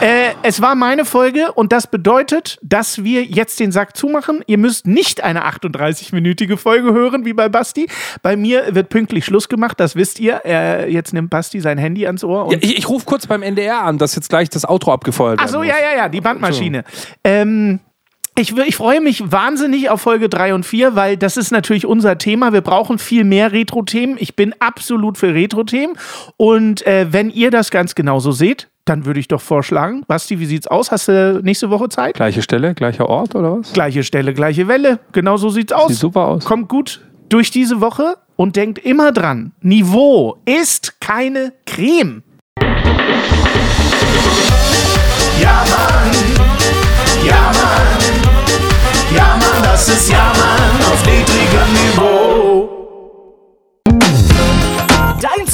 äh, 0.01 0.31
es 0.43 0.61
war 0.61 0.75
meine 0.75 1.05
Folge 1.05 1.51
und 1.53 1.71
das 1.71 1.87
bedeutet, 1.87 2.57
dass 2.61 3.03
wir 3.03 3.23
jetzt 3.23 3.59
den 3.59 3.71
Sack 3.71 3.95
zumachen. 3.95 4.41
Ihr 4.47 4.57
müsst 4.57 4.85
nicht 4.87 5.23
eine 5.23 5.45
38-minütige 5.45 6.57
Folge 6.57 6.93
hören, 6.93 7.25
wie 7.25 7.33
bei 7.33 7.49
Basti. 7.49 7.87
Bei 8.21 8.35
mir 8.35 8.75
wird 8.75 8.89
pünktlich 8.89 9.25
Schluss 9.25 9.49
gemacht, 9.49 9.79
das 9.79 9.95
wisst 9.95 10.19
ihr. 10.19 10.41
Äh, 10.45 10.91
jetzt 10.91 11.13
nimmt 11.13 11.29
Basti 11.29 11.59
sein 11.61 11.77
Handy 11.77 12.05
ans 12.05 12.23
Ohr. 12.23 12.45
Und 12.45 12.51
Ja, 12.53 12.59
ich 12.61 12.77
ich 12.77 12.89
rufe 12.89 13.05
kurz 13.05 13.27
beim 13.27 13.41
NDR 13.41 13.81
an, 13.83 13.97
dass 13.97 14.15
jetzt 14.15 14.29
gleich 14.29 14.49
das 14.49 14.67
Outro 14.67 14.91
abgefeuert 14.93 15.39
Ach 15.39 15.45
werden 15.45 15.53
so, 15.53 15.63
ja, 15.63 15.75
ja, 15.79 15.97
ja, 15.97 16.09
die 16.09 16.21
Bandmaschine. 16.21 16.83
Ähm, 17.23 17.79
ich, 18.37 18.55
ich 18.57 18.75
freue 18.75 18.99
mich 18.99 19.31
wahnsinnig 19.31 19.89
auf 19.89 20.01
Folge 20.01 20.27
3 20.27 20.53
und 20.53 20.65
4, 20.65 20.95
weil 20.95 21.15
das 21.15 21.37
ist 21.37 21.51
natürlich 21.51 21.85
unser 21.85 22.17
Thema. 22.17 22.51
Wir 22.51 22.61
brauchen 22.61 22.99
viel 22.99 23.23
mehr 23.23 23.53
Retro-Themen. 23.53 24.17
Ich 24.19 24.35
bin 24.35 24.53
absolut 24.59 25.17
für 25.17 25.33
Retro-Themen. 25.33 25.95
Und 26.35 26.85
äh, 26.85 27.07
wenn 27.11 27.29
ihr 27.29 27.49
das 27.49 27.71
ganz 27.71 27.95
genauso 27.95 28.33
seht, 28.33 28.67
dann 28.83 29.05
würde 29.05 29.19
ich 29.19 29.29
doch 29.29 29.41
vorschlagen, 29.41 30.03
Basti, 30.07 30.39
wie 30.39 30.45
sieht's 30.45 30.67
aus? 30.67 30.91
Hast 30.91 31.07
du 31.07 31.39
nächste 31.43 31.69
Woche 31.69 31.89
Zeit? 31.89 32.15
Gleiche 32.15 32.41
Stelle, 32.41 32.75
gleicher 32.75 33.09
Ort 33.09 33.35
oder 33.35 33.59
was? 33.59 33.73
Gleiche 33.73 34.03
Stelle, 34.03 34.33
gleiche 34.33 34.67
Welle. 34.67 34.99
Genau 35.13 35.37
so 35.37 35.49
sieht's 35.49 35.71
aus. 35.71 35.87
Sieht 35.87 35.97
super 35.97 36.27
aus. 36.27 36.45
Kommt 36.45 36.67
gut 36.67 37.01
durch 37.29 37.51
diese 37.51 37.81
Woche 37.81 38.17
und 38.35 38.57
denkt 38.57 38.79
immer 38.79 39.11
dran: 39.11 39.53
Niveau 39.61 40.37
ist 40.45 40.99
keine 40.99 41.53
Creme. 41.65 42.21
Ja, 45.41 45.65
Mann. 45.69 46.44